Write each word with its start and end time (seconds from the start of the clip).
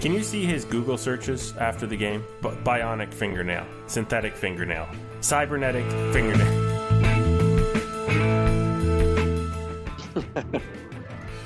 Can 0.00 0.14
you 0.14 0.22
see 0.22 0.44
his 0.44 0.64
Google 0.64 0.96
searches 0.96 1.54
after 1.56 1.84
the 1.86 1.96
game? 1.96 2.24
B- 2.40 2.50
bionic 2.64 3.12
fingernail, 3.12 3.66
synthetic 3.88 4.36
fingernail, 4.36 4.88
cybernetic 5.20 5.84
fingernail. 6.12 6.68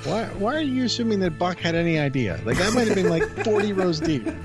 Why, 0.03 0.25
why 0.37 0.55
are 0.55 0.61
you 0.61 0.83
assuming 0.83 1.21
that 1.21 1.39
Buck 1.39 1.57
had 1.57 1.75
any 1.75 1.97
idea? 1.97 2.37
Like, 2.43 2.57
that 2.57 2.73
might 2.73 2.87
have 2.87 2.95
been 2.95 3.07
like 3.09 3.23
40 3.45 3.71
rows 3.71 4.01
deep. 4.01 4.27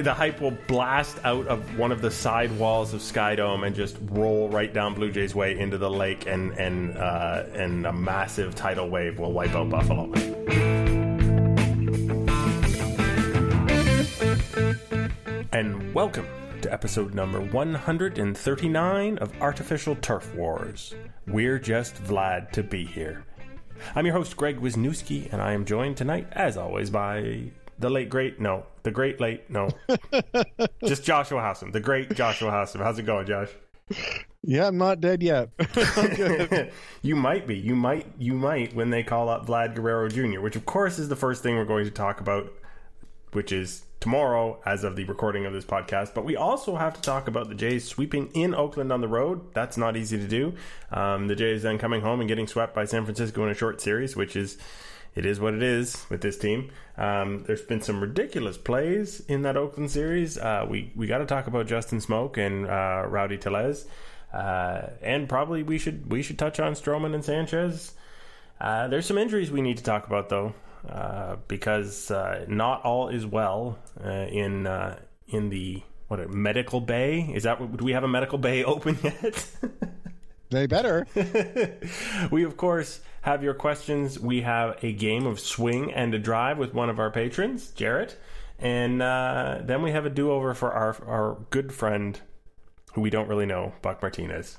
The 0.00 0.14
hype 0.14 0.40
will 0.40 0.56
blast 0.66 1.18
out 1.24 1.46
of 1.46 1.78
one 1.78 1.92
of 1.92 2.00
the 2.00 2.10
side 2.10 2.50
walls 2.58 2.94
of 2.94 3.02
Skydome 3.02 3.66
and 3.66 3.76
just 3.76 3.98
roll 4.00 4.48
right 4.48 4.72
down 4.72 4.94
Blue 4.94 5.10
Jays 5.10 5.34
Way 5.34 5.58
into 5.58 5.76
the 5.76 5.90
lake, 5.90 6.26
and 6.26 6.52
and 6.52 6.96
uh, 6.96 7.44
and 7.52 7.84
a 7.84 7.92
massive 7.92 8.54
tidal 8.54 8.88
wave 8.88 9.18
will 9.18 9.32
wipe 9.32 9.54
out 9.54 9.68
Buffalo. 9.68 10.10
And 15.52 15.92
welcome 15.92 16.26
to 16.62 16.72
episode 16.72 17.12
number 17.12 17.42
139 17.42 19.18
of 19.18 19.42
Artificial 19.42 19.96
Turf 19.96 20.34
Wars. 20.34 20.94
We're 21.26 21.58
just 21.58 22.02
Vlad 22.04 22.52
to 22.52 22.62
be 22.62 22.86
here. 22.86 23.26
I'm 23.94 24.06
your 24.06 24.14
host, 24.14 24.34
Greg 24.36 24.60
Wisniewski, 24.60 25.30
and 25.30 25.42
I 25.42 25.52
am 25.52 25.66
joined 25.66 25.98
tonight, 25.98 26.26
as 26.32 26.56
always, 26.56 26.88
by 26.88 27.50
the 27.80 27.90
late 27.90 28.10
great, 28.10 28.40
no, 28.40 28.64
the 28.82 28.90
great 28.90 29.20
late, 29.20 29.48
no, 29.50 29.70
just 30.84 31.04
Joshua 31.04 31.40
Hassan, 31.40 31.72
the 31.72 31.80
great 31.80 32.14
Joshua 32.14 32.50
Hassan. 32.50 32.82
How's 32.82 32.98
it 32.98 33.06
going, 33.06 33.26
Josh? 33.26 33.48
Yeah, 34.42 34.68
I'm 34.68 34.78
not 34.78 35.00
dead 35.00 35.22
yet. 35.22 35.50
you 37.02 37.16
might 37.16 37.46
be. 37.46 37.56
You 37.56 37.74
might. 37.74 38.06
You 38.18 38.34
might 38.34 38.74
when 38.74 38.90
they 38.90 39.02
call 39.02 39.28
up 39.28 39.46
Vlad 39.46 39.74
Guerrero 39.74 40.08
Jr., 40.08 40.40
which 40.40 40.56
of 40.56 40.64
course 40.66 40.98
is 40.98 41.08
the 41.08 41.16
first 41.16 41.42
thing 41.42 41.56
we're 41.56 41.64
going 41.64 41.84
to 41.84 41.90
talk 41.90 42.20
about, 42.20 42.52
which 43.32 43.52
is 43.52 43.84
tomorrow 43.98 44.58
as 44.64 44.82
of 44.82 44.96
the 44.96 45.04
recording 45.04 45.44
of 45.44 45.52
this 45.52 45.64
podcast. 45.64 46.14
But 46.14 46.24
we 46.24 46.36
also 46.36 46.76
have 46.76 46.94
to 46.94 47.00
talk 47.02 47.28
about 47.28 47.48
the 47.48 47.54
Jays 47.54 47.86
sweeping 47.86 48.30
in 48.32 48.54
Oakland 48.54 48.92
on 48.92 49.02
the 49.02 49.08
road. 49.08 49.52
That's 49.52 49.76
not 49.76 49.96
easy 49.96 50.16
to 50.16 50.26
do. 50.26 50.54
Um, 50.90 51.28
the 51.28 51.36
Jays 51.36 51.62
then 51.62 51.78
coming 51.78 52.00
home 52.00 52.20
and 52.20 52.28
getting 52.28 52.46
swept 52.46 52.74
by 52.74 52.86
San 52.86 53.04
Francisco 53.04 53.44
in 53.44 53.50
a 53.50 53.54
short 53.54 53.80
series, 53.80 54.16
which 54.16 54.36
is 54.36 54.56
it 55.14 55.26
is 55.26 55.40
what 55.40 55.54
it 55.54 55.62
is 55.62 56.04
with 56.08 56.20
this 56.20 56.38
team. 56.38 56.70
Um, 56.96 57.44
there's 57.44 57.62
been 57.62 57.80
some 57.80 58.00
ridiculous 58.00 58.56
plays 58.56 59.20
in 59.20 59.42
that 59.42 59.56
Oakland 59.56 59.90
series. 59.90 60.38
Uh, 60.38 60.66
we 60.68 60.92
we 60.94 61.06
got 61.06 61.18
to 61.18 61.26
talk 61.26 61.46
about 61.46 61.66
Justin 61.66 61.98
Smoak 61.98 62.36
and 62.36 62.66
uh, 62.66 63.08
Rowdy 63.08 63.38
Tellez, 63.38 63.86
uh, 64.32 64.82
and 65.02 65.28
probably 65.28 65.62
we 65.62 65.78
should 65.78 66.10
we 66.10 66.22
should 66.22 66.38
touch 66.38 66.60
on 66.60 66.74
Stroman 66.74 67.14
and 67.14 67.24
Sanchez. 67.24 67.94
Uh, 68.60 68.88
there's 68.88 69.06
some 69.06 69.18
injuries 69.18 69.50
we 69.50 69.62
need 69.62 69.78
to 69.78 69.82
talk 69.82 70.06
about 70.06 70.28
though, 70.28 70.54
uh, 70.88 71.36
because 71.48 72.10
uh, 72.10 72.44
not 72.48 72.82
all 72.84 73.08
is 73.08 73.26
well 73.26 73.78
in 74.04 74.66
in 75.28 75.48
the 75.48 75.82
what 76.08 76.28
medical 76.30 76.80
bay. 76.80 77.30
Is 77.34 77.44
that 77.44 77.58
do 77.76 77.84
we 77.84 77.92
have 77.92 78.04
a 78.04 78.08
medical 78.08 78.38
bay 78.38 78.62
open 78.74 78.98
yet? 79.02 79.46
They 80.50 80.66
better. 80.66 81.06
we, 82.30 82.44
of 82.44 82.56
course, 82.56 83.00
have 83.22 83.42
your 83.42 83.54
questions. 83.54 84.18
We 84.18 84.42
have 84.42 84.82
a 84.82 84.92
game 84.92 85.26
of 85.26 85.38
swing 85.38 85.92
and 85.92 86.12
a 86.12 86.18
drive 86.18 86.58
with 86.58 86.74
one 86.74 86.90
of 86.90 86.98
our 86.98 87.10
patrons, 87.10 87.70
Jarrett. 87.70 88.18
And 88.58 89.00
uh, 89.00 89.60
then 89.62 89.82
we 89.82 89.92
have 89.92 90.06
a 90.06 90.10
do 90.10 90.30
over 90.32 90.52
for 90.54 90.72
our, 90.72 90.96
our 91.06 91.38
good 91.50 91.72
friend, 91.72 92.20
who 92.92 93.00
we 93.00 93.10
don't 93.10 93.28
really 93.28 93.46
know, 93.46 93.72
Buck 93.80 94.02
Martinez. 94.02 94.58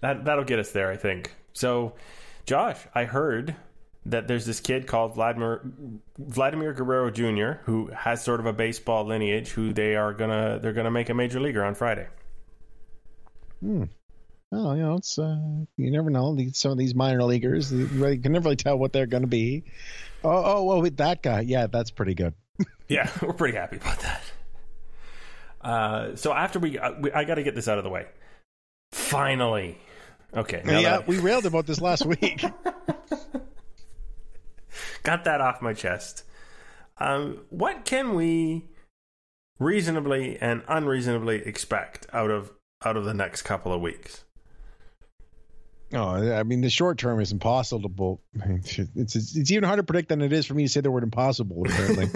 That, 0.00 0.24
that'll 0.24 0.44
get 0.44 0.58
us 0.58 0.72
there, 0.72 0.90
I 0.90 0.96
think. 0.96 1.34
So, 1.52 1.94
Josh, 2.46 2.78
I 2.94 3.04
heard 3.04 3.54
that 4.06 4.26
there's 4.28 4.46
this 4.46 4.60
kid 4.60 4.86
called 4.86 5.14
Vladimir 5.14 5.62
Vladimir 6.18 6.74
Guerrero 6.74 7.10
Jr. 7.10 7.62
who 7.64 7.86
has 7.86 8.22
sort 8.22 8.40
of 8.40 8.44
a 8.46 8.52
baseball 8.52 9.06
lineage 9.06 9.50
who 9.50 9.72
they 9.72 9.96
are 9.96 10.12
gonna 10.12 10.58
they're 10.60 10.74
gonna 10.74 10.90
make 10.90 11.08
a 11.08 11.14
major 11.14 11.40
leaguer 11.40 11.64
on 11.64 11.74
Friday. 11.74 12.08
Hmm. 13.60 13.84
Oh, 14.56 14.72
you 14.74 14.82
know, 14.82 14.94
it's 14.94 15.18
uh, 15.18 15.36
you 15.76 15.90
never 15.90 16.10
know. 16.10 16.38
Some 16.52 16.70
of 16.70 16.78
these 16.78 16.94
minor 16.94 17.24
leaguers, 17.24 17.72
you 17.72 17.88
can 17.88 18.32
never 18.32 18.44
really 18.44 18.54
tell 18.56 18.78
what 18.78 18.92
they're 18.92 19.06
going 19.06 19.24
to 19.24 19.28
be. 19.28 19.64
Oh, 20.22 20.42
oh, 20.44 20.64
well, 20.64 20.80
with 20.80 20.98
that 20.98 21.22
guy, 21.22 21.40
yeah, 21.40 21.66
that's 21.66 21.90
pretty 21.90 22.14
good. 22.14 22.34
yeah, 22.88 23.10
we're 23.20 23.32
pretty 23.32 23.58
happy 23.58 23.76
about 23.76 23.98
that. 24.00 24.22
Uh, 25.60 26.14
so 26.14 26.32
after 26.32 26.60
we, 26.60 26.78
uh, 26.78 26.92
we 27.00 27.10
I 27.10 27.24
got 27.24 27.34
to 27.34 27.42
get 27.42 27.56
this 27.56 27.66
out 27.66 27.78
of 27.78 27.84
the 27.84 27.90
way. 27.90 28.06
Finally, 28.92 29.76
okay. 30.34 30.62
yeah, 30.64 30.98
I... 30.98 31.00
we 31.00 31.18
railed 31.18 31.46
about 31.46 31.66
this 31.66 31.80
last 31.80 32.06
week. 32.06 32.44
got 35.02 35.24
that 35.24 35.40
off 35.40 35.62
my 35.62 35.72
chest. 35.72 36.22
Um, 36.98 37.40
what 37.50 37.84
can 37.84 38.14
we 38.14 38.66
reasonably 39.58 40.38
and 40.38 40.62
unreasonably 40.68 41.44
expect 41.44 42.06
out 42.12 42.30
of 42.30 42.52
out 42.84 42.96
of 42.96 43.04
the 43.04 43.14
next 43.14 43.42
couple 43.42 43.72
of 43.72 43.80
weeks? 43.80 44.22
Oh, 45.94 46.32
I 46.32 46.42
mean, 46.42 46.60
the 46.60 46.70
short 46.70 46.98
term 46.98 47.20
is 47.20 47.30
impossible. 47.30 48.20
It's 48.34 48.78
it's 49.14 49.50
even 49.50 49.64
harder 49.64 49.82
to 49.82 49.86
predict 49.86 50.08
than 50.08 50.22
it 50.22 50.32
is 50.32 50.46
for 50.46 50.54
me 50.54 50.64
to 50.64 50.68
say 50.68 50.80
the 50.80 50.90
word 50.90 51.04
impossible. 51.04 51.64
Apparently, 51.66 52.08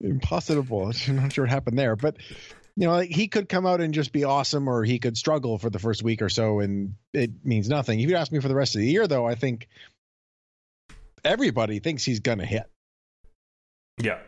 impossible. 0.00 0.92
I'm 1.08 1.16
not 1.16 1.32
sure 1.32 1.44
what 1.44 1.50
happened 1.50 1.78
there, 1.78 1.94
but 1.94 2.16
you 2.76 2.88
know, 2.88 2.98
he 2.98 3.28
could 3.28 3.48
come 3.48 3.64
out 3.66 3.80
and 3.80 3.94
just 3.94 4.12
be 4.12 4.24
awesome, 4.24 4.68
or 4.68 4.82
he 4.82 4.98
could 4.98 5.16
struggle 5.16 5.58
for 5.58 5.70
the 5.70 5.78
first 5.78 6.02
week 6.02 6.20
or 6.20 6.28
so, 6.28 6.58
and 6.58 6.94
it 7.12 7.30
means 7.44 7.68
nothing. 7.68 8.00
If 8.00 8.10
you 8.10 8.16
ask 8.16 8.32
me 8.32 8.40
for 8.40 8.48
the 8.48 8.56
rest 8.56 8.74
of 8.74 8.80
the 8.80 8.90
year, 8.90 9.06
though, 9.06 9.26
I 9.26 9.36
think 9.36 9.68
everybody 11.24 11.78
thinks 11.78 12.04
he's 12.04 12.20
gonna 12.20 12.46
hit. 12.46 12.68
Yeah, 14.02 14.18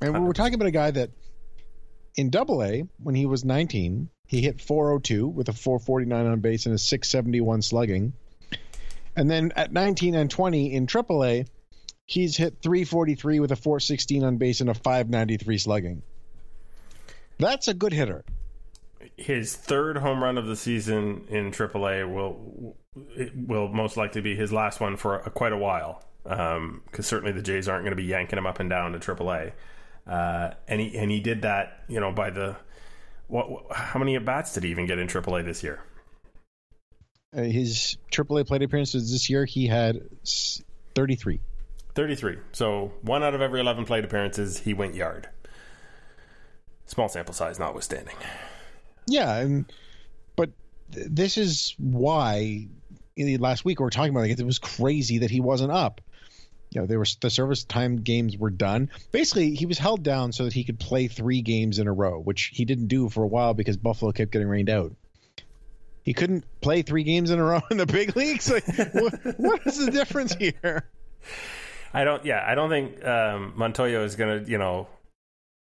and 0.00 0.26
we're 0.26 0.32
talking 0.32 0.54
about 0.54 0.68
a 0.68 0.72
guy 0.72 0.90
that 0.92 1.10
in 2.16 2.30
Double 2.30 2.62
A 2.62 2.84
when 2.98 3.14
he 3.14 3.26
was 3.26 3.44
19 3.44 4.08
he 4.32 4.40
hit 4.40 4.62
402 4.62 5.28
with 5.28 5.50
a 5.50 5.52
449 5.52 6.26
on 6.26 6.40
base 6.40 6.64
and 6.64 6.74
a 6.74 6.78
671 6.78 7.60
slugging. 7.60 8.14
And 9.14 9.30
then 9.30 9.52
at 9.56 9.74
19 9.74 10.14
and 10.14 10.30
20 10.30 10.72
in 10.72 10.86
AAA, 10.86 11.46
he's 12.06 12.38
hit 12.38 12.56
343 12.62 13.40
with 13.40 13.52
a 13.52 13.56
416 13.56 14.24
on 14.24 14.38
base 14.38 14.62
and 14.62 14.70
a 14.70 14.74
593 14.74 15.58
slugging. 15.58 16.02
That's 17.38 17.68
a 17.68 17.74
good 17.74 17.92
hitter. 17.92 18.24
His 19.18 19.54
third 19.54 19.98
home 19.98 20.24
run 20.24 20.38
of 20.38 20.46
the 20.46 20.56
season 20.56 21.26
in 21.28 21.50
AAA 21.50 22.10
will 22.10 22.74
will 23.34 23.68
most 23.68 23.98
likely 23.98 24.22
be 24.22 24.34
his 24.34 24.50
last 24.50 24.80
one 24.80 24.96
for 24.96 25.16
a, 25.16 25.30
quite 25.30 25.52
a 25.52 25.58
while, 25.58 26.04
because 26.24 26.56
um, 26.56 26.82
certainly 27.00 27.32
the 27.32 27.42
Jays 27.42 27.68
aren't 27.68 27.84
going 27.84 27.94
to 27.94 28.02
be 28.02 28.08
yanking 28.08 28.38
him 28.38 28.46
up 28.46 28.60
and 28.60 28.70
down 28.70 28.92
to 28.92 28.98
AAA. 28.98 29.52
Uh, 30.06 30.52
and 30.66 30.80
he 30.80 30.96
and 30.96 31.10
he 31.10 31.20
did 31.20 31.42
that, 31.42 31.84
you 31.88 32.00
know, 32.00 32.12
by 32.12 32.30
the 32.30 32.56
what, 33.28 33.48
how 33.74 33.98
many 33.98 34.16
at 34.16 34.24
bats 34.24 34.54
did 34.54 34.64
he 34.64 34.70
even 34.70 34.86
get 34.86 34.98
in 34.98 35.06
AAA 35.06 35.44
this 35.44 35.62
year? 35.62 35.80
Uh, 37.34 37.42
his 37.42 37.96
AAA 38.10 38.46
plate 38.46 38.62
appearances 38.62 39.10
this 39.10 39.30
year, 39.30 39.44
he 39.44 39.66
had 39.66 40.02
33. 40.94 41.40
33. 41.94 42.38
So 42.52 42.92
one 43.02 43.22
out 43.22 43.34
of 43.34 43.40
every 43.40 43.60
11 43.60 43.84
plate 43.86 44.04
appearances, 44.04 44.58
he 44.58 44.74
went 44.74 44.94
yard. 44.94 45.28
Small 46.86 47.08
sample 47.08 47.34
size 47.34 47.58
notwithstanding. 47.58 48.16
Yeah, 49.06 49.36
and 49.36 49.72
but 50.36 50.50
th- 50.92 51.06
this 51.10 51.38
is 51.38 51.74
why 51.78 52.68
last 53.16 53.64
week 53.64 53.80
we 53.80 53.84
were 53.84 53.90
talking 53.90 54.10
about 54.10 54.20
like, 54.20 54.38
it 54.38 54.44
was 54.44 54.58
crazy 54.58 55.18
that 55.18 55.30
he 55.30 55.40
wasn't 55.40 55.72
up 55.72 56.00
you 56.74 56.80
know, 56.80 56.86
there 56.86 56.98
was 56.98 57.16
the 57.16 57.30
service 57.30 57.64
time 57.64 57.96
games 57.96 58.36
were 58.36 58.50
done. 58.50 58.90
Basically, 59.10 59.54
he 59.54 59.66
was 59.66 59.78
held 59.78 60.02
down 60.02 60.32
so 60.32 60.44
that 60.44 60.52
he 60.52 60.64
could 60.64 60.80
play 60.80 61.06
three 61.08 61.42
games 61.42 61.78
in 61.78 61.86
a 61.86 61.92
row, 61.92 62.18
which 62.18 62.50
he 62.54 62.64
didn't 62.64 62.88
do 62.88 63.08
for 63.08 63.22
a 63.22 63.26
while 63.26 63.52
because 63.52 63.76
Buffalo 63.76 64.12
kept 64.12 64.32
getting 64.32 64.48
rained 64.48 64.70
out. 64.70 64.92
He 66.02 66.14
couldn't 66.14 66.44
play 66.60 66.82
three 66.82 67.04
games 67.04 67.30
in 67.30 67.38
a 67.38 67.44
row 67.44 67.60
in 67.70 67.76
the 67.76 67.86
big 67.86 68.16
leagues. 68.16 68.50
Like, 68.50 68.66
what, 68.94 69.14
what 69.38 69.66
is 69.66 69.84
the 69.84 69.90
difference 69.90 70.34
here? 70.34 70.88
I 71.94 72.04
don't. 72.04 72.24
Yeah, 72.24 72.44
I 72.46 72.54
don't 72.54 72.70
think 72.70 73.04
um, 73.04 73.54
Montoyo 73.56 74.04
is 74.04 74.16
going 74.16 74.44
to, 74.44 74.50
you 74.50 74.58
know, 74.58 74.88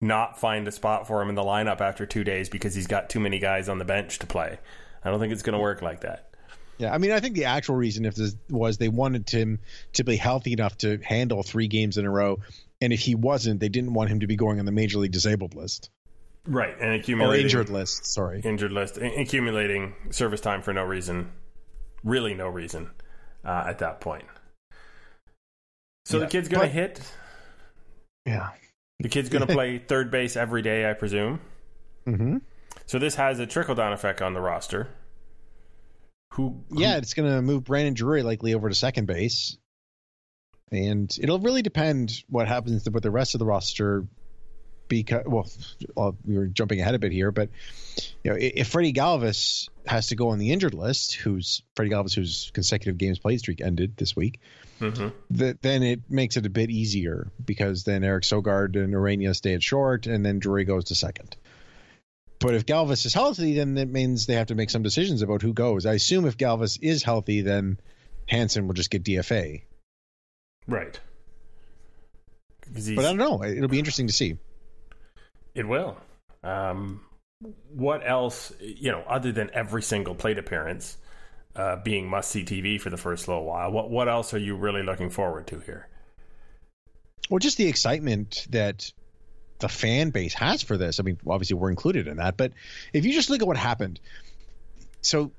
not 0.01 0.39
find 0.39 0.67
a 0.67 0.71
spot 0.71 1.07
for 1.07 1.21
him 1.21 1.29
in 1.29 1.35
the 1.35 1.43
lineup 1.43 1.81
after 1.81 2.05
two 2.05 2.23
days 2.23 2.49
because 2.49 2.75
he's 2.75 2.87
got 2.87 3.09
too 3.09 3.19
many 3.19 3.39
guys 3.39 3.69
on 3.69 3.77
the 3.77 3.85
bench 3.85 4.19
to 4.19 4.27
play. 4.27 4.59
I 5.03 5.09
don't 5.09 5.19
think 5.19 5.31
it's 5.31 5.41
going 5.41 5.53
to 5.53 5.59
work 5.59 5.81
like 5.81 6.01
that. 6.01 6.29
Yeah, 6.77 6.93
I 6.93 6.99
mean, 6.99 7.11
I 7.11 7.19
think 7.19 7.35
the 7.35 7.45
actual 7.45 7.75
reason 7.75 8.05
if 8.05 8.15
this 8.15 8.35
was 8.49 8.77
they 8.77 8.89
wanted 8.89 9.29
him 9.29 9.59
to 9.93 10.03
be 10.03 10.15
healthy 10.15 10.53
enough 10.53 10.77
to 10.79 10.97
handle 10.97 11.41
three 11.41 11.67
games 11.67 11.97
in 11.97 12.05
a 12.05 12.11
row, 12.11 12.39
and 12.81 12.93
if 12.93 12.99
he 12.99 13.15
wasn't, 13.15 13.59
they 13.59 13.69
didn't 13.69 13.93
want 13.93 14.09
him 14.09 14.19
to 14.19 14.27
be 14.27 14.35
going 14.35 14.59
on 14.59 14.65
the 14.65 14.71
major 14.71 14.99
league 14.99 15.11
disabled 15.11 15.55
list. 15.55 15.89
Right, 16.45 16.75
and 16.79 16.93
accumulating 16.93 17.43
or 17.43 17.45
injured 17.45 17.69
list. 17.69 18.05
Sorry, 18.05 18.41
injured 18.43 18.71
list, 18.71 18.97
accumulating 18.97 19.95
service 20.11 20.39
time 20.39 20.61
for 20.61 20.71
no 20.71 20.83
reason, 20.83 21.31
really 22.03 22.35
no 22.35 22.47
reason 22.47 22.91
uh, 23.43 23.63
at 23.65 23.79
that 23.79 23.99
point. 23.99 24.25
So 26.05 26.19
yeah, 26.19 26.25
the 26.25 26.29
kid's 26.29 26.47
gonna 26.47 26.67
hit. 26.67 27.01
Yeah, 28.25 28.51
the 28.99 29.09
kid's 29.09 29.29
gonna 29.29 29.47
play 29.47 29.79
third 29.87 30.11
base 30.11 30.37
every 30.37 30.61
day, 30.61 30.87
I 30.89 30.93
presume. 30.93 31.39
Mm-hmm. 32.05 32.37
So 32.85 32.99
this 32.99 33.15
has 33.15 33.39
a 33.39 33.47
trickle 33.47 33.75
down 33.75 33.93
effect 33.93 34.21
on 34.21 34.33
the 34.33 34.41
roster 34.41 34.89
Who, 36.33 36.63
who 36.69 36.81
Yeah, 36.81 36.97
it's 36.97 37.13
going 37.13 37.29
to 37.31 37.41
move 37.41 37.63
Brandon 37.63 37.93
Drury 37.93 38.23
likely 38.23 38.53
over 38.53 38.69
to 38.69 38.75
second 38.75 39.05
base, 39.05 39.57
and 40.71 41.15
it'll 41.21 41.39
really 41.39 41.61
depend 41.61 42.23
what 42.29 42.47
happens 42.47 42.87
with 42.89 43.03
the 43.03 43.11
rest 43.11 43.35
of 43.35 43.39
the 43.39 43.45
roster. 43.45 44.05
Because 44.89 45.25
well, 45.25 46.15
we 46.25 46.37
were 46.37 46.47
jumping 46.47 46.79
ahead 46.79 46.95
a 46.95 46.99
bit 46.99 47.11
here, 47.11 47.29
but 47.29 47.49
you 48.23 48.31
know, 48.31 48.37
if 48.39 48.69
Freddie 48.69 48.93
Galvis 48.93 49.67
has 49.85 50.07
to 50.07 50.15
go 50.15 50.29
on 50.29 50.39
the 50.39 50.53
injured 50.53 50.73
list, 50.73 51.15
who's 51.15 51.61
Freddie 51.75 51.91
Galvis, 51.91 52.15
whose 52.15 52.51
consecutive 52.53 52.97
games 52.97 53.19
played 53.19 53.39
streak 53.39 53.59
ended 53.59 53.97
this 53.97 54.15
week, 54.15 54.39
Mhm. 54.79 55.11
that 55.31 55.61
then 55.61 55.83
it 55.83 56.09
makes 56.09 56.37
it 56.37 56.45
a 56.45 56.49
bit 56.49 56.69
easier 56.69 57.29
because 57.45 57.83
then 57.83 58.05
Eric 58.05 58.23
Sogard 58.23 58.81
and 58.81 58.93
Urena 58.93 59.35
stay 59.35 59.55
at 59.55 59.61
short, 59.61 60.07
and 60.07 60.25
then 60.25 60.39
Drury 60.39 60.63
goes 60.63 60.85
to 60.85 60.95
second. 60.95 61.35
But 62.39 62.53
if 62.53 62.65
Galvis 62.65 63.05
is 63.05 63.13
healthy, 63.13 63.55
then 63.55 63.75
that 63.75 63.89
means 63.89 64.25
they 64.25 64.35
have 64.35 64.47
to 64.47 64.55
make 64.55 64.69
some 64.69 64.83
decisions 64.83 65.21
about 65.21 65.41
who 65.41 65.53
goes. 65.53 65.85
I 65.85 65.93
assume 65.93 66.25
if 66.25 66.37
Galvis 66.37 66.77
is 66.81 67.01
healthy, 67.03 67.41
then 67.41 67.79
Hanson 68.27 68.67
will 68.67 68.75
just 68.75 68.91
get 68.91 69.03
DFA. 69.03 69.63
Right. 70.67 70.99
But 72.71 72.99
I 72.99 73.01
don't 73.01 73.17
know. 73.17 73.43
It'll 73.43 73.69
be 73.69 73.79
interesting 73.79 74.07
to 74.07 74.13
see. 74.13 74.37
It 75.55 75.67
will. 75.67 75.97
Um, 76.43 77.01
what 77.73 78.07
else, 78.07 78.53
you 78.59 78.91
know, 78.91 79.03
other 79.07 79.31
than 79.31 79.49
every 79.53 79.81
single 79.81 80.13
plate 80.13 80.37
appearance 80.37 80.97
uh, 81.55 81.77
being 81.77 82.07
must 82.07 82.29
see 82.29 82.43
TV 82.43 82.79
for 82.79 82.89
the 82.89 82.97
first 82.97 83.27
little 83.27 83.45
while, 83.45 83.71
what, 83.71 83.89
what 83.89 84.07
else 84.07 84.33
are 84.33 84.39
you 84.39 84.55
really 84.55 84.83
looking 84.83 85.09
forward 85.09 85.47
to 85.47 85.59
here? 85.59 85.87
Well, 87.29 87.39
just 87.39 87.57
the 87.57 87.67
excitement 87.67 88.47
that 88.51 88.91
the 89.59 89.69
fan 89.69 90.09
base 90.11 90.33
has 90.33 90.61
for 90.61 90.77
this. 90.77 90.99
I 90.99 91.03
mean, 91.03 91.17
obviously 91.27 91.55
we're 91.55 91.69
included 91.69 92.07
in 92.07 92.17
that, 92.17 92.37
but 92.37 92.53
if 92.93 93.05
you 93.05 93.13
just 93.13 93.29
look 93.29 93.41
at 93.41 93.47
what 93.47 93.57
happened, 93.57 93.99
so 95.01 95.31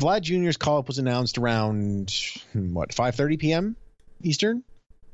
Vlad 0.00 0.22
Jr.'s 0.22 0.56
call 0.56 0.78
up 0.78 0.86
was 0.86 0.98
announced 0.98 1.38
around 1.38 2.14
hmm, 2.52 2.74
what 2.74 2.90
5:30 2.90 3.38
p.m. 3.38 3.76
Eastern. 4.22 4.62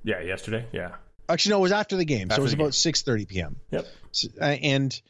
Yeah, 0.02 0.20
yesterday? 0.20 0.66
Yeah. 0.72 0.92
Actually, 1.28 1.52
no, 1.52 1.58
it 1.58 1.62
was 1.62 1.72
after 1.72 1.96
the 1.96 2.04
game, 2.04 2.28
so 2.30 2.36
it 2.36 2.42
was 2.42 2.52
about 2.52 2.70
6:30 2.70 3.28
p.m. 3.28 3.56
Yep. 3.70 3.86
S- 4.10 4.28
uh, 4.40 4.44
and 4.44 5.00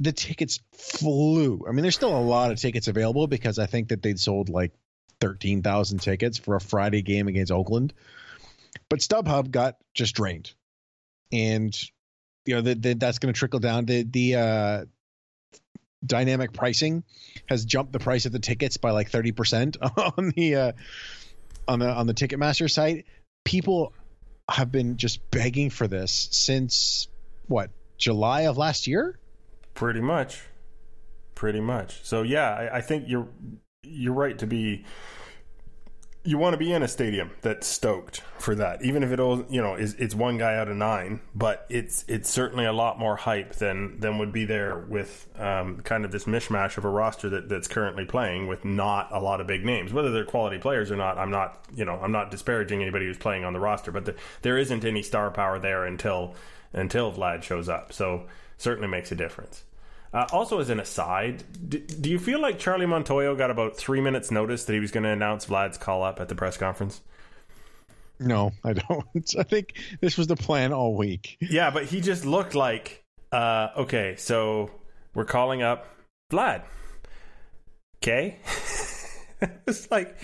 the 0.00 0.12
tickets 0.12 0.60
flew. 0.72 1.64
I 1.68 1.72
mean, 1.72 1.82
there's 1.82 1.94
still 1.94 2.16
a 2.16 2.18
lot 2.18 2.50
of 2.50 2.58
tickets 2.58 2.88
available 2.88 3.26
because 3.26 3.58
I 3.58 3.66
think 3.66 3.88
that 3.88 4.02
they'd 4.02 4.18
sold 4.18 4.48
like 4.48 4.72
13,000 5.20 5.98
tickets 5.98 6.38
for 6.38 6.56
a 6.56 6.60
Friday 6.60 7.02
game 7.02 7.28
against 7.28 7.52
Oakland. 7.52 7.92
But 8.88 9.00
StubHub 9.00 9.50
got 9.50 9.76
just 9.94 10.14
drained. 10.14 10.52
And 11.34 11.76
you 12.46 12.54
know, 12.54 12.60
the, 12.60 12.74
the, 12.74 12.94
that's 12.94 13.18
going 13.18 13.32
to 13.32 13.38
trickle 13.38 13.60
down 13.60 13.86
the 13.86 14.02
the 14.02 14.34
uh 14.36 14.84
dynamic 16.04 16.52
pricing 16.52 17.02
has 17.46 17.64
jumped 17.64 17.92
the 17.92 17.98
price 17.98 18.26
of 18.26 18.32
the 18.32 18.38
tickets 18.38 18.76
by 18.76 18.90
like 18.90 19.10
30% 19.10 19.76
on 20.18 20.32
the 20.36 20.54
uh 20.54 20.72
on 21.66 21.78
the 21.78 21.88
on 21.88 22.06
the 22.06 22.14
Ticketmaster 22.14 22.70
site. 22.70 23.06
People 23.44 23.92
have 24.48 24.70
been 24.70 24.96
just 24.96 25.30
begging 25.30 25.70
for 25.70 25.88
this 25.88 26.28
since 26.30 27.08
what 27.46 27.70
July 27.96 28.42
of 28.42 28.56
last 28.56 28.86
year. 28.86 29.18
Pretty 29.74 30.00
much. 30.00 30.42
Pretty 31.34 31.60
much. 31.60 32.04
So 32.04 32.22
yeah, 32.22 32.50
I, 32.50 32.76
I 32.76 32.80
think 32.80 33.04
you're 33.08 33.28
you're 33.82 34.14
right 34.14 34.38
to 34.38 34.46
be 34.46 34.84
you 36.26 36.38
want 36.38 36.54
to 36.54 36.58
be 36.58 36.72
in 36.72 36.82
a 36.82 36.88
stadium 36.88 37.30
that's 37.42 37.66
stoked 37.66 38.22
for 38.38 38.54
that, 38.54 38.82
even 38.82 39.02
if 39.02 39.12
it 39.12 39.20
all 39.20 39.44
you 39.50 39.60
know 39.60 39.74
is 39.74 39.94
it's 39.94 40.14
one 40.14 40.38
guy 40.38 40.56
out 40.56 40.68
of 40.68 40.76
nine, 40.76 41.20
but 41.34 41.66
it's 41.68 42.04
it's 42.08 42.30
certainly 42.30 42.64
a 42.64 42.72
lot 42.72 42.98
more 42.98 43.14
hype 43.14 43.54
than 43.56 44.00
than 44.00 44.18
would 44.18 44.32
be 44.32 44.46
there 44.46 44.78
with 44.78 45.28
um, 45.38 45.80
kind 45.82 46.04
of 46.04 46.12
this 46.12 46.24
mishmash 46.24 46.78
of 46.78 46.84
a 46.86 46.88
roster 46.88 47.28
that, 47.28 47.48
that's 47.50 47.68
currently 47.68 48.06
playing 48.06 48.46
with 48.46 48.64
not 48.64 49.08
a 49.12 49.20
lot 49.20 49.40
of 49.42 49.46
big 49.46 49.66
names. 49.66 49.92
Whether 49.92 50.10
they're 50.12 50.24
quality 50.24 50.58
players 50.58 50.90
or 50.90 50.96
not, 50.96 51.18
I'm 51.18 51.30
not 51.30 51.62
you 51.74 51.84
know 51.84 51.98
I'm 52.00 52.12
not 52.12 52.30
disparaging 52.30 52.80
anybody 52.80 53.04
who's 53.04 53.18
playing 53.18 53.44
on 53.44 53.52
the 53.52 53.60
roster, 53.60 53.92
but 53.92 54.06
the, 54.06 54.14
there 54.40 54.56
isn't 54.56 54.84
any 54.84 55.02
star 55.02 55.30
power 55.30 55.58
there 55.58 55.84
until 55.84 56.34
until 56.72 57.12
Vlad 57.12 57.42
shows 57.42 57.68
up. 57.68 57.92
So 57.92 58.26
certainly 58.56 58.88
makes 58.88 59.12
a 59.12 59.14
difference. 59.14 59.64
Uh, 60.14 60.26
also, 60.32 60.60
as 60.60 60.70
an 60.70 60.78
aside, 60.78 61.42
do, 61.68 61.80
do 61.80 62.08
you 62.08 62.20
feel 62.20 62.40
like 62.40 62.56
Charlie 62.56 62.86
Montoyo 62.86 63.36
got 63.36 63.50
about 63.50 63.76
three 63.76 64.00
minutes' 64.00 64.30
notice 64.30 64.64
that 64.64 64.72
he 64.72 64.78
was 64.78 64.92
going 64.92 65.02
to 65.02 65.10
announce 65.10 65.46
Vlad's 65.46 65.76
call 65.76 66.04
up 66.04 66.20
at 66.20 66.28
the 66.28 66.36
press 66.36 66.56
conference? 66.56 67.00
No, 68.20 68.52
I 68.62 68.74
don't. 68.74 69.04
I 69.38 69.42
think 69.42 69.74
this 70.00 70.16
was 70.16 70.28
the 70.28 70.36
plan 70.36 70.72
all 70.72 70.94
week. 70.94 71.36
Yeah, 71.40 71.72
but 71.72 71.86
he 71.86 72.00
just 72.00 72.24
looked 72.24 72.54
like, 72.54 73.02
uh, 73.32 73.70
okay, 73.76 74.14
so 74.16 74.70
we're 75.14 75.24
calling 75.24 75.62
up 75.62 75.88
Vlad. 76.32 76.62
Okay, 78.00 78.38
it's 79.66 79.90
like, 79.90 80.16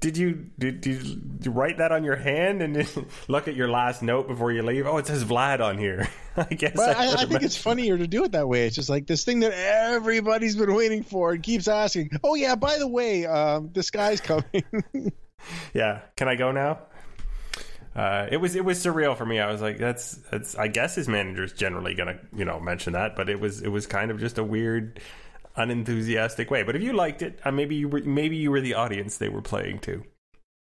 did 0.00 0.16
you 0.16 0.46
did, 0.58 0.80
did 0.80 1.44
you 1.44 1.50
write 1.50 1.78
that 1.78 1.92
on 1.92 2.04
your 2.04 2.16
hand 2.16 2.62
and 2.62 2.76
then 2.76 2.86
look 3.28 3.48
at 3.48 3.56
your 3.56 3.68
last 3.68 4.02
note 4.02 4.28
before 4.28 4.52
you 4.52 4.62
leave? 4.62 4.86
Oh, 4.86 4.98
it 4.98 5.06
says 5.06 5.24
Vlad 5.24 5.60
on 5.60 5.78
here. 5.78 6.08
I 6.36 6.44
guess. 6.44 6.72
But 6.76 6.96
I, 6.96 7.06
would've 7.06 7.20
I 7.20 7.24
think 7.26 7.42
it's 7.42 7.56
funnier 7.56 7.96
to 7.96 8.06
do 8.06 8.24
it 8.24 8.32
that 8.32 8.46
way. 8.46 8.66
It's 8.66 8.76
just 8.76 8.90
like 8.90 9.06
this 9.06 9.24
thing 9.24 9.40
that 9.40 9.52
everybody's 9.54 10.54
been 10.54 10.74
waiting 10.74 11.02
for 11.02 11.32
and 11.32 11.42
keeps 11.42 11.66
asking. 11.66 12.10
Oh 12.22 12.34
yeah, 12.34 12.54
by 12.54 12.78
the 12.78 12.88
way, 12.88 13.24
um, 13.24 13.70
this 13.72 13.90
guy's 13.90 14.20
coming. 14.20 14.44
yeah 15.74 16.00
can 16.16 16.28
i 16.28 16.34
go 16.34 16.52
now 16.52 16.78
uh, 17.94 18.26
it 18.30 18.36
was 18.36 18.54
it 18.54 18.64
was 18.64 18.78
surreal 18.78 19.16
for 19.16 19.24
me 19.24 19.40
i 19.40 19.50
was 19.50 19.62
like 19.62 19.78
that's 19.78 20.16
that's 20.30 20.54
i 20.56 20.68
guess 20.68 20.94
his 20.94 21.08
manager's 21.08 21.52
generally 21.54 21.94
gonna 21.94 22.18
you 22.36 22.44
know 22.44 22.60
mention 22.60 22.92
that 22.92 23.16
but 23.16 23.30
it 23.30 23.40
was 23.40 23.62
it 23.62 23.68
was 23.68 23.86
kind 23.86 24.10
of 24.10 24.20
just 24.20 24.36
a 24.36 24.44
weird 24.44 25.00
unenthusiastic 25.56 26.50
way 26.50 26.62
but 26.62 26.76
if 26.76 26.82
you 26.82 26.92
liked 26.92 27.22
it 27.22 27.38
uh, 27.44 27.50
maybe 27.50 27.74
you 27.74 27.88
were 27.88 28.00
maybe 28.02 28.36
you 28.36 28.50
were 28.50 28.60
the 28.60 28.74
audience 28.74 29.16
they 29.18 29.28
were 29.28 29.42
playing 29.42 29.78
to 29.78 30.02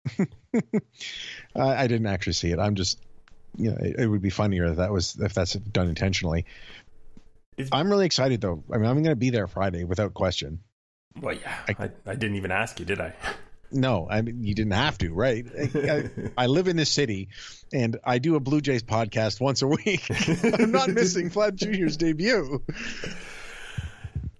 I 1.56 1.88
didn't 1.88 2.06
actually 2.08 2.34
see 2.34 2.52
it. 2.52 2.60
I'm 2.60 2.76
just, 2.76 3.00
you 3.58 3.72
know, 3.72 3.78
it, 3.80 3.96
it 4.02 4.08
would 4.08 4.22
be 4.22 4.30
funnier 4.30 4.66
if 4.66 4.78
that 4.78 4.92
was 4.92 5.16
if 5.20 5.34
that's 5.34 5.54
done 5.54 5.90
intentionally. 5.90 6.46
Is- 7.58 7.70
I'm 7.72 7.90
really 7.90 8.06
excited 8.06 8.40
though. 8.42 8.64
I 8.72 8.78
mean, 8.78 8.86
I'm 8.86 8.96
going 9.02 9.06
to 9.12 9.16
be 9.16 9.32
there 9.32 9.48
Friday 9.48 9.84
without 9.84 10.14
question. 10.14 10.60
well 11.22 11.34
yeah 11.36 11.56
I, 11.68 11.90
I 12.06 12.16
didn't 12.16 12.36
even 12.36 12.52
ask 12.52 12.80
you 12.80 12.86
did 12.86 13.00
i 13.00 13.14
No, 13.72 14.08
I 14.10 14.22
mean 14.22 14.44
you 14.44 14.54
didn't 14.54 14.74
have 14.74 14.98
to, 15.00 15.12
right? 15.12 15.46
I, 15.58 15.80
I, 15.90 16.10
I 16.44 16.46
live 16.46 16.68
in 16.68 16.78
this 16.78 16.92
city, 16.92 17.30
and 17.74 17.98
I 18.04 18.20
do 18.20 18.36
a 18.36 18.40
Blue 18.40 18.62
Jays 18.62 18.84
podcast 18.84 19.42
once 19.42 19.64
a 19.64 19.68
week. 19.68 20.06
I'm 20.60 20.72
not 20.72 20.90
missing 20.90 21.32
Vlad 21.32 21.56
Jr.'s 21.56 21.98
debut. 21.98 22.62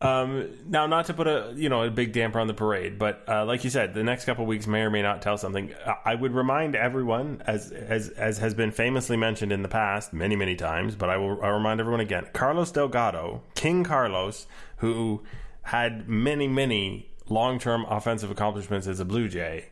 Um, 0.06 0.50
now, 0.68 0.86
not 0.86 1.06
to 1.08 1.14
put 1.14 1.26
a 1.28 1.54
you 1.56 1.70
know 1.70 1.84
a 1.84 1.90
big 1.90 2.14
damper 2.14 2.40
on 2.40 2.48
the 2.48 2.54
parade, 2.54 3.00
but 3.00 3.24
uh, 3.28 3.46
like 3.46 3.64
you 3.64 3.70
said, 3.70 3.94
the 3.94 4.04
next 4.04 4.26
couple 4.26 4.46
weeks 4.46 4.68
may 4.68 4.82
or 4.82 4.90
may 4.92 5.02
not 5.02 5.22
tell 5.22 5.38
something. 5.38 5.74
I- 6.04 6.16
would 6.16 6.34
remind 6.34 6.76
everyone, 6.76 7.42
as 7.46 7.72
as 7.72 8.10
as 8.10 8.38
has 8.38 8.54
been 8.54 8.72
famously 8.72 9.18
mentioned 9.18 9.52
in 9.52 9.64
the 9.64 9.68
past 9.68 10.14
many 10.14 10.36
many 10.36 10.56
times, 10.56 10.96
but 10.96 11.10
I 11.10 11.18
will 11.18 11.42
I'll 11.44 11.54
remind 11.54 11.80
everyone 11.80 12.02
again: 12.02 12.28
Carlos 12.34 12.72
Delgado, 12.72 13.42
King 13.56 13.84
Carlos, 13.84 14.48
who 14.78 15.24
had 15.64 16.08
many 16.08 16.48
many 16.48 17.10
long 17.28 17.58
term 17.58 17.86
offensive 17.90 18.30
accomplishments 18.30 18.88
as 18.88 19.00
a 19.00 19.06
Blue 19.06 19.28
Jay, 19.28 19.70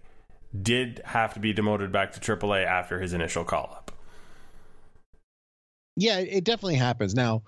did 0.59 1.01
have 1.05 1.33
to 1.35 1.39
be 1.39 1.53
demoted 1.53 1.91
back 1.91 2.11
to 2.13 2.19
AAA 2.19 2.65
after 2.65 2.99
his 2.99 3.13
initial 3.13 3.43
call 3.43 3.69
up. 3.71 3.91
Yeah, 5.95 6.17
it 6.19 6.43
definitely 6.43 6.75
happens. 6.77 7.13
Now, 7.13 7.43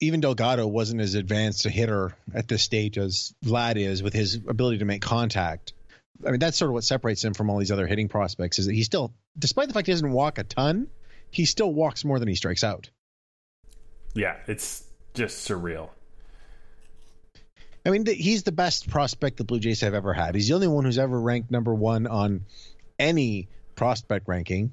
even 0.00 0.20
Delgado 0.20 0.66
wasn't 0.66 1.00
as 1.00 1.14
advanced 1.14 1.66
a 1.66 1.70
hitter 1.70 2.14
at 2.34 2.48
this 2.48 2.62
stage 2.62 2.98
as 2.98 3.34
Vlad 3.44 3.76
is 3.76 4.02
with 4.02 4.12
his 4.12 4.34
ability 4.34 4.78
to 4.78 4.84
make 4.84 5.02
contact. 5.02 5.72
I 6.26 6.30
mean, 6.30 6.40
that's 6.40 6.56
sort 6.56 6.70
of 6.70 6.74
what 6.74 6.84
separates 6.84 7.24
him 7.24 7.34
from 7.34 7.50
all 7.50 7.58
these 7.58 7.72
other 7.72 7.86
hitting 7.86 8.08
prospects 8.08 8.58
is 8.58 8.66
that 8.66 8.74
he 8.74 8.82
still, 8.82 9.12
despite 9.38 9.68
the 9.68 9.74
fact 9.74 9.86
he 9.86 9.92
doesn't 9.92 10.12
walk 10.12 10.38
a 10.38 10.44
ton, 10.44 10.88
he 11.30 11.44
still 11.44 11.72
walks 11.72 12.04
more 12.04 12.18
than 12.18 12.28
he 12.28 12.34
strikes 12.34 12.64
out. 12.64 12.90
Yeah, 14.14 14.36
it's 14.46 14.84
just 15.14 15.48
surreal. 15.48 15.90
I 17.86 17.90
mean, 17.90 18.04
th- 18.04 18.18
he's 18.18 18.42
the 18.42 18.52
best 18.52 18.88
prospect 18.90 19.36
the 19.36 19.44
Blue 19.44 19.60
Jays 19.60 19.80
have 19.80 19.94
ever 19.94 20.12
had. 20.12 20.34
He's 20.34 20.48
the 20.48 20.54
only 20.54 20.68
one 20.68 20.84
who's 20.84 20.98
ever 20.98 21.20
ranked 21.20 21.50
number 21.50 21.74
one 21.74 22.06
on 22.06 22.44
any 22.98 23.48
prospect 23.76 24.28
ranking. 24.28 24.72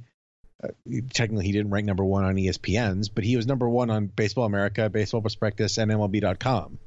Technically, 1.14 1.46
he 1.46 1.52
didn't 1.52 1.72
rank 1.72 1.86
number 1.86 2.04
one 2.04 2.24
on 2.24 2.36
ESPN's, 2.36 3.10
but 3.10 3.24
he 3.24 3.36
was 3.36 3.48
number 3.48 3.68
one 3.68 3.90
on 3.90 4.08
Baseball 4.08 4.46
America, 4.46 4.90
Baseball 4.90 5.22
Prospectus, 5.22 5.78
and 5.78 5.92
MLB.com. 5.92 6.80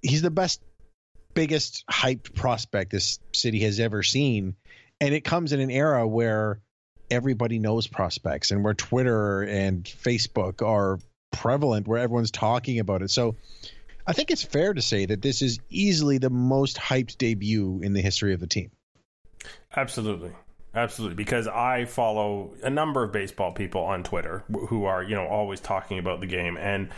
He's 0.00 0.22
the 0.22 0.30
best, 0.30 0.60
biggest 1.34 1.84
hyped 1.90 2.34
prospect 2.34 2.90
this 2.90 3.18
city 3.32 3.60
has 3.60 3.80
ever 3.80 4.02
seen, 4.02 4.56
and 5.00 5.14
it 5.14 5.22
comes 5.22 5.52
in 5.52 5.60
an 5.60 5.70
era 5.70 6.06
where 6.06 6.60
everybody 7.10 7.58
knows 7.58 7.86
prospects 7.86 8.50
and 8.50 8.64
where 8.64 8.74
Twitter 8.74 9.42
and 9.42 9.84
Facebook 9.84 10.66
are 10.66 10.98
prevalent, 11.30 11.86
where 11.86 11.98
everyone's 11.98 12.30
talking 12.30 12.78
about 12.78 13.02
it. 13.02 13.10
So 13.10 13.36
I 14.06 14.12
think 14.12 14.30
it's 14.30 14.42
fair 14.42 14.74
to 14.74 14.82
say 14.82 15.06
that 15.06 15.22
this 15.22 15.42
is 15.42 15.60
easily 15.68 16.18
the 16.18 16.30
most 16.30 16.76
hyped 16.76 17.18
debut 17.18 17.80
in 17.82 17.92
the 17.92 18.00
history 18.00 18.34
of 18.34 18.40
the 18.40 18.46
team. 18.46 18.70
Absolutely. 19.74 20.32
Absolutely, 20.74 21.16
because 21.16 21.46
I 21.46 21.84
follow 21.84 22.54
a 22.62 22.70
number 22.70 23.04
of 23.04 23.12
baseball 23.12 23.52
people 23.52 23.82
on 23.82 24.02
Twitter 24.02 24.42
who 24.68 24.84
are, 24.84 25.02
you 25.02 25.14
know, 25.14 25.26
always 25.26 25.60
talking 25.60 25.98
about 25.98 26.20
the 26.20 26.26
game, 26.26 26.56
and 26.56 26.88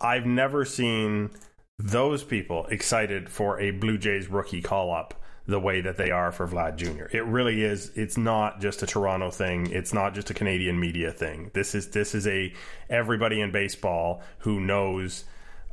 I've 0.00 0.26
never 0.26 0.64
seen 0.64 1.30
those 1.78 2.22
people 2.22 2.66
excited 2.66 3.28
for 3.28 3.58
a 3.58 3.72
Blue 3.72 3.98
Jays 3.98 4.28
rookie 4.28 4.62
call 4.62 4.94
up 4.94 5.14
the 5.46 5.58
way 5.58 5.80
that 5.80 5.96
they 5.96 6.10
are 6.10 6.32
for 6.32 6.46
Vlad 6.46 6.76
Jr. 6.76 7.04
It 7.14 7.24
really 7.24 7.62
is. 7.64 7.90
It's 7.96 8.16
not 8.16 8.60
just 8.60 8.82
a 8.82 8.86
Toronto 8.86 9.30
thing. 9.30 9.70
It's 9.70 9.92
not 9.92 10.14
just 10.14 10.30
a 10.30 10.34
Canadian 10.34 10.78
media 10.78 11.10
thing. 11.10 11.50
This 11.52 11.74
is 11.74 11.88
this 11.88 12.14
is 12.14 12.26
a 12.26 12.52
everybody 12.88 13.40
in 13.40 13.50
baseball 13.50 14.22
who 14.38 14.60
knows, 14.60 15.24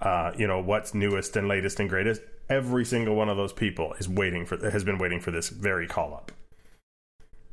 uh, 0.02 0.32
you 0.38 0.48
know, 0.48 0.60
what's 0.60 0.94
newest 0.94 1.36
and 1.38 1.48
latest 1.48 1.80
and 1.80 1.88
greatest. 1.88 2.22
Every 2.50 2.84
single 2.84 3.16
one 3.16 3.30
of 3.30 3.38
those 3.38 3.54
people 3.54 3.94
is 3.94 4.10
waiting 4.10 4.46
for 4.46 4.58
has 4.70 4.84
been 4.84 4.98
waiting 4.98 5.22
for 5.22 5.32
this 5.32 5.50
very 5.50 5.88
call 5.88 6.14
up. 6.14 6.32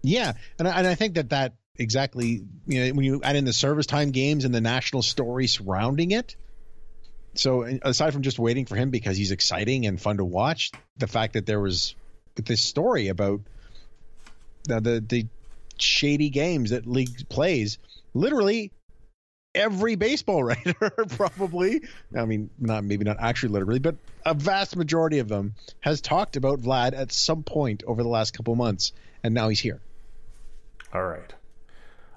Yeah, 0.03 0.33
and 0.59 0.69
I, 0.69 0.79
and 0.79 0.87
I 0.87 0.95
think 0.95 1.15
that 1.15 1.31
that 1.31 1.55
exactly 1.77 2.45
you 2.67 2.85
know 2.85 2.95
when 2.95 3.05
you 3.05 3.21
add 3.23 3.37
in 3.37 3.45
the 3.45 3.53
service 3.53 3.87
time 3.87 4.11
games 4.11 4.45
and 4.45 4.55
the 4.55 4.61
national 4.61 5.03
story 5.03 5.47
surrounding 5.47 6.11
it. 6.13 6.37
So 7.35 7.63
aside 7.83 8.13
from 8.13 8.23
just 8.23 8.39
waiting 8.39 8.67
for 8.67 8.75
him 8.75 8.91
because 8.91 9.17
he's 9.17 9.31
exciting 9.31 9.87
and 9.87 10.01
fun 10.01 10.17
to 10.17 10.25
watch, 10.25 10.73
the 10.97 11.07
fact 11.07 11.35
that 11.35 11.47
there 11.47 11.61
was 11.61 11.95
this 12.37 12.63
story 12.63 13.09
about 13.09 13.41
the 14.65 14.81
the, 14.81 15.05
the 15.07 15.29
shady 15.79 16.31
games 16.31 16.71
that 16.71 16.87
league 16.87 17.29
plays, 17.29 17.79
literally 18.15 18.73
every 19.55 19.95
baseball 19.95 20.45
writer 20.45 20.93
probably 21.17 21.81
i 22.15 22.27
mean 22.27 22.51
not 22.59 22.85
maybe 22.85 23.03
not 23.03 23.17
actually 23.19 23.49
literally 23.49 23.79
but 23.79 23.97
a 24.29 24.35
vast 24.35 24.77
majority 24.77 25.21
of 25.21 25.29
them 25.29 25.55
has 25.81 26.01
talked 26.01 26.37
about 26.37 26.61
vlad 26.61 26.95
at 26.95 27.13
some 27.13 27.43
point 27.43 27.83
over 27.87 28.03
the 28.03 28.09
last 28.09 28.33
couple 28.33 28.55
months. 28.55 28.93
And 29.25 29.35
now 29.35 29.49
he's 29.49 29.61
here 29.61 29.81
all 30.93 31.05
right 31.05 31.35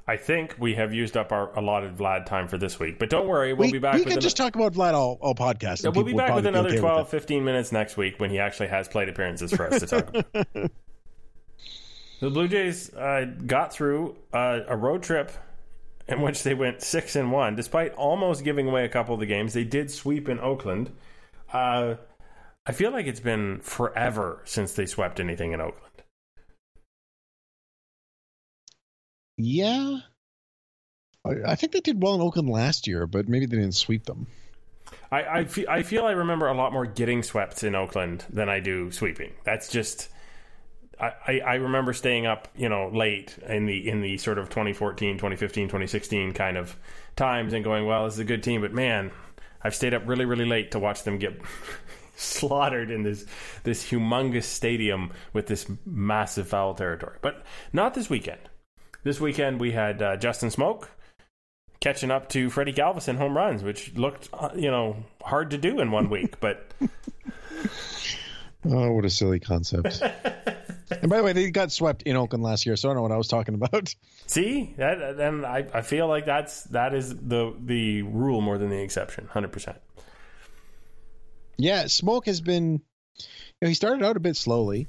I 0.08 0.18
think 0.18 0.56
we 0.60 0.75
have 0.75 0.94
used 0.94 1.16
up 1.16 1.32
our 1.32 1.58
allotted 1.58 1.96
Vlad 1.96 2.25
time 2.25 2.48
for 2.48 2.58
this 2.58 2.80
week. 2.80 3.00
But 3.00 3.10
don't 3.10 3.28
worry, 3.28 3.54
we'll 3.54 3.68
we, 3.68 3.74
be 3.74 3.80
back. 3.80 3.94
We 3.94 4.04
can 4.04 4.20
just 4.20 4.36
talk 4.36 4.56
about 4.56 4.74
Vlad 4.74 4.94
all, 4.94 5.18
all 5.22 5.36
podcast. 5.36 5.84
Yeah, 5.84 5.92
we'll 5.92 6.04
be 6.04 6.13
back 6.13 6.34
with 6.34 6.46
another 6.46 6.70
okay 6.70 6.80
12, 6.80 7.08
15 7.08 7.46
minutes 7.46 7.72
next 7.72 7.98
week 7.98 8.20
when 8.20 8.30
he 8.30 8.40
actually 8.40 8.68
has 8.68 8.88
played 8.90 9.10
appearances 9.10 9.54
for 9.54 9.72
us 9.72 9.80
to 9.80 9.88
talk 9.88 10.10
about. 10.10 10.25
the 12.20 12.30
Blue 12.30 12.48
Jays 12.48 12.94
uh, 12.94 13.25
got 13.46 13.72
through 13.72 14.18
uh, 14.34 14.62
a 14.68 14.75
road 14.75 15.04
trip 15.04 15.32
in 16.08 16.22
which 16.22 16.44
they 16.44 16.56
went 16.56 16.82
six 16.82 17.16
and 17.16 17.32
one, 17.32 17.56
despite 17.56 17.94
almost 17.94 18.44
giving 18.44 18.68
away 18.68 18.84
a 18.84 18.90
couple 18.90 19.13
of 19.13 19.20
the 19.20 19.25
games. 19.25 19.54
They 19.54 19.63
did 19.63 19.90
sweep 19.92 20.28
in 20.28 20.40
Oakland. 20.40 20.92
Uh, 21.54 21.96
I 22.66 22.74
feel 22.74 22.92
like 22.92 23.06
it's 23.06 23.20
been 23.20 23.60
forever 23.62 24.42
since 24.46 24.74
they 24.74 24.88
swept 24.88 25.20
anything 25.20 25.54
in 25.54 25.62
Oakland. 25.62 25.91
Yeah. 29.44 30.00
I, 31.24 31.56
think 31.56 31.72
they 31.72 31.82
did 31.82 32.02
well 32.02 32.16
in 32.16 32.22
Oakland 32.22 32.50
last 32.50 32.88
year, 32.88 33.06
but 33.06 33.30
maybe 33.30 33.46
they 33.46 33.58
didn't 33.58 33.76
sweep 33.76 34.06
them. 34.06 34.26
I, 35.12 35.24
I, 35.24 35.46
feel, 35.46 35.66
I 35.70 35.84
feel 35.84 36.06
I 36.06 36.12
remember 36.12 36.48
a 36.48 36.54
lot 36.56 36.74
more 36.74 36.86
getting 36.86 37.22
swept 37.22 37.64
in 37.64 37.76
Oakland 37.76 38.26
than 38.30 38.50
I 38.50 38.60
do 38.60 38.92
sweeping. 38.92 39.34
That's 39.44 39.70
just 39.70 40.10
I, 41.02 41.40
I 41.40 41.56
remember 41.56 41.94
staying 41.94 42.28
up, 42.28 42.48
you 42.56 42.70
know, 42.70 42.90
late 42.90 43.36
in 43.48 43.66
the 43.66 43.90
in 43.90 44.02
the 44.02 44.18
sort 44.18 44.38
of 44.38 44.50
2014, 44.50 45.16
2015, 45.16 45.68
2016 45.68 46.34
kind 46.34 46.58
of 46.58 46.78
times 47.16 47.54
and 47.54 47.64
going, 47.64 47.86
well, 47.88 48.06
this 48.06 48.16
is 48.16 48.20
a 48.20 48.26
good 48.26 48.44
team, 48.44 48.62
but 48.62 48.72
man, 48.72 49.12
I've 49.64 49.74
stayed 49.74 49.96
up 49.96 50.04
really, 50.08 50.26
really 50.26 50.46
late 50.46 50.72
to 50.72 50.80
watch 50.80 51.04
them 51.04 51.18
get 51.18 51.42
slaughtered 52.16 52.92
in 52.92 53.02
this 53.02 53.26
this 53.64 53.90
humongous 53.90 54.44
stadium 54.44 55.12
with 55.34 55.48
this 55.48 55.66
massive 55.86 56.48
foul 56.48 56.76
territory. 56.76 57.18
But 57.22 57.44
not 57.74 57.96
this 57.96 58.10
weekend. 58.10 58.42
This 59.03 59.20
weekend 59.20 59.60
we 59.60 59.72
had 59.72 60.01
uh, 60.01 60.17
Justin 60.17 60.50
Smoak 60.50 60.88
catching 61.79 62.12
up 62.12 62.29
to 62.29 62.51
Freddie 62.51 62.74
Galvis 62.74 63.13
home 63.17 63.36
runs, 63.36 63.63
which 63.63 63.93
looked 63.96 64.29
uh, 64.31 64.50
you 64.55 64.70
know 64.70 64.98
hard 65.24 65.51
to 65.51 65.58
do 65.58 65.79
in 65.79 65.91
one 65.91 66.10
week, 66.10 66.39
but. 66.39 66.72
oh, 68.65 68.91
what 68.91 69.03
a 69.03 69.10
silly 69.10 69.39
concept! 69.39 70.01
and 70.03 71.10
by 71.10 71.17
the 71.17 71.24
way, 71.24 71.34
they 71.34 71.50
got 71.50 71.72
swept 71.72 72.03
in 72.03 72.15
Oakland 72.15 72.43
last 72.43 72.67
year, 72.67 72.75
so 72.75 72.89
I 72.89 72.93
don't 72.93 72.98
know 72.98 73.01
what 73.01 73.12
I 73.12 73.17
was 73.17 73.27
talking 73.27 73.55
about. 73.55 73.93
See 74.27 74.75
that, 74.77 75.01
and 75.20 75.46
I, 75.48 75.65
I 75.74 75.81
feel 75.81 76.08
like 76.08 76.27
that's 76.27 76.65
that 76.65 76.93
is 76.93 77.10
the 77.10 77.55
the 77.60 78.03
rule 78.03 78.41
more 78.41 78.60
than 78.60 78.70
the 78.70 78.81
exception, 78.81 79.27
hundred 79.27 79.51
percent. 79.51 79.77
Yeah, 81.58 81.86
Smoak 81.86 82.27
has 82.27 82.39
been. 82.39 82.81
You 83.17 83.65
know, 83.65 83.67
he 83.67 83.74
started 83.75 84.03
out 84.03 84.15
a 84.15 84.20
bit 84.20 84.36
slowly 84.36 84.88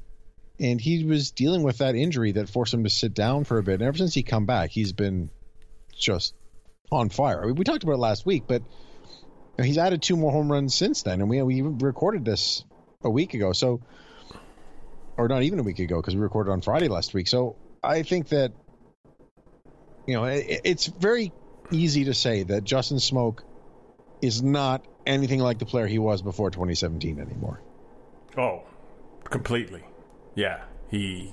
and 0.62 0.80
he 0.80 1.04
was 1.04 1.32
dealing 1.32 1.64
with 1.64 1.78
that 1.78 1.96
injury 1.96 2.32
that 2.32 2.48
forced 2.48 2.72
him 2.72 2.84
to 2.84 2.90
sit 2.90 3.14
down 3.14 3.42
for 3.42 3.58
a 3.58 3.62
bit. 3.64 3.74
And 3.74 3.82
ever 3.82 3.98
since 3.98 4.14
he 4.14 4.22
come 4.22 4.46
back, 4.46 4.70
he's 4.70 4.92
been 4.92 5.28
just 5.92 6.34
on 6.92 7.08
fire. 7.08 7.42
I 7.42 7.46
mean, 7.46 7.56
we 7.56 7.64
talked 7.64 7.82
about 7.82 7.94
it 7.94 7.98
last 7.98 8.24
week, 8.24 8.44
but 8.46 8.62
he's 9.60 9.76
added 9.76 10.02
two 10.02 10.16
more 10.16 10.30
home 10.30 10.50
runs 10.50 10.72
since 10.72 11.02
then, 11.02 11.20
and 11.20 11.28
we 11.28 11.42
we 11.42 11.62
recorded 11.62 12.24
this 12.24 12.64
a 13.02 13.10
week 13.10 13.34
ago, 13.34 13.52
so 13.52 13.80
or 15.16 15.26
not 15.26 15.42
even 15.42 15.58
a 15.58 15.64
week 15.64 15.80
ago 15.80 15.96
because 15.96 16.14
we 16.14 16.20
recorded 16.20 16.52
on 16.52 16.60
Friday 16.60 16.86
last 16.86 17.12
week. 17.12 17.26
So 17.26 17.56
I 17.82 18.04
think 18.04 18.28
that 18.28 18.52
you 20.06 20.14
know 20.14 20.24
it, 20.24 20.60
it's 20.64 20.86
very 20.86 21.32
easy 21.72 22.04
to 22.04 22.14
say 22.14 22.44
that 22.44 22.62
Justin 22.62 22.98
Smoak 22.98 23.40
is 24.20 24.42
not 24.44 24.86
anything 25.04 25.40
like 25.40 25.58
the 25.58 25.66
player 25.66 25.88
he 25.88 25.98
was 25.98 26.22
before 26.22 26.50
2017 26.50 27.18
anymore. 27.18 27.60
Oh, 28.38 28.62
completely. 29.24 29.82
Yeah, 30.34 30.62
he 30.90 31.32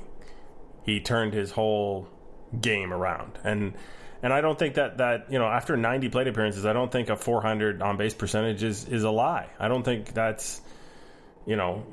he 0.84 1.00
turned 1.00 1.34
his 1.34 1.52
whole 1.52 2.08
game 2.60 2.92
around, 2.94 3.40
and 3.44 3.74
and 4.22 4.34
I 4.34 4.42
don't 4.42 4.58
think 4.58 4.76
that 4.76 4.98
that 4.98 5.32
you 5.32 5.40
know 5.40 5.46
after 5.46 5.78
90 5.78 6.10
plate 6.10 6.28
appearances, 6.28 6.66
I 6.66 6.74
don't 6.74 6.92
think 6.92 7.10
a 7.10 7.16
400 7.16 7.82
on 7.82 7.98
base 7.98 8.14
percentage 8.14 8.64
is 8.64 8.88
is 8.88 9.04
a 9.04 9.12
lie. 9.12 9.50
I 9.60 9.68
don't 9.68 9.84
think 9.84 10.14
that's 10.14 10.62
you 11.46 11.56
know 11.56 11.86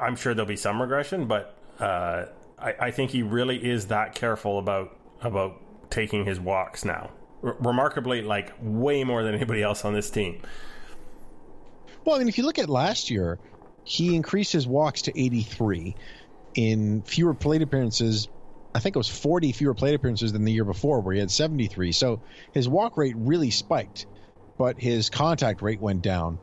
I'm 0.00 0.16
sure 0.16 0.34
there'll 0.34 0.48
be 0.48 0.56
some 0.56 0.80
regression, 0.80 1.26
but 1.26 1.56
uh, 1.78 2.26
I, 2.58 2.74
I 2.80 2.90
think 2.90 3.10
he 3.10 3.22
really 3.22 3.56
is 3.56 3.88
that 3.88 4.14
careful 4.14 4.58
about 4.58 4.96
about 5.20 5.60
taking 5.90 6.24
his 6.24 6.40
walks 6.40 6.84
now. 6.84 7.10
R- 7.42 7.56
remarkably, 7.60 8.22
like 8.22 8.52
way 8.60 9.04
more 9.04 9.22
than 9.22 9.34
anybody 9.34 9.62
else 9.62 9.84
on 9.84 9.92
this 9.92 10.10
team. 10.10 10.40
Well, 12.04 12.16
I 12.16 12.18
mean, 12.18 12.28
if 12.28 12.38
you 12.38 12.44
look 12.44 12.58
at 12.58 12.70
last 12.70 13.10
year, 13.10 13.38
he 13.84 14.14
increased 14.14 14.52
his 14.52 14.66
walks 14.66 15.02
to 15.02 15.20
83 15.20 15.94
in 16.54 17.02
fewer 17.02 17.34
plate 17.34 17.62
appearances. 17.62 18.28
I 18.74 18.80
think 18.80 18.96
it 18.96 18.98
was 18.98 19.08
40 19.08 19.52
fewer 19.52 19.74
plate 19.74 19.94
appearances 19.94 20.32
than 20.32 20.44
the 20.44 20.52
year 20.52 20.64
before, 20.64 21.00
where 21.00 21.14
he 21.14 21.20
had 21.20 21.30
73. 21.30 21.92
So 21.92 22.20
his 22.52 22.68
walk 22.68 22.96
rate 22.96 23.14
really 23.16 23.50
spiked, 23.50 24.06
but 24.58 24.78
his 24.78 25.10
contact 25.10 25.62
rate 25.62 25.80
went 25.80 26.02
down. 26.02 26.38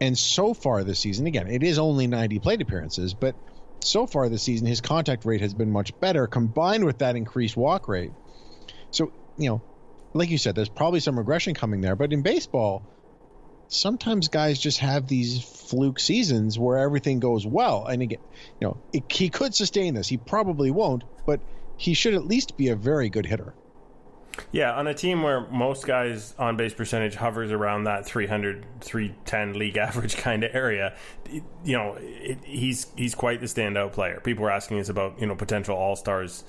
And 0.00 0.18
so 0.18 0.54
far 0.54 0.84
this 0.84 1.00
season, 1.00 1.26
again, 1.26 1.46
it 1.48 1.62
is 1.62 1.78
only 1.78 2.06
90 2.06 2.38
plate 2.40 2.62
appearances, 2.62 3.14
but 3.14 3.36
so 3.82 4.06
far 4.06 4.28
this 4.28 4.42
season, 4.42 4.66
his 4.66 4.80
contact 4.80 5.24
rate 5.24 5.40
has 5.42 5.54
been 5.54 5.70
much 5.70 5.98
better 6.00 6.26
combined 6.26 6.84
with 6.84 6.98
that 6.98 7.16
increased 7.16 7.56
walk 7.56 7.88
rate. 7.88 8.12
So, 8.90 9.12
you 9.36 9.50
know, 9.50 9.62
like 10.14 10.30
you 10.30 10.38
said, 10.38 10.54
there's 10.54 10.68
probably 10.68 11.00
some 11.00 11.18
regression 11.18 11.54
coming 11.54 11.80
there, 11.80 11.96
but 11.96 12.12
in 12.12 12.22
baseball, 12.22 12.86
sometimes 13.74 14.28
guys 14.28 14.58
just 14.58 14.78
have 14.78 15.06
these 15.06 15.44
fluke 15.44 15.98
seasons 15.98 16.58
where 16.58 16.78
everything 16.78 17.20
goes 17.20 17.46
well. 17.46 17.86
And 17.86 18.02
again, 18.02 18.20
you 18.60 18.68
know, 18.68 18.80
it, 18.92 19.04
he 19.10 19.28
could 19.28 19.54
sustain 19.54 19.94
this. 19.94 20.08
He 20.08 20.16
probably 20.16 20.70
won't, 20.70 21.04
but 21.26 21.40
he 21.76 21.94
should 21.94 22.14
at 22.14 22.24
least 22.24 22.56
be 22.56 22.68
a 22.68 22.76
very 22.76 23.10
good 23.10 23.26
hitter. 23.26 23.56
Yeah, 24.52 24.72
on 24.72 24.86
a 24.86 24.94
team 24.94 25.22
where 25.22 25.48
most 25.48 25.86
guys 25.86 26.34
on 26.38 26.56
base 26.56 26.74
percentage 26.74 27.14
hovers 27.14 27.52
around 27.52 27.84
that 27.84 28.06
300, 28.06 28.64
310 28.80 29.58
league 29.58 29.76
average 29.88 30.16
kind 30.16 30.44
of 30.44 30.54
area, 30.54 30.96
you 31.30 31.76
know, 31.76 31.96
it, 31.98 32.38
he's 32.44 32.86
he's 32.96 33.14
quite 33.14 33.40
the 33.40 33.46
standout 33.46 33.92
player. 33.92 34.20
People 34.20 34.44
were 34.44 34.50
asking 34.50 34.78
us 34.80 34.88
about 34.88 35.20
you 35.20 35.26
know 35.26 35.34
potential 35.34 35.76
all 35.76 35.96
stars 35.96 36.44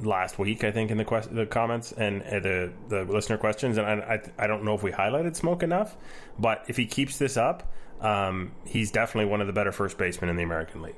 last 0.00 0.38
week, 0.38 0.64
I 0.64 0.70
think, 0.70 0.90
in 0.90 0.96
the 0.96 1.04
quest- 1.04 1.34
the 1.34 1.46
comments 1.46 1.92
and 1.92 2.22
uh, 2.22 2.40
the 2.40 2.72
the 2.88 3.04
listener 3.04 3.36
questions, 3.36 3.78
and 3.78 3.86
I, 3.86 4.20
I, 4.38 4.44
I 4.44 4.46
don't 4.46 4.64
know 4.64 4.74
if 4.74 4.82
we 4.82 4.90
highlighted 4.92 5.38
Smoak 5.38 5.62
enough, 5.62 5.96
but 6.38 6.64
if 6.68 6.76
he 6.76 6.86
keeps 6.86 7.18
this 7.18 7.36
up, 7.36 7.72
um, 8.00 8.52
he's 8.64 8.90
definitely 8.90 9.30
one 9.30 9.40
of 9.40 9.46
the 9.46 9.52
better 9.52 9.72
first 9.72 9.98
basemen 9.98 10.30
in 10.30 10.36
the 10.36 10.42
American 10.42 10.82
League. 10.82 10.96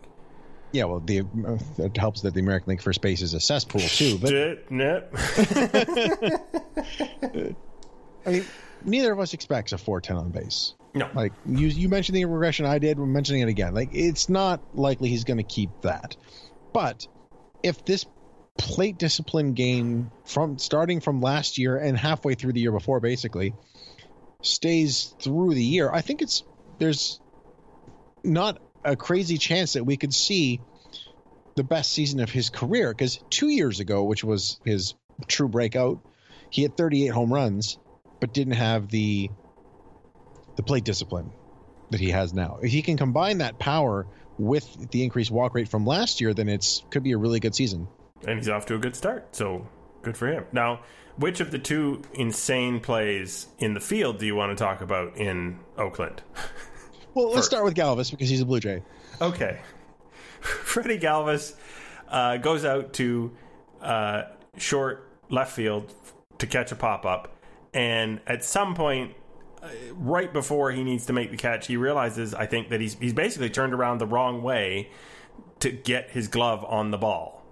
Yeah, 0.74 0.84
well, 0.86 0.98
the 0.98 1.20
uh, 1.20 1.58
it 1.78 1.96
helps 1.96 2.22
that 2.22 2.34
the 2.34 2.40
American 2.40 2.70
League 2.70 2.82
first 2.82 3.00
base 3.00 3.22
is 3.22 3.32
a 3.32 3.38
cesspool 3.38 3.80
too. 3.80 4.18
But 4.18 4.32
I 8.26 8.30
mean, 8.30 8.44
neither 8.84 9.12
of 9.12 9.20
us 9.20 9.34
expects 9.34 9.70
a 9.70 9.78
410 9.78 10.16
on 10.16 10.30
base. 10.30 10.74
No, 10.92 11.08
like 11.14 11.32
you 11.46 11.68
you 11.68 11.88
mentioned 11.88 12.16
the 12.16 12.24
regression, 12.24 12.66
I 12.66 12.80
did. 12.80 12.98
We're 12.98 13.06
mentioning 13.06 13.42
it 13.42 13.48
again. 13.48 13.72
Like 13.72 13.90
it's 13.92 14.28
not 14.28 14.74
likely 14.74 15.10
he's 15.10 15.22
going 15.22 15.36
to 15.36 15.44
keep 15.44 15.70
that, 15.82 16.16
but 16.72 17.06
if 17.62 17.84
this 17.84 18.04
plate 18.58 18.98
discipline 18.98 19.52
game 19.52 20.10
from 20.24 20.58
starting 20.58 20.98
from 20.98 21.20
last 21.20 21.56
year 21.56 21.76
and 21.76 21.96
halfway 21.96 22.34
through 22.34 22.52
the 22.52 22.60
year 22.60 22.72
before 22.72 22.98
basically 22.98 23.54
stays 24.42 25.14
through 25.20 25.54
the 25.54 25.62
year, 25.62 25.88
I 25.88 26.00
think 26.00 26.20
it's 26.20 26.42
there's 26.78 27.20
not 28.24 28.60
a 28.84 28.96
crazy 28.96 29.38
chance 29.38 29.74
that 29.74 29.84
we 29.84 29.96
could 29.96 30.12
see 30.14 30.60
the 31.56 31.64
best 31.64 31.92
season 31.92 32.20
of 32.20 32.30
his 32.30 32.50
career 32.50 32.90
because 32.92 33.20
two 33.30 33.48
years 33.48 33.80
ago, 33.80 34.04
which 34.04 34.24
was 34.24 34.60
his 34.64 34.94
true 35.28 35.48
breakout, 35.48 36.00
he 36.50 36.62
had 36.62 36.76
38 36.76 37.08
home 37.08 37.32
runs, 37.32 37.78
but 38.20 38.32
didn't 38.32 38.54
have 38.54 38.88
the 38.88 39.30
the 40.56 40.62
plate 40.62 40.84
discipline. 40.84 41.30
that 41.90 42.00
he 42.00 42.10
has 42.10 42.32
now. 42.32 42.58
If 42.62 42.72
he 42.72 42.82
can 42.82 42.96
combine 42.96 43.38
that 43.38 43.58
power 43.58 44.06
with 44.38 44.90
the 44.90 45.04
increased 45.04 45.30
walk 45.30 45.54
rate 45.54 45.68
from 45.68 45.86
last 45.86 46.20
year, 46.20 46.34
then 46.34 46.48
it's 46.48 46.82
could 46.90 47.02
be 47.02 47.12
a 47.12 47.18
really 47.18 47.40
good 47.40 47.54
season. 47.54 47.86
And 48.26 48.38
he's 48.38 48.48
off 48.48 48.66
to 48.66 48.74
a 48.74 48.78
good 48.78 48.96
start, 48.96 49.36
so 49.36 49.68
good 50.02 50.16
for 50.16 50.26
him. 50.26 50.44
Now, 50.50 50.80
which 51.16 51.40
of 51.40 51.50
the 51.50 51.58
two 51.58 52.02
insane 52.14 52.80
plays 52.80 53.46
in 53.58 53.74
the 53.74 53.80
field 53.80 54.18
do 54.18 54.26
you 54.26 54.34
want 54.34 54.56
to 54.56 54.64
talk 54.64 54.80
about 54.80 55.16
in 55.16 55.60
Oakland? 55.78 56.22
Well, 57.14 57.30
let's 57.30 57.46
start 57.46 57.64
with 57.64 57.74
Galvis 57.74 58.10
because 58.10 58.28
he's 58.28 58.40
a 58.40 58.44
Blue 58.44 58.58
Jay. 58.58 58.82
Okay. 59.20 59.60
Freddie 60.40 60.98
Galvis 60.98 61.54
uh, 62.08 62.38
goes 62.38 62.64
out 62.64 62.92
to 62.94 63.30
uh, 63.80 64.24
short 64.56 65.08
left 65.30 65.52
field 65.52 65.92
to 66.38 66.46
catch 66.46 66.72
a 66.72 66.76
pop 66.76 67.06
up, 67.06 67.36
and 67.72 68.20
at 68.26 68.42
some 68.44 68.74
point, 68.74 69.14
uh, 69.62 69.68
right 69.92 70.32
before 70.32 70.72
he 70.72 70.82
needs 70.82 71.06
to 71.06 71.12
make 71.12 71.30
the 71.30 71.36
catch, 71.36 71.68
he 71.68 71.76
realizes, 71.76 72.34
I 72.34 72.46
think, 72.46 72.70
that 72.70 72.80
he's 72.80 72.94
he's 72.94 73.12
basically 73.12 73.50
turned 73.50 73.74
around 73.74 73.98
the 73.98 74.06
wrong 74.06 74.42
way 74.42 74.90
to 75.60 75.70
get 75.70 76.10
his 76.10 76.26
glove 76.26 76.64
on 76.64 76.90
the 76.90 76.98
ball. 76.98 77.44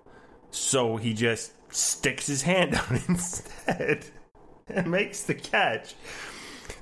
So 0.51 0.97
he 0.97 1.15
just 1.15 1.53
sticks 1.73 2.27
his 2.27 2.43
hand 2.43 2.75
out 2.77 2.91
instead 3.09 4.07
and 4.69 4.91
makes 4.91 5.23
the 5.23 5.35
catch. 5.35 5.95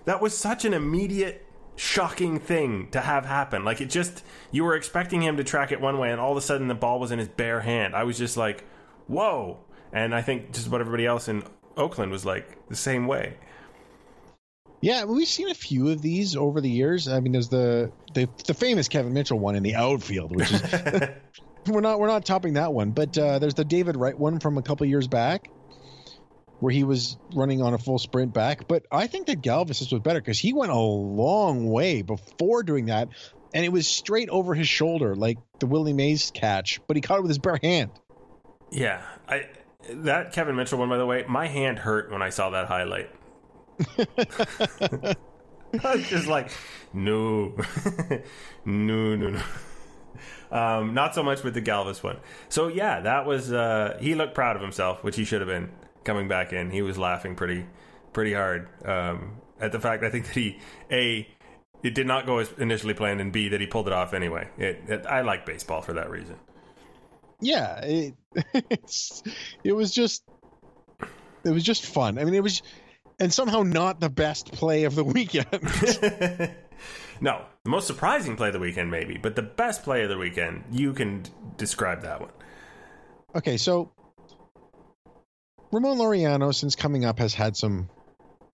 That 0.06 0.22
was 0.22 0.36
such 0.36 0.64
an 0.64 0.72
immediate 0.72 1.46
shocking 1.80 2.38
thing 2.38 2.88
to 2.90 3.00
have 3.00 3.24
happen. 3.24 3.64
Like 3.64 3.80
it 3.80 3.88
just 3.88 4.22
you 4.50 4.64
were 4.64 4.76
expecting 4.76 5.22
him 5.22 5.38
to 5.38 5.44
track 5.44 5.72
it 5.72 5.80
one 5.80 5.98
way 5.98 6.10
and 6.10 6.20
all 6.20 6.30
of 6.30 6.36
a 6.36 6.42
sudden 6.42 6.68
the 6.68 6.74
ball 6.74 7.00
was 7.00 7.10
in 7.10 7.18
his 7.18 7.28
bare 7.28 7.60
hand. 7.60 7.96
I 7.96 8.04
was 8.04 8.18
just 8.18 8.36
like, 8.36 8.64
"Whoa." 9.06 9.58
And 9.92 10.14
I 10.14 10.20
think 10.20 10.52
just 10.52 10.66
about 10.66 10.80
everybody 10.80 11.06
else 11.06 11.26
in 11.26 11.42
Oakland 11.78 12.12
was 12.12 12.26
like 12.26 12.68
the 12.68 12.76
same 12.76 13.06
way. 13.06 13.34
Yeah, 14.82 15.04
we've 15.04 15.26
seen 15.26 15.48
a 15.48 15.54
few 15.54 15.88
of 15.88 16.00
these 16.02 16.36
over 16.36 16.60
the 16.60 16.70
years. 16.70 17.08
I 17.08 17.18
mean, 17.20 17.32
there's 17.32 17.48
the 17.48 17.90
the, 18.12 18.28
the 18.46 18.54
famous 18.54 18.86
Kevin 18.86 19.14
Mitchell 19.14 19.38
one 19.38 19.56
in 19.56 19.62
the 19.62 19.74
outfield, 19.74 20.36
which 20.36 20.52
is 20.52 20.62
we're 21.66 21.80
not 21.80 21.98
we're 21.98 22.08
not 22.08 22.26
topping 22.26 22.52
that 22.54 22.72
one, 22.74 22.90
but 22.90 23.16
uh, 23.16 23.38
there's 23.38 23.54
the 23.54 23.64
David 23.64 23.96
Wright 23.96 24.18
one 24.18 24.38
from 24.38 24.58
a 24.58 24.62
couple 24.62 24.86
years 24.86 25.08
back 25.08 25.50
where 26.60 26.72
he 26.72 26.84
was 26.84 27.16
running 27.34 27.62
on 27.62 27.74
a 27.74 27.78
full 27.78 27.98
sprint 27.98 28.32
back. 28.32 28.68
But 28.68 28.86
I 28.92 29.06
think 29.06 29.26
that 29.26 29.42
Galvis 29.42 29.90
was 29.92 30.00
better 30.00 30.20
because 30.20 30.38
he 30.38 30.52
went 30.52 30.70
a 30.70 30.78
long 30.78 31.68
way 31.68 32.02
before 32.02 32.62
doing 32.62 32.86
that, 32.86 33.08
and 33.52 33.64
it 33.64 33.70
was 33.70 33.88
straight 33.88 34.28
over 34.28 34.54
his 34.54 34.68
shoulder, 34.68 35.16
like 35.16 35.38
the 35.58 35.66
Willie 35.66 35.92
Mays 35.92 36.30
catch, 36.30 36.80
but 36.86 36.96
he 36.96 37.00
caught 37.00 37.18
it 37.18 37.22
with 37.22 37.30
his 37.30 37.38
bare 37.38 37.58
hand. 37.62 37.90
Yeah, 38.70 39.02
I 39.28 39.48
that 39.88 40.32
Kevin 40.32 40.56
Mitchell 40.56 40.78
one, 40.78 40.88
by 40.88 40.98
the 40.98 41.06
way, 41.06 41.24
my 41.28 41.48
hand 41.48 41.78
hurt 41.78 42.12
when 42.12 42.22
I 42.22 42.30
saw 42.30 42.50
that 42.50 42.68
highlight. 42.68 43.10
I 45.84 45.96
was 45.96 46.08
just 46.08 46.26
like, 46.26 46.50
no, 46.92 47.54
no, 48.64 49.16
no, 49.16 49.30
no. 49.30 49.42
Um, 50.50 50.94
not 50.94 51.14
so 51.14 51.22
much 51.22 51.44
with 51.44 51.54
the 51.54 51.62
Galvis 51.62 52.02
one. 52.02 52.18
So 52.48 52.68
yeah, 52.68 53.00
that 53.00 53.24
was 53.24 53.52
uh, 53.52 53.96
he 54.00 54.14
looked 54.14 54.34
proud 54.34 54.56
of 54.56 54.62
himself, 54.62 55.04
which 55.04 55.16
he 55.16 55.24
should 55.24 55.40
have 55.40 55.48
been 55.48 55.70
coming 56.04 56.28
back 56.28 56.52
in. 56.52 56.70
He 56.70 56.82
was 56.82 56.98
laughing 56.98 57.34
pretty 57.34 57.66
pretty 58.12 58.32
hard 58.32 58.68
um, 58.84 59.40
at 59.60 59.72
the 59.72 59.80
fact 59.80 60.02
I 60.02 60.10
think 60.10 60.26
that 60.26 60.34
he 60.34 60.58
a 60.90 61.28
it 61.82 61.94
did 61.94 62.06
not 62.06 62.26
go 62.26 62.38
as 62.38 62.52
initially 62.58 62.94
planned, 62.94 63.20
and 63.20 63.32
b 63.32 63.48
that 63.48 63.60
he 63.60 63.66
pulled 63.66 63.86
it 63.86 63.92
off 63.92 64.12
anyway. 64.12 64.48
It, 64.58 64.82
it, 64.86 65.06
I 65.06 65.22
like 65.22 65.46
baseball 65.46 65.80
for 65.80 65.94
that 65.94 66.10
reason. 66.10 66.36
Yeah, 67.40 67.80
it, 67.80 68.14
it 69.64 69.72
was 69.72 69.90
just 69.90 70.24
it 71.44 71.50
was 71.50 71.64
just 71.64 71.86
fun. 71.86 72.18
I 72.18 72.24
mean, 72.24 72.34
it 72.34 72.42
was 72.42 72.62
and 73.18 73.32
somehow 73.32 73.62
not 73.62 74.00
the 74.00 74.10
best 74.10 74.52
play 74.52 74.84
of 74.84 74.94
the 74.94 75.04
weekend. 75.16 75.46
no, 77.20 77.44
the 77.64 77.70
most 77.70 77.86
surprising 77.86 78.36
play 78.36 78.48
of 78.48 78.54
the 78.54 78.60
weekend, 78.60 78.90
maybe, 78.90 79.18
but 79.18 79.36
the 79.36 79.42
best 79.42 79.82
play 79.82 80.02
of 80.02 80.08
the 80.08 80.18
weekend, 80.18 80.64
you 80.70 80.92
can 80.92 81.22
d- 81.22 81.30
describe 81.56 82.02
that 82.02 82.20
one. 82.20 82.30
Okay, 83.34 83.56
so 83.56 83.92
Ramon 85.72 85.98
Laureano, 85.98 86.54
since 86.54 86.74
coming 86.74 87.04
up, 87.04 87.18
has 87.18 87.34
had 87.34 87.56
some 87.56 87.88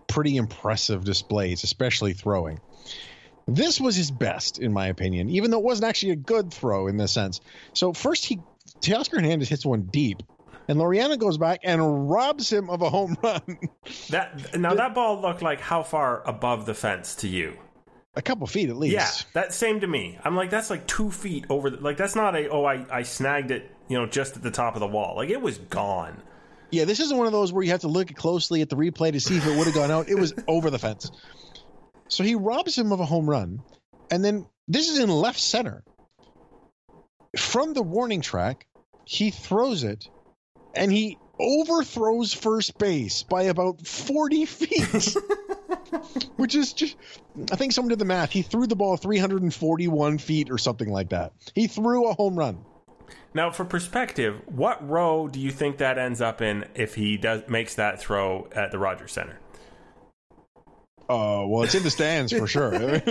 pretty 0.07 0.37
impressive 0.37 1.05
displays, 1.05 1.65
especially 1.65 2.13
throwing. 2.13 2.61
This 3.47 3.81
was 3.81 3.95
his 3.95 4.11
best, 4.11 4.59
in 4.59 4.73
my 4.73 4.89
opinion, 4.89 5.31
even 5.31 5.51
though 5.51 5.59
it 5.59 5.65
wasn't 5.65 5.89
actually 5.89 6.13
a 6.13 6.17
good 6.17 6.53
throw 6.53 6.89
in 6.89 6.97
this 6.97 7.13
sense. 7.13 7.41
So 7.75 7.93
first, 7.93 8.25
he 8.25 8.41
Teoscar 8.81 9.17
Hernandez 9.17 9.49
hits 9.49 9.65
one 9.65 9.83
deep, 9.83 10.23
and 10.69 10.79
Laureano 10.79 11.19
goes 11.19 11.39
back 11.39 11.61
and 11.63 12.11
robs 12.11 12.53
him 12.53 12.69
of 12.69 12.83
a 12.83 12.91
home 12.91 13.17
run. 13.23 13.59
That 14.11 14.59
now 14.59 14.75
that 14.75 14.95
ball 14.95 15.21
looked 15.21 15.43
like 15.43 15.61
how 15.61 15.83
far 15.83 16.27
above 16.27 16.67
the 16.67 16.75
fence 16.75 17.15
to 17.17 17.29
you? 17.29 17.57
A 18.17 18.23
couple 18.23 18.47
feet 18.47 18.71
at 18.71 18.77
least. 18.77 18.95
Yeah, 18.95 19.11
that 19.35 19.55
same 19.55 19.81
to 19.81 19.87
me. 19.87 20.19
I'm 20.25 20.35
like 20.35 20.51
that's 20.51 20.71
like 20.71 20.87
two 20.87 21.11
feet 21.11 21.47
over. 21.49 21.71
The, 21.71 21.77
like 21.79 21.97
that's 21.97 22.17
not 22.17 22.35
a 22.35 22.49
oh 22.49 22.65
I 22.65 22.85
I 22.91 23.03
snagged 23.03 23.51
it 23.51 23.71
you 23.89 23.97
know 23.99 24.07
just 24.07 24.37
at 24.37 24.43
the 24.43 24.51
top 24.51 24.75
of 24.75 24.81
the 24.81 24.87
wall. 24.87 25.17
Like 25.17 25.31
it 25.31 25.41
was 25.41 25.59
gone. 25.59 26.23
Yeah, 26.71 26.85
this 26.85 27.01
isn't 27.01 27.17
one 27.17 27.27
of 27.27 27.33
those 27.33 27.53
where 27.53 27.63
you 27.63 27.71
have 27.71 27.81
to 27.81 27.89
look 27.89 28.15
closely 28.15 28.61
at 28.61 28.69
the 28.69 28.77
replay 28.77 29.13
to 29.13 29.21
see 29.21 29.37
if 29.37 29.47
it 29.47 29.57
would 29.57 29.67
have 29.67 29.75
gone 29.75 29.91
out. 29.91 30.09
It 30.09 30.19
was 30.19 30.35
over 30.49 30.71
the 30.71 30.79
fence. 30.79 31.11
So 32.09 32.25
he 32.25 32.35
robs 32.35 32.77
him 32.77 32.93
of 32.93 33.01
a 33.01 33.05
home 33.05 33.29
run, 33.29 33.63
and 34.11 34.25
then 34.25 34.47
this 34.69 34.89
is 34.89 34.99
in 34.99 35.09
left 35.09 35.41
center. 35.41 35.85
From 37.37 37.75
the 37.75 37.83
warning 37.83 38.21
track, 38.21 38.67
he 39.05 39.31
throws 39.31 39.85
it, 39.85 40.09
and 40.75 40.91
he 40.91 41.19
overthrows 41.39 42.33
first 42.33 42.79
base 42.79 43.23
by 43.23 43.45
about 43.45 43.87
40 43.87 44.45
feet. 44.47 45.17
Which 46.37 46.55
is 46.55 46.73
just, 46.73 46.97
I 47.51 47.57
think 47.57 47.73
someone 47.73 47.91
did 47.91 47.99
the 47.99 48.05
math. 48.05 48.31
He 48.31 48.43
threw 48.43 48.67
the 48.67 48.77
ball 48.77 48.97
341 48.97 50.19
feet 50.19 50.51
or 50.51 50.59
something 50.59 50.91
like 50.91 51.11
that. 51.11 51.33
He 51.55 51.67
threw 51.67 52.09
a 52.09 52.15
home 52.15 52.37
run. 52.37 52.65
Now, 53.37 53.51
for 53.51 53.67
perspective, 53.67 54.41
what 54.47 54.89
row 54.89 55.29
do 55.29 55.39
you 55.39 55.51
think 55.51 55.77
that 55.77 55.99
ends 55.99 56.23
up 56.23 56.41
in 56.41 56.65
if 56.75 56.95
he 56.95 57.19
does 57.19 57.47
makes 57.51 57.75
that 57.75 58.01
throw 58.01 58.49
at 58.53 58.71
the 58.71 58.79
Rogers 58.79 59.13
Center? 59.13 59.39
Oh 61.11 61.45
uh, 61.45 61.47
well, 61.47 61.63
it's 61.63 61.75
in 61.75 61.83
the 61.83 61.91
stands 61.91 62.33
for 62.33 62.47
sure. 62.47 62.73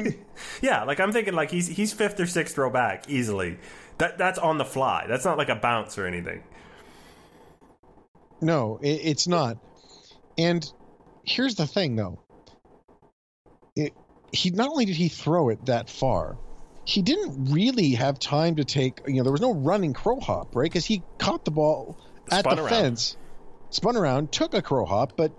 yeah, 0.64 0.84
like 0.84 1.00
I'm 1.00 1.12
thinking, 1.12 1.36
like 1.36 1.52
he's 1.52 1.68
he's 1.68 1.94
fifth 1.94 2.20
or 2.20 2.26
sixth 2.26 2.58
row 2.58 2.72
back 2.72 3.08
easily. 3.08 3.60
That 4.00 4.18
that's 4.18 4.40
on 4.40 4.58
the 4.58 4.66
fly. 4.66 5.06
That's 5.08 5.26
not 5.26 5.38
like 5.38 5.50
a 5.50 5.56
bounce 5.56 5.96
or 6.00 6.08
anything. 6.08 6.42
No, 8.42 8.80
it, 8.82 9.02
it's 9.04 9.28
not. 9.28 9.60
And 10.40 10.68
here's 11.24 11.54
the 11.54 11.68
thing, 11.68 11.96
though. 11.96 12.20
It, 13.76 13.94
he 14.32 14.50
not 14.50 14.70
only 14.70 14.86
did 14.86 14.96
he 14.96 15.08
throw 15.08 15.50
it 15.50 15.68
that 15.68 15.88
far, 15.88 16.36
he 16.86 17.02
didn't 17.02 17.52
really 17.52 17.92
have 17.92 18.20
time 18.20 18.56
to 18.58 18.64
take. 18.64 19.02
You 19.08 19.16
know, 19.16 19.24
there 19.24 19.32
was 19.32 19.42
no 19.42 19.54
running 19.54 19.94
crow 19.94 20.20
hop, 20.20 20.56
right? 20.56 20.64
Because 20.64 20.86
he 20.86 21.04
caught 21.18 21.44
the 21.46 21.52
ball 21.52 21.98
at 22.32 22.40
Spun 22.40 22.56
the 22.58 22.62
around. 22.64 22.70
fence, 22.70 23.18
spun 23.72 23.98
around, 23.98 24.32
took 24.32 24.54
a 24.54 24.62
crow 24.62 24.86
hop, 24.86 25.14
but 25.18 25.32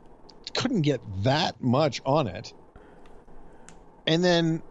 couldn't 0.54 0.82
get 0.82 1.00
that 1.22 1.60
much 1.62 2.00
on 2.04 2.26
it, 2.26 2.52
and 4.06 4.22
then 4.24 4.62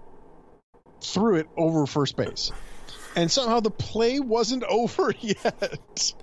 threw 1.01 1.35
it 1.35 1.47
over 1.57 1.85
first 1.85 2.15
base. 2.17 2.51
And 3.15 3.31
somehow 3.31 3.61
the 3.61 3.71
play 3.71 4.19
wasn't 4.19 4.63
over 4.69 5.13
yet. 5.19 6.13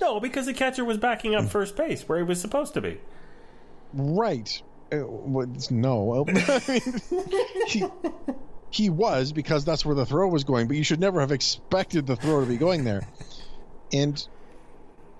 No, 0.00 0.20
because 0.20 0.46
the 0.46 0.54
catcher 0.54 0.84
was 0.84 0.98
backing 0.98 1.34
up 1.34 1.46
first 1.46 1.76
base 1.76 2.02
where 2.08 2.18
he 2.18 2.24
was 2.24 2.40
supposed 2.40 2.74
to 2.74 2.80
be. 2.80 2.98
Right. 3.94 4.62
Uh, 4.92 4.96
what- 4.98 5.70
no. 5.70 6.26
I 6.28 6.32
mean, 6.68 7.00
he, 7.68 7.84
he 8.72 8.88
was 8.88 9.32
because 9.32 9.64
that's 9.64 9.84
where 9.84 9.94
the 9.94 10.06
throw 10.06 10.26
was 10.28 10.44
going, 10.44 10.66
but 10.66 10.76
you 10.76 10.82
should 10.82 10.98
never 10.98 11.20
have 11.20 11.30
expected 11.30 12.06
the 12.06 12.16
throw 12.16 12.40
to 12.40 12.46
be 12.46 12.56
going 12.56 12.84
there. 12.84 13.06
And 13.92 14.26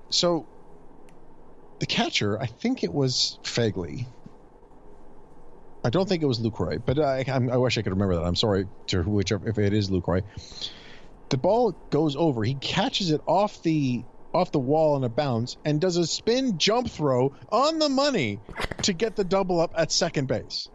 so 0.08 0.46
the 1.78 1.86
catcher, 1.86 2.40
I 2.40 2.46
think 2.46 2.82
it 2.82 2.92
was 2.92 3.38
Phegley. 3.44 4.06
I 5.84 5.90
don't 5.90 6.08
think 6.08 6.22
it 6.22 6.26
was 6.26 6.40
Lucroy, 6.40 6.80
but 6.84 6.98
I, 6.98 7.24
I 7.28 7.56
wish 7.58 7.76
I 7.76 7.82
could 7.82 7.92
remember 7.92 8.14
that. 8.16 8.24
I'm 8.24 8.36
sorry 8.36 8.68
to 8.86 9.02
whichever 9.02 9.48
if 9.48 9.58
it 9.58 9.74
is 9.74 9.90
Lucroy. 9.90 10.22
The 11.28 11.36
ball 11.36 11.72
goes 11.90 12.16
over. 12.16 12.44
He 12.44 12.54
catches 12.54 13.10
it 13.10 13.20
off 13.26 13.62
the 13.62 14.04
off 14.32 14.50
the 14.50 14.58
wall 14.58 14.94
on 14.94 15.04
a 15.04 15.10
bounce 15.10 15.58
and 15.62 15.78
does 15.78 15.98
a 15.98 16.06
spin 16.06 16.56
jump 16.56 16.88
throw 16.88 17.34
on 17.50 17.78
the 17.78 17.90
money 17.90 18.40
to 18.82 18.94
get 18.94 19.14
the 19.14 19.24
double 19.24 19.60
up 19.60 19.74
at 19.76 19.92
second 19.92 20.26
base. 20.26 20.70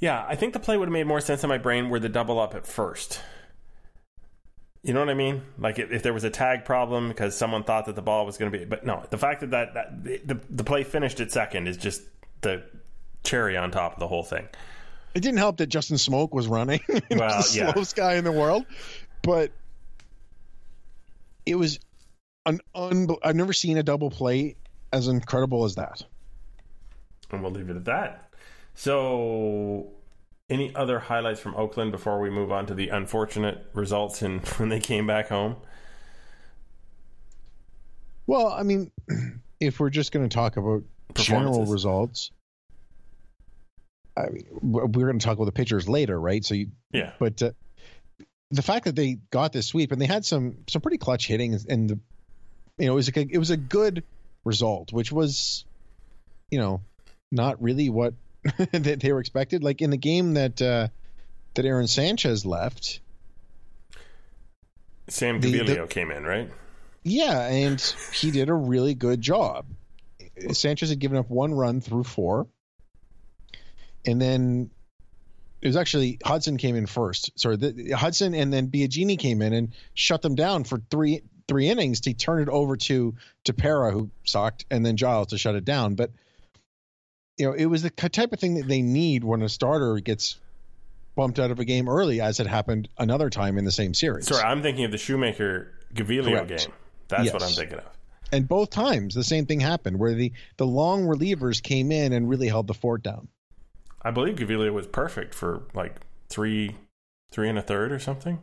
Yeah, 0.00 0.24
I 0.28 0.36
think 0.36 0.52
the 0.52 0.60
play 0.60 0.76
would 0.76 0.88
have 0.88 0.92
made 0.92 1.06
more 1.06 1.20
sense 1.20 1.42
in 1.42 1.48
my 1.48 1.58
brain 1.58 1.88
were 1.88 1.98
the 1.98 2.08
double 2.08 2.38
up 2.38 2.54
at 2.54 2.66
first. 2.66 3.20
You 4.82 4.94
know 4.94 5.00
what 5.00 5.08
I 5.08 5.14
mean? 5.14 5.42
Like 5.58 5.78
if, 5.78 5.90
if 5.90 6.02
there 6.02 6.14
was 6.14 6.24
a 6.24 6.30
tag 6.30 6.64
problem 6.64 7.08
because 7.08 7.36
someone 7.36 7.64
thought 7.64 7.86
that 7.86 7.96
the 7.96 8.02
ball 8.02 8.24
was 8.24 8.38
going 8.38 8.52
to 8.52 8.58
be, 8.58 8.64
but 8.64 8.86
no, 8.86 9.04
the 9.10 9.18
fact 9.18 9.40
that 9.40 9.50
that, 9.50 9.74
that 9.74 10.04
the 10.26 10.40
the 10.50 10.64
play 10.64 10.84
finished 10.84 11.18
at 11.20 11.32
second 11.32 11.66
is 11.66 11.76
just 11.76 12.02
the 12.42 12.62
cherry 13.24 13.56
on 13.56 13.70
top 13.72 13.94
of 13.94 13.98
the 13.98 14.06
whole 14.06 14.22
thing. 14.22 14.48
It 15.14 15.20
didn't 15.20 15.38
help 15.38 15.56
that 15.56 15.66
Justin 15.66 15.96
Smoak 15.96 16.32
was 16.32 16.46
running. 16.46 16.80
Well, 16.88 17.00
the 17.42 17.52
yeah. 17.52 17.72
slowest 17.72 17.96
guy 17.96 18.14
in 18.14 18.24
the 18.24 18.32
world, 18.32 18.66
but 19.22 19.50
it 21.44 21.56
was 21.56 21.80
an 22.46 22.60
un. 22.74 23.08
I've 23.24 23.34
never 23.34 23.52
seen 23.52 23.78
a 23.78 23.82
double 23.82 24.10
play 24.10 24.54
as 24.92 25.08
incredible 25.08 25.64
as 25.64 25.74
that. 25.74 26.04
And 27.30 27.42
we'll 27.42 27.50
leave 27.50 27.68
it 27.68 27.76
at 27.76 27.84
that. 27.86 28.27
So 28.78 29.88
any 30.48 30.72
other 30.72 31.00
highlights 31.00 31.40
from 31.40 31.56
Oakland 31.56 31.90
before 31.90 32.20
we 32.20 32.30
move 32.30 32.52
on 32.52 32.66
to 32.66 32.74
the 32.74 32.90
unfortunate 32.90 33.66
results 33.74 34.22
and 34.22 34.46
when 34.58 34.68
they 34.68 34.78
came 34.78 35.04
back 35.04 35.30
home? 35.30 35.56
Well, 38.28 38.46
I 38.46 38.62
mean, 38.62 38.92
if 39.60 39.80
we're 39.80 39.90
just 39.90 40.12
going 40.12 40.28
to 40.28 40.32
talk 40.32 40.58
about 40.58 40.84
general 41.14 41.66
results, 41.66 42.30
I 44.16 44.28
mean, 44.28 44.46
we're 44.62 44.86
going 44.86 45.18
to 45.18 45.26
talk 45.26 45.38
about 45.38 45.46
the 45.46 45.52
pitchers 45.52 45.88
later, 45.88 46.18
right? 46.18 46.44
So 46.44 46.54
you, 46.54 46.68
yeah. 46.92 47.14
But 47.18 47.42
uh, 47.42 47.50
the 48.52 48.62
fact 48.62 48.84
that 48.84 48.94
they 48.94 49.18
got 49.32 49.52
this 49.52 49.66
sweep 49.66 49.90
and 49.90 50.00
they 50.00 50.06
had 50.06 50.24
some 50.24 50.58
some 50.68 50.82
pretty 50.82 50.98
clutch 50.98 51.26
hitting, 51.26 51.58
and 51.68 51.90
the, 51.90 51.98
you 52.78 52.86
know, 52.86 52.92
it 52.92 52.94
was 52.94 53.08
a 53.08 53.20
it 53.28 53.38
was 53.38 53.50
a 53.50 53.56
good 53.56 54.04
result, 54.44 54.92
which 54.92 55.10
was, 55.10 55.64
you 56.48 56.60
know, 56.60 56.80
not 57.32 57.60
really 57.60 57.90
what 57.90 58.14
that 58.72 59.00
they 59.00 59.12
were 59.12 59.20
expected. 59.20 59.62
Like 59.62 59.82
in 59.82 59.90
the 59.90 59.96
game 59.96 60.34
that 60.34 60.60
uh, 60.60 60.88
that 61.54 61.64
Aaron 61.64 61.86
Sanchez 61.86 62.44
left, 62.44 63.00
Sam 65.08 65.40
Gaviglio 65.40 65.88
came 65.88 66.10
in, 66.10 66.24
right? 66.24 66.50
Yeah, 67.02 67.46
and 67.46 67.80
he 68.12 68.30
did 68.30 68.48
a 68.48 68.54
really 68.54 68.94
good 68.94 69.20
job. 69.20 69.66
Sanchez 70.52 70.90
had 70.90 70.98
given 70.98 71.18
up 71.18 71.30
one 71.30 71.54
run 71.54 71.80
through 71.80 72.04
four, 72.04 72.46
and 74.06 74.20
then 74.20 74.70
it 75.60 75.66
was 75.66 75.76
actually 75.76 76.18
Hudson 76.24 76.56
came 76.56 76.76
in 76.76 76.86
first. 76.86 77.38
Sorry, 77.38 77.56
the, 77.56 77.92
Hudson 77.92 78.34
and 78.34 78.52
then 78.52 78.68
Biagini 78.68 79.18
came 79.18 79.42
in 79.42 79.52
and 79.52 79.72
shut 79.94 80.22
them 80.22 80.34
down 80.34 80.64
for 80.64 80.80
three 80.90 81.22
three 81.48 81.68
innings 81.68 82.02
to 82.02 82.12
turn 82.12 82.42
it 82.42 82.48
over 82.48 82.76
to 82.76 83.14
to 83.44 83.52
Para 83.52 83.90
who 83.90 84.10
sucked, 84.24 84.66
and 84.70 84.84
then 84.84 84.96
Giles 84.96 85.28
to 85.28 85.38
shut 85.38 85.54
it 85.54 85.64
down. 85.64 85.94
But 85.94 86.10
you 87.38 87.46
know, 87.46 87.52
it 87.52 87.66
was 87.66 87.82
the 87.82 87.90
type 87.90 88.32
of 88.32 88.40
thing 88.40 88.54
that 88.54 88.66
they 88.68 88.82
need 88.82 89.24
when 89.24 89.42
a 89.42 89.48
starter 89.48 89.96
gets 90.00 90.38
bumped 91.14 91.38
out 91.38 91.50
of 91.50 91.58
a 91.60 91.64
game 91.64 91.88
early, 91.88 92.20
as 92.20 92.40
it 92.40 92.46
happened 92.46 92.88
another 92.98 93.30
time 93.30 93.58
in 93.58 93.64
the 93.64 93.72
same 93.72 93.94
series. 93.94 94.26
Sorry, 94.26 94.42
I'm 94.42 94.62
thinking 94.62 94.84
of 94.84 94.90
the 94.90 94.98
Shoemaker 94.98 95.72
Gaviglio 95.94 96.46
game. 96.46 96.72
That's 97.08 97.24
Yes. 97.24 97.32
what 97.32 97.42
I'm 97.42 97.50
thinking 97.50 97.78
of. 97.78 97.84
And 98.30 98.46
both 98.46 98.70
times 98.70 99.14
the 99.14 99.24
same 99.24 99.46
thing 99.46 99.60
happened, 99.60 99.98
where 99.98 100.14
the 100.14 100.32
the 100.58 100.66
long 100.66 101.04
relievers 101.04 101.62
came 101.62 101.90
in 101.90 102.12
and 102.12 102.28
really 102.28 102.48
held 102.48 102.66
the 102.66 102.74
fort 102.74 103.02
down. 103.02 103.28
I 104.02 104.10
believe 104.10 104.36
Gaviglio 104.36 104.72
was 104.72 104.86
perfect 104.86 105.34
for 105.34 105.62
like 105.74 105.96
three, 106.28 106.76
three 107.30 107.48
and 107.48 107.58
a 107.58 107.62
third 107.62 107.90
or 107.90 107.98
something, 107.98 108.40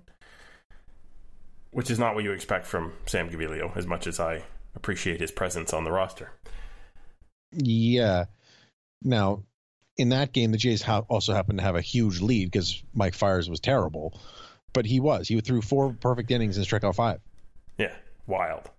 which 1.72 1.92
is 1.92 2.00
not 2.00 2.16
what 2.16 2.24
you 2.24 2.32
expect 2.32 2.66
from 2.66 2.94
Sam 3.06 3.30
Gaviglio. 3.30 3.76
As 3.78 3.86
much 3.86 4.08
as 4.08 4.20
I 4.20 4.44
appreciate 4.76 5.20
his 5.22 5.32
presence 5.32 5.72
on 5.72 5.84
the 5.84 5.92
roster. 5.92 6.32
Yeah. 7.52 8.26
Now, 9.02 9.44
in 9.98 10.10
that 10.10 10.34
game, 10.34 10.52
the 10.52 10.58
Jays 10.58 10.82
ha- 10.82 11.04
also 11.08 11.34
happened 11.34 11.60
to 11.60 11.64
have 11.64 11.76
a 11.76 11.82
huge 11.82 12.22
lead 12.22 12.52
because 12.52 12.84
Mike 12.94 13.14
Fiers 13.14 13.50
was 13.50 13.60
terrible, 13.60 14.20
but 14.74 14.86
he 14.86 15.00
was. 15.00 15.28
He 15.28 15.40
threw 15.42 15.62
four 15.62 15.94
perfect 15.94 16.32
innings 16.32 16.58
and 16.58 16.66
struck 16.66 16.84
out 16.84 16.96
five. 16.96 17.22
Yeah, 17.78 17.94
wild. 18.28 18.70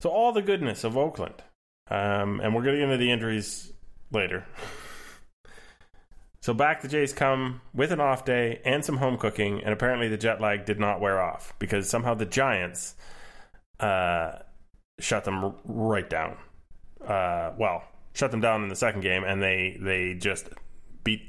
So 0.00 0.10
all 0.10 0.32
the 0.32 0.42
goodness 0.42 0.84
of 0.84 0.96
Oakland, 0.96 1.42
um, 1.90 2.40
and 2.40 2.54
we're 2.54 2.62
going 2.62 2.74
to 2.74 2.80
get 2.80 2.84
into 2.84 2.96
the 2.96 3.10
injuries 3.10 3.72
later. 4.10 4.46
So 6.40 6.54
back 6.54 6.80
the 6.80 6.88
Jays 6.88 7.12
come 7.12 7.60
with 7.74 7.90
an 7.90 8.00
off 8.00 8.24
day 8.24 8.60
and 8.64 8.84
some 8.84 8.98
home 8.98 9.18
cooking, 9.18 9.62
and 9.64 9.72
apparently 9.72 10.08
the 10.08 10.16
jet 10.16 10.40
lag 10.40 10.64
did 10.64 10.78
not 10.78 11.00
wear 11.00 11.20
off 11.20 11.52
because 11.58 11.88
somehow 11.88 12.14
the 12.14 12.26
Giants 12.26 12.94
uh, 13.80 14.32
shut 15.00 15.24
them 15.24 15.44
r- 15.44 15.54
right 15.64 16.08
down. 16.08 16.36
Uh, 17.04 17.52
well, 17.58 17.82
shut 18.16 18.30
them 18.30 18.40
down 18.40 18.62
in 18.62 18.68
the 18.68 18.76
second 18.76 19.02
game, 19.02 19.24
and 19.24 19.42
they 19.42 19.76
they 19.80 20.14
just 20.14 20.48
beat 21.04 21.22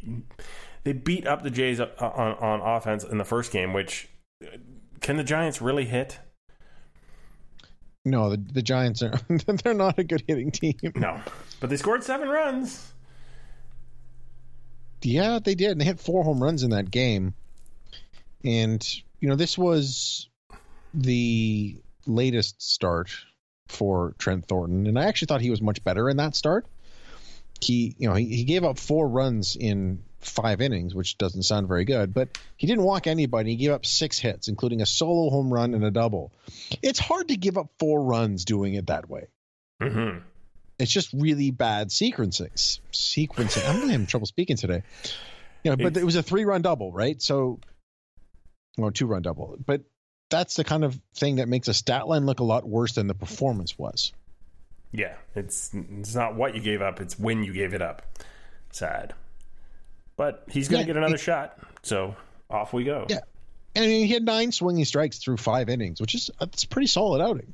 they 0.84 0.94
beat 0.94 1.28
up 1.28 1.44
the 1.44 1.50
Jays 1.50 1.80
uh, 1.80 1.90
uh, 2.00 2.06
on, 2.06 2.34
on 2.38 2.62
offense 2.62 3.04
in 3.04 3.18
the 3.18 3.26
first 3.26 3.52
game. 3.52 3.74
Which 3.74 4.10
uh, 4.44 4.58
can 5.02 5.18
the 5.18 5.24
Giants 5.24 5.62
really 5.62 5.86
hit? 5.86 6.20
No, 8.06 8.30
the, 8.30 8.38
the 8.38 8.62
Giants 8.62 9.04
are 9.04 9.14
they're 9.64 9.74
not 9.74 10.00
a 10.00 10.04
good 10.04 10.24
hitting 10.28 10.52
team. 10.52 10.76
No, 10.96 11.20
but 11.60 11.70
they 11.70 11.78
scored 11.78 12.04
seven 12.04 12.30
runs. 12.30 12.94
Yeah, 15.04 15.40
they 15.44 15.56
did. 15.56 15.72
And 15.72 15.82
they 15.82 15.86
hit 15.86 16.00
four 16.00 16.24
home 16.24 16.42
runs 16.42 16.64
in 16.64 16.72
that 16.72 16.90
game. 16.90 17.34
And, 18.44 18.84
you 19.20 19.30
know, 19.30 19.36
this 19.36 19.58
was 19.58 20.30
the 20.94 21.78
latest 22.06 22.62
start 22.62 23.12
for 23.68 24.16
Trent 24.18 24.48
Thornton. 24.48 24.88
And 24.88 24.98
I 24.98 25.06
actually 25.06 25.28
thought 25.28 25.42
he 25.42 25.50
was 25.50 25.62
much 25.62 25.84
better 25.84 26.10
in 26.10 26.18
that 26.18 26.36
start. 26.36 26.66
He, 27.62 27.96
you 27.98 28.10
know, 28.10 28.16
he, 28.16 28.26
he 28.26 28.44
gave 28.44 28.64
up 28.64 28.78
four 28.78 29.08
runs 29.08 29.56
in 29.56 30.04
five 30.20 30.62
innings, 30.62 30.94
which 30.94 31.18
doesn't 31.18 31.44
sound 31.44 31.68
very 31.68 31.86
good, 31.86 32.14
but 32.14 32.38
he 32.58 32.68
didn't 32.68 32.84
walk 32.84 33.08
anybody. 33.08 33.52
He 33.52 33.56
gave 33.56 33.72
up 33.72 33.86
six 33.86 34.20
hits, 34.20 34.48
including 34.48 34.82
a 34.82 34.86
solo 34.86 35.30
home 35.30 35.54
run 35.54 35.74
and 35.74 35.84
a 35.84 35.92
double. 35.92 36.32
It's 36.82 37.00
hard 37.00 37.30
to 37.30 37.38
give 37.38 37.58
up 37.58 37.70
four 37.80 38.04
runs 38.04 38.46
doing 38.46 38.74
it 38.74 38.88
that 38.88 39.10
way. 39.10 39.28
Mm-hmm. 39.82 40.20
It's 40.80 40.92
just 40.92 41.12
really 41.14 41.52
bad 41.52 41.90
sequencing. 41.90 42.80
Sequencing. 42.92 43.68
I'm 43.68 43.80
really 43.80 43.92
having 43.94 44.08
trouble 44.08 44.28
speaking 44.28 44.58
today. 44.58 44.84
You 45.64 45.72
know, 45.72 45.78
but 45.78 45.98
it 45.98 46.04
was 46.04 46.16
a 46.16 46.24
three 46.24 46.46
run 46.46 46.62
double, 46.62 46.92
right? 46.92 47.22
So, 47.22 47.60
or 48.78 48.92
two 48.92 49.08
run 49.08 49.24
double. 49.24 49.58
But 49.66 49.82
that's 50.30 50.56
the 50.56 50.64
kind 50.64 50.84
of 50.84 51.00
thing 51.16 51.38
that 51.38 51.48
makes 51.48 51.68
a 51.68 51.74
stat 51.74 52.08
line 52.08 52.26
look 52.26 52.40
a 52.40 52.44
lot 52.44 52.68
worse 52.68 52.94
than 52.94 53.08
the 53.08 53.16
performance 53.16 53.78
was. 53.78 54.14
Yeah, 54.92 55.16
it's 55.36 55.72
it's 55.74 56.16
not 56.16 56.36
what 56.36 56.56
you 56.56 56.62
gave 56.62 56.82
up; 56.82 57.00
it's 57.02 57.20
when 57.20 57.44
you 57.44 57.54
gave 57.54 57.74
it 57.74 57.82
up. 57.82 58.02
Sad, 58.72 59.14
but 60.16 60.44
he's 60.50 60.68
going 60.70 60.82
to 60.84 60.88
Yeah, 60.88 60.94
get 60.94 60.98
another 60.98 61.16
it- 61.16 61.20
shot. 61.22 61.58
So 61.84 62.16
off 62.50 62.74
we 62.74 62.84
go. 62.84 63.06
Yeah. 63.10 63.20
And 63.76 63.86
I 63.86 63.88
mean, 63.88 64.08
he 64.08 64.14
had 64.14 64.24
nine 64.24 64.52
swinging 64.52 64.86
strikes 64.86 65.20
through 65.20 65.38
five 65.38 65.70
innings, 65.70 66.02
which 66.02 66.16
is 66.16 66.32
it's 66.42 66.64
a 66.64 66.68
pretty 66.68 66.88
solid 66.88 67.22
outing. 67.22 67.54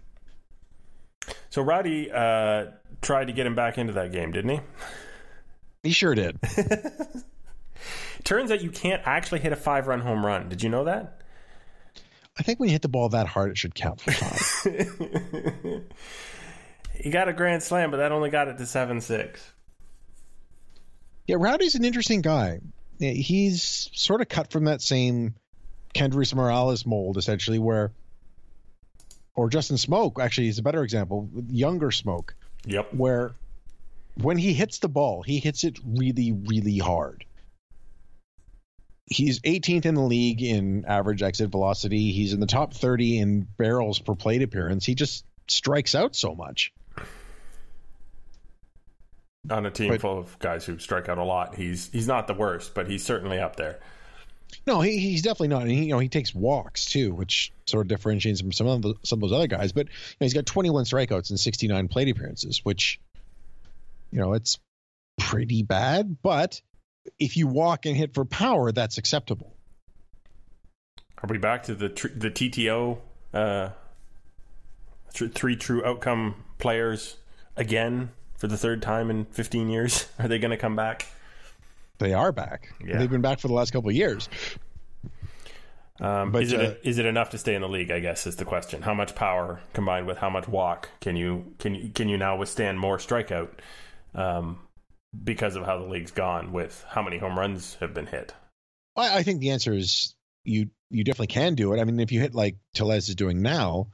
So 1.50 1.62
Rowdy 1.62 2.10
uh, 2.12 2.68
tried 3.02 3.26
to 3.26 3.34
get 3.34 3.46
him 3.46 3.56
back 3.56 3.78
into 3.78 3.94
that 3.94 4.12
game, 4.12 4.32
didn't 4.32 4.52
he? 4.52 4.60
He 5.84 5.92
sure 5.92 6.16
did. 6.16 6.40
Turns 8.24 8.52
out 8.52 8.62
you 8.62 8.70
can't 8.70 9.02
actually 9.06 9.40
hit 9.42 9.52
a 9.52 9.56
five-run 9.58 10.00
home 10.00 10.26
run. 10.26 10.48
Did 10.50 10.64
you 10.64 10.70
know 10.70 10.86
that? 10.86 11.22
I 12.40 12.44
think 12.44 12.60
when 12.60 12.70
you 12.70 12.74
hit 12.74 12.82
the 12.82 12.90
ball 12.90 13.10
that 13.10 13.28
hard, 13.28 13.52
it 13.52 13.58
should 13.58 13.76
count 13.76 14.00
for 14.02 14.12
five. 14.12 15.84
He 16.94 17.10
got 17.10 17.28
a 17.28 17.34
grand 17.34 17.64
slam, 17.64 17.92
but 17.92 17.98
that 17.98 18.12
only 18.12 18.30
got 18.30 18.48
it 18.48 18.58
to 18.58 18.66
seven 18.66 19.02
six. 19.02 19.42
Yeah, 21.28 21.38
Rowdy's 21.40 21.76
an 21.76 21.86
interesting 21.86 22.22
guy. 22.22 22.60
He's 23.00 23.90
sort 23.94 24.22
of 24.22 24.30
cut 24.30 24.52
from 24.52 24.66
that 24.66 24.82
same 24.82 25.36
Kendrys 25.94 26.34
Morales 26.34 26.86
mold, 26.86 27.18
essentially, 27.18 27.60
where, 27.60 27.92
or 29.36 29.50
Justin 29.50 29.78
Smoak, 29.78 30.22
actually, 30.22 30.48
is 30.48 30.60
a 30.60 30.64
better 30.64 30.84
example, 30.84 31.30
younger 31.50 31.88
Smoak, 31.90 32.32
Yep. 32.66 32.94
where 32.94 33.32
when 34.22 34.38
he 34.38 34.54
hits 34.54 34.80
the 34.80 34.90
ball, 34.90 35.24
he 35.24 35.40
hits 35.40 35.64
it 35.64 35.80
really, 35.86 36.32
really 36.32 36.78
hard. 36.78 37.26
He's 39.06 39.40
18th 39.42 39.86
in 39.86 39.96
the 39.96 40.02
league 40.02 40.42
in 40.42 40.86
average 40.86 41.24
exit 41.24 41.50
velocity. 41.52 42.12
He's 42.12 42.34
in 42.34 42.40
the 42.40 42.46
top 42.48 42.74
30 42.74 43.20
in 43.20 43.42
barrels 43.58 44.00
per 44.00 44.16
plate 44.16 44.42
appearance. 44.42 44.86
He 44.86 44.96
just 44.96 45.26
strikes 45.48 45.94
out 45.94 46.16
so 46.16 46.36
much. 46.36 46.72
On 49.50 49.66
a 49.66 49.72
team 49.72 49.90
But- 49.90 50.02
full 50.02 50.20
of 50.20 50.40
guys 50.40 50.64
who 50.66 50.80
strike 50.80 51.10
out 51.10 51.18
a 51.18 51.24
lot, 51.24 51.56
he's 51.56 51.90
he's 51.92 52.08
not 52.08 52.28
the 52.28 52.34
worst, 52.34 52.74
but 52.74 52.88
he's 52.90 53.04
certainly 53.04 53.40
up 53.40 53.56
there. 53.58 53.80
No, 54.68 54.82
he, 54.82 55.00
he's 55.00 55.22
definitely 55.24 55.48
not. 55.50 55.64
And 55.64 55.72
he, 55.72 55.86
you 55.86 55.90
know, 55.90 56.00
he 56.00 56.08
takes 56.08 56.34
walks 56.34 56.86
too, 56.86 57.14
which 57.14 57.52
sort 57.66 57.82
of 57.86 57.88
differentiates 57.90 58.40
him 58.40 58.46
from 58.48 58.52
some 58.54 58.68
of 58.68 58.82
the, 58.84 58.94
some 59.04 59.18
of 59.18 59.30
those 59.30 59.36
other 59.36 59.48
guys. 59.48 59.72
But 59.74 59.88
you 59.88 59.94
know, 60.22 60.26
he's 60.26 60.34
got 60.34 60.46
21 60.46 60.86
strikeouts 60.86 61.32
and 61.32 61.40
69 61.40 61.88
plate 61.90 62.08
appearances, 62.10 62.64
which 62.64 63.00
you 64.12 64.20
know 64.20 64.34
it's 64.34 64.60
pretty 65.18 65.64
bad. 65.64 66.18
But 66.22 66.62
if 67.20 67.36
you 67.36 67.48
walk 67.48 67.86
and 67.86 67.98
hit 67.98 68.14
for 68.14 68.24
power, 68.26 68.72
that's 68.72 68.98
acceptable. 68.98 69.54
Are 71.22 71.28
we 71.28 71.38
back 71.38 71.64
to 71.64 71.76
the 71.76 71.90
tr- 71.90 72.10
the 72.16 72.30
TTO 72.32 73.00
uh, 73.34 73.70
tr- 75.14 75.28
three 75.28 75.56
true 75.56 75.84
outcome 75.86 76.36
players 76.60 77.18
again 77.58 78.12
for 78.44 78.48
the 78.48 78.58
third 78.58 78.82
time 78.82 79.10
in 79.10 79.24
15 79.24 79.70
years? 79.70 80.06
Are 80.20 80.28
they 80.28 80.38
going 80.38 80.52
to 80.52 80.58
come 80.58 80.76
back? 80.76 81.08
They 82.00 82.14
are 82.14 82.34
back. 82.34 82.74
Yeah. 82.86 82.98
They've 82.98 83.10
been 83.10 83.22
back 83.22 83.40
for 83.40 83.48
the 83.48 83.54
last 83.54 83.72
couple 83.72 83.90
of 83.90 83.96
years. 83.96 84.28
Um, 86.02 86.34
But, 86.34 86.44
is 86.44 86.52
it 86.52 86.60
uh, 86.60 86.74
is 86.84 86.98
it 86.98 87.06
enough 87.06 87.30
to 87.30 87.38
stay 87.38 87.56
in 87.56 87.62
the 87.62 87.70
league? 87.70 87.90
I 87.90 88.02
guess 88.02 88.28
is 88.28 88.36
the 88.36 88.44
question. 88.44 88.82
How 88.82 88.94
much 88.94 89.16
power 89.16 89.62
combined 89.72 90.08
with 90.08 90.18
how 90.18 90.30
much 90.30 90.50
walk 90.50 90.90
can 91.00 91.16
you 91.16 91.54
can 91.60 91.74
you 91.76 91.92
can 91.92 92.10
you 92.10 92.18
now 92.18 92.36
withstand 92.36 92.80
more 92.80 92.98
strikeout 92.98 93.48
um, 94.14 94.60
because 95.24 95.56
of 95.56 95.64
how 95.66 95.78
the 95.78 95.86
league's 95.86 96.12
gone 96.12 96.52
with 96.52 96.84
how 96.90 97.02
many 97.02 97.20
home 97.20 97.40
runs 97.40 97.76
have 97.76 97.94
been 97.94 98.08
hit? 98.08 98.34
I, 98.98 99.20
I 99.20 99.24
think 99.24 99.40
the 99.40 99.52
answer 99.52 99.72
is 99.72 100.16
you 100.44 100.70
you 100.90 101.06
definitely 101.06 101.28
can 101.28 101.56
do 101.56 101.72
it. 101.72 101.80
I 101.80 101.86
mean, 101.86 102.00
if 102.02 102.12
you 102.12 102.20
hit 102.20 102.36
like 102.36 102.58
Telez 102.76 103.08
is 103.08 103.16
doing 103.16 103.42
now, 103.42 103.88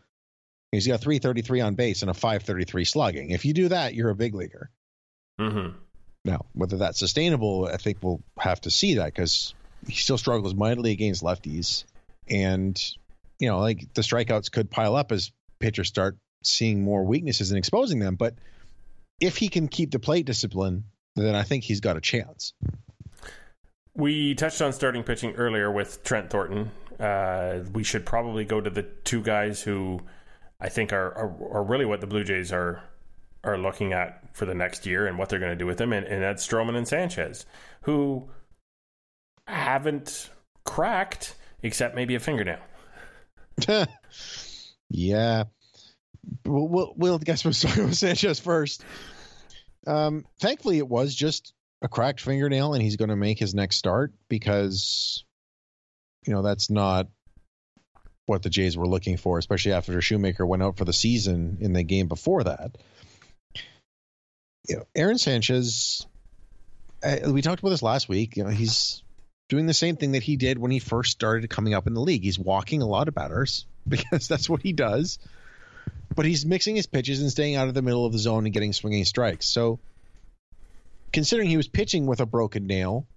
he's 0.72 0.88
got 0.88 1.02
333 1.02 1.62
on 1.62 1.76
base 1.76 2.02
and 2.02 2.12
a 2.12 2.14
533 2.14 2.86
slugging. 2.86 3.32
If 3.32 3.46
you 3.46 3.54
do 3.54 3.70
that, 3.70 3.94
you're 3.94 4.10
a 4.10 4.16
big 4.16 4.36
leaguer. 4.36 4.70
Mm-hmm. 5.40 5.78
Now, 6.26 6.46
whether 6.54 6.78
that's 6.78 7.00
sustainable, 7.00 7.70
I 7.72 7.78
think 7.78 7.98
we'll 8.02 8.22
have 8.38 8.62
to 8.62 8.72
see 8.72 8.96
that 8.96 9.06
because 9.06 9.54
he 9.88 9.94
still 9.94 10.18
struggles 10.18 10.54
mightily 10.54 10.92
against 10.92 11.24
lefties, 11.24 11.86
and 12.28 12.80
you 13.40 13.48
know, 13.48 13.60
like 13.60 13.94
the 13.94 14.02
strikeouts 14.02 14.52
could 14.52 14.70
pile 14.70 14.96
up 14.96 15.12
as 15.12 15.32
pitchers 15.60 15.88
start 15.88 16.18
seeing 16.44 16.84
more 16.84 17.04
weaknesses 17.04 17.52
and 17.52 17.58
exposing 17.58 18.00
them. 18.00 18.16
But 18.16 18.36
if 19.22 19.38
he 19.38 19.48
can 19.48 19.68
keep 19.68 19.92
the 19.92 20.00
plate 20.00 20.26
discipline, 20.26 20.84
then 21.16 21.36
I 21.36 21.44
think 21.44 21.64
he's 21.64 21.80
got 21.80 21.98
a 21.98 22.02
chance. 22.02 22.54
We 23.96 24.36
touched 24.36 24.62
on 24.62 24.74
starting 24.74 25.04
pitching 25.04 25.36
earlier 25.36 25.72
with 25.72 26.04
Trent 26.04 26.30
Thornton. 26.30 26.72
Uh, 27.00 27.64
we 27.74 27.84
should 27.84 28.06
probably 28.06 28.46
go 28.46 28.60
to 28.60 28.70
the 28.70 28.84
two 28.84 29.22
guys 29.22 29.62
who 29.62 30.02
I 30.60 30.70
think 30.70 30.92
are, 30.92 31.14
are, 31.18 31.58
are 31.58 31.64
really 31.64 31.86
what 31.86 32.02
the 32.02 32.08
Blue 32.08 32.24
Jays 32.24 32.52
are 32.52 32.84
are 33.44 33.58
looking 33.58 33.94
at 33.94 34.36
for 34.36 34.46
the 34.46 34.54
next 34.54 34.86
year 34.86 35.08
and 35.08 35.18
what 35.18 35.30
they're 35.30 35.40
going 35.40 35.52
to 35.52 35.58
do 35.58 35.66
with 35.66 35.78
them, 35.78 35.94
and, 35.94 36.06
and 36.06 36.22
that's 36.22 36.46
Stroman 36.46 36.76
and 36.76 36.88
Sanchez, 36.88 37.46
who 37.84 38.30
haven't 39.48 40.30
cracked 40.66 41.36
except 41.64 41.96
maybe 41.96 42.16
a 42.16 42.20
fingernail. 42.20 42.60
yeah, 44.90 45.46
we'll, 46.46 46.68
we'll, 46.68 46.94
we'll 46.98 47.20
guess 47.20 47.46
we'll 47.46 47.54
start 47.54 47.78
with 47.78 47.96
Sanchez 47.96 48.40
first. 48.40 48.84
Um, 49.88 50.26
thankfully, 50.40 50.78
it 50.78 50.88
was 50.88 51.16
just 51.16 51.54
a 51.82 51.88
cracked 51.88 52.22
fingernail, 52.22 52.74
and 52.74 52.84
he's 52.84 52.98
going 52.98 53.10
to 53.10 53.16
make 53.16 53.40
his 53.40 53.56
next 53.56 53.78
start 53.78 54.14
because, 54.28 55.24
you 56.26 56.34
know, 56.34 56.42
that's 56.42 56.70
not 56.70 57.08
what 58.30 58.44
the 58.44 58.50
Jays 58.50 58.78
were 58.78 58.88
looking 58.88 59.18
for, 59.18 59.38
especially 59.38 59.74
after 59.74 60.00
Shoemaker 60.02 60.46
went 60.46 60.64
out 60.64 60.78
for 60.78 60.86
the 60.86 60.94
season 60.94 61.58
in 61.60 61.74
the 61.74 61.84
game 61.84 62.08
before 62.08 62.44
that. 62.44 62.78
You 64.68 64.78
know, 64.78 64.84
Aaron 64.96 65.18
Sanchez, 65.18 66.06
we 67.28 67.42
talked 67.42 67.60
about 67.60 67.70
this 67.72 67.84
last 67.84 68.08
week. 68.08 68.38
You 68.38 68.44
know, 68.44 68.50
he's 68.50 69.04
doing 69.50 69.66
the 69.66 69.74
same 69.74 69.98
thing 69.98 70.14
that 70.14 70.24
he 70.24 70.38
did 70.38 70.60
when 70.60 70.72
he 70.72 70.80
first 70.80 71.12
started 71.12 71.50
coming 71.50 71.74
up 71.74 71.88
in 71.88 71.94
the 71.94 72.02
league. 72.02 72.24
He's 72.24 72.40
walking 72.40 72.82
a 72.82 72.88
lot 72.88 73.08
of 73.08 73.16
batters 73.16 73.66
because 73.88 74.28
that's 74.28 74.50
what 74.50 74.62
he 74.62 74.72
does 74.72 75.20
but 76.16 76.26
he's 76.26 76.46
mixing 76.46 76.76
his 76.76 76.88
pitches 76.88 77.22
and 77.22 77.32
staying 77.32 77.56
out 77.56 77.68
of 77.68 77.74
the 77.74 77.82
middle 77.82 78.06
of 78.06 78.12
the 78.12 78.20
zone 78.20 78.46
and 78.46 78.54
getting 78.54 78.74
swinging 78.74 79.06
strikes. 79.06 79.46
So, 79.46 79.80
considering 81.14 81.50
he 81.50 81.58
was 81.58 81.68
pitching 81.68 82.06
with 82.06 82.20
a 82.20 82.26
broken 82.26 82.68
nail, 82.68 83.08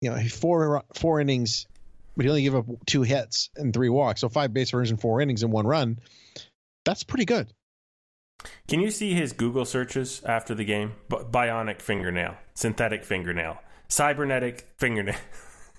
you 0.00 0.10
know, 0.10 0.18
four 0.28 0.82
four 0.94 1.20
innings, 1.20 1.66
but 2.16 2.24
he 2.24 2.28
only 2.28 2.42
gave 2.42 2.54
up 2.54 2.66
two 2.86 3.02
hits 3.02 3.50
and 3.56 3.72
three 3.72 3.88
walks, 3.88 4.20
so 4.20 4.28
five 4.28 4.52
base 4.52 4.72
runners 4.72 4.90
in 4.90 4.96
four 4.96 5.20
innings 5.20 5.42
and 5.42 5.52
one 5.52 5.66
run. 5.66 5.98
That's 6.84 7.04
pretty 7.04 7.24
good. 7.24 7.52
Can 8.68 8.80
you 8.80 8.90
see 8.90 9.14
his 9.14 9.32
Google 9.32 9.64
searches 9.64 10.22
after 10.24 10.54
the 10.54 10.64
game? 10.64 10.92
Bionic 11.08 11.80
fingernail, 11.80 12.36
synthetic 12.54 13.04
fingernail, 13.04 13.58
cybernetic 13.88 14.68
fingernail. 14.78 15.16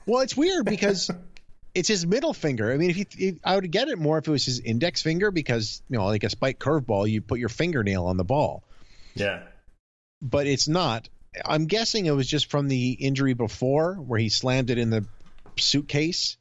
Well, 0.05 0.21
it's 0.21 0.35
weird 0.35 0.65
because 0.65 1.09
it's 1.73 1.87
his 1.87 2.05
middle 2.05 2.33
finger. 2.33 2.73
I 2.73 2.75
mean, 2.75 2.89
if, 2.89 2.95
he, 2.97 3.07
if, 3.17 3.35
I 3.43 3.55
would 3.55 3.71
get 3.71 3.87
it 3.87 3.97
more 3.97 4.17
if 4.17 4.27
it 4.27 4.31
was 4.31 4.45
his 4.45 4.59
index 4.59 5.01
finger 5.01 5.31
because 5.31 5.81
you 5.89 5.97
know, 5.97 6.05
like 6.05 6.25
a 6.25 6.29
spike 6.29 6.59
curveball, 6.59 7.09
you 7.09 7.21
put 7.21 7.39
your 7.39 7.47
fingernail 7.47 8.05
on 8.05 8.17
the 8.17 8.23
ball. 8.23 8.63
Yeah, 9.15 9.43
but 10.21 10.45
it's 10.45 10.67
not. 10.67 11.07
I'm 11.45 11.65
guessing 11.65 12.05
it 12.05 12.11
was 12.11 12.27
just 12.27 12.51
from 12.51 12.67
the 12.67 12.91
injury 12.91 13.33
before, 13.33 13.95
where 13.95 14.19
he 14.19 14.29
slammed 14.29 14.69
it 14.69 14.77
in 14.77 14.89
the 14.89 15.05
suitcase, 15.57 16.37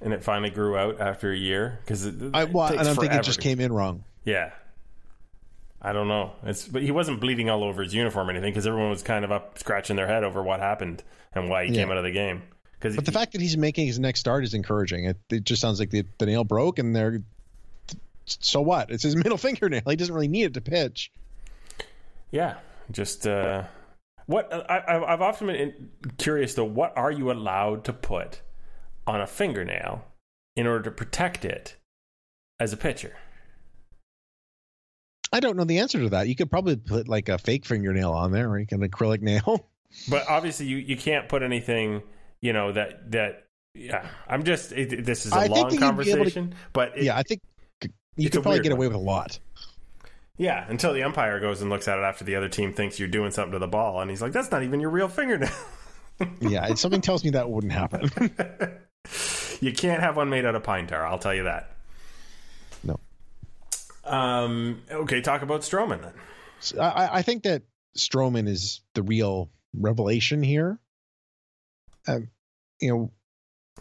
and 0.00 0.12
it 0.12 0.22
finally 0.22 0.50
grew 0.50 0.76
out 0.76 1.00
after 1.00 1.32
a 1.32 1.36
year. 1.36 1.78
Because 1.80 2.06
I, 2.34 2.44
well, 2.44 2.66
and 2.66 2.88
I'm 2.88 2.96
thinking 2.96 3.18
it 3.18 3.24
just 3.24 3.40
came 3.40 3.60
in 3.60 3.72
wrong. 3.72 4.04
Yeah, 4.24 4.50
I 5.80 5.92
don't 5.92 6.08
know. 6.08 6.32
It's 6.42 6.66
but 6.66 6.82
he 6.82 6.90
wasn't 6.90 7.20
bleeding 7.20 7.48
all 7.48 7.62
over 7.62 7.82
his 7.82 7.94
uniform 7.94 8.28
or 8.28 8.30
anything 8.32 8.52
because 8.52 8.66
everyone 8.66 8.90
was 8.90 9.02
kind 9.02 9.24
of 9.24 9.32
up 9.32 9.58
scratching 9.58 9.96
their 9.96 10.06
head 10.06 10.24
over 10.24 10.42
what 10.42 10.60
happened 10.60 11.02
and 11.34 11.48
why 11.48 11.66
he 11.66 11.72
yeah. 11.72 11.82
came 11.82 11.90
out 11.90 11.98
of 11.98 12.04
the 12.04 12.10
game. 12.10 12.42
Because 12.72 12.96
But 12.96 13.04
the 13.04 13.12
fact 13.12 13.32
that 13.32 13.40
he's 13.40 13.56
making 13.56 13.86
his 13.86 13.98
next 13.98 14.20
start 14.20 14.44
is 14.44 14.52
encouraging. 14.52 15.04
It, 15.04 15.16
it 15.30 15.44
just 15.44 15.60
sounds 15.62 15.80
like 15.80 15.90
the, 15.90 16.04
the 16.18 16.26
nail 16.26 16.44
broke, 16.44 16.78
and 16.78 16.94
they're 16.94 17.22
so 18.26 18.60
what? 18.60 18.90
It's 18.90 19.02
his 19.02 19.16
middle 19.16 19.38
fingernail. 19.38 19.82
He 19.88 19.96
doesn't 19.96 20.14
really 20.14 20.28
need 20.28 20.44
it 20.44 20.54
to 20.54 20.60
pitch. 20.60 21.10
Yeah, 22.30 22.56
just 22.90 23.26
uh, 23.26 23.64
what 24.26 24.52
I, 24.52 25.04
I've 25.06 25.22
often 25.22 25.46
been 25.46 25.90
curious 26.18 26.54
though. 26.54 26.64
What 26.64 26.96
are 26.96 27.10
you 27.10 27.30
allowed 27.30 27.84
to 27.84 27.92
put 27.92 28.40
on 29.06 29.20
a 29.20 29.26
fingernail 29.26 30.04
in 30.54 30.66
order 30.66 30.84
to 30.84 30.90
protect 30.90 31.44
it 31.44 31.76
as 32.58 32.72
a 32.72 32.76
pitcher? 32.76 33.16
I 35.32 35.40
don't 35.40 35.56
know 35.56 35.64
the 35.64 35.78
answer 35.78 35.98
to 36.00 36.08
that. 36.10 36.28
You 36.28 36.36
could 36.36 36.50
probably 36.50 36.76
put 36.76 37.08
like 37.08 37.28
a 37.28 37.38
fake 37.38 37.64
fingernail 37.64 38.12
on 38.12 38.32
there, 38.32 38.48
or 38.48 38.58
you 38.58 38.66
can 38.66 38.80
acrylic 38.80 39.22
nail. 39.22 39.68
But 40.10 40.28
obviously, 40.28 40.66
you, 40.66 40.76
you 40.76 40.96
can't 40.96 41.26
put 41.26 41.42
anything 41.42 42.02
you 42.40 42.52
know 42.52 42.72
that 42.72 43.10
that 43.10 43.46
yeah 43.74 44.06
i'm 44.28 44.44
just 44.44 44.72
it, 44.72 45.04
this 45.04 45.26
is 45.26 45.32
a 45.32 45.36
I 45.36 45.46
long 45.46 45.76
conversation 45.76 46.50
to, 46.50 46.56
but 46.72 46.96
it, 46.96 47.04
yeah 47.04 47.16
i 47.16 47.22
think 47.22 47.40
you 48.16 48.30
could 48.30 48.42
probably 48.42 48.60
get 48.60 48.72
away 48.72 48.86
with 48.86 48.96
a 48.96 49.00
lot 49.00 49.38
yeah 50.38 50.64
until 50.68 50.92
the 50.92 51.02
umpire 51.02 51.40
goes 51.40 51.60
and 51.60 51.70
looks 51.70 51.88
at 51.88 51.98
it 51.98 52.02
after 52.02 52.24
the 52.24 52.36
other 52.36 52.48
team 52.48 52.72
thinks 52.72 52.98
you're 52.98 53.08
doing 53.08 53.30
something 53.30 53.52
to 53.52 53.58
the 53.58 53.66
ball 53.66 54.00
and 54.00 54.10
he's 54.10 54.22
like 54.22 54.32
that's 54.32 54.50
not 54.50 54.62
even 54.62 54.80
your 54.80 54.90
real 54.90 55.08
fingernail 55.08 55.50
yeah 56.40 56.72
something 56.74 57.00
tells 57.00 57.24
me 57.24 57.30
that 57.30 57.50
wouldn't 57.50 57.72
happen 57.72 58.10
you 59.60 59.72
can't 59.72 60.02
have 60.02 60.16
one 60.16 60.28
made 60.28 60.44
out 60.44 60.54
of 60.54 60.62
pine 60.62 60.86
tar 60.86 61.06
i'll 61.06 61.18
tell 61.18 61.34
you 61.34 61.44
that 61.44 61.70
no 62.82 62.98
um 64.04 64.82
okay 64.90 65.20
talk 65.20 65.42
about 65.42 65.60
stroman 65.62 66.02
then 66.02 66.12
I, 66.80 67.18
I 67.18 67.22
think 67.22 67.42
that 67.42 67.62
stroman 67.96 68.48
is 68.48 68.80
the 68.94 69.02
real 69.02 69.50
revelation 69.74 70.42
here 70.42 70.80
um, 72.08 72.28
you 72.80 72.90
know, 72.90 73.10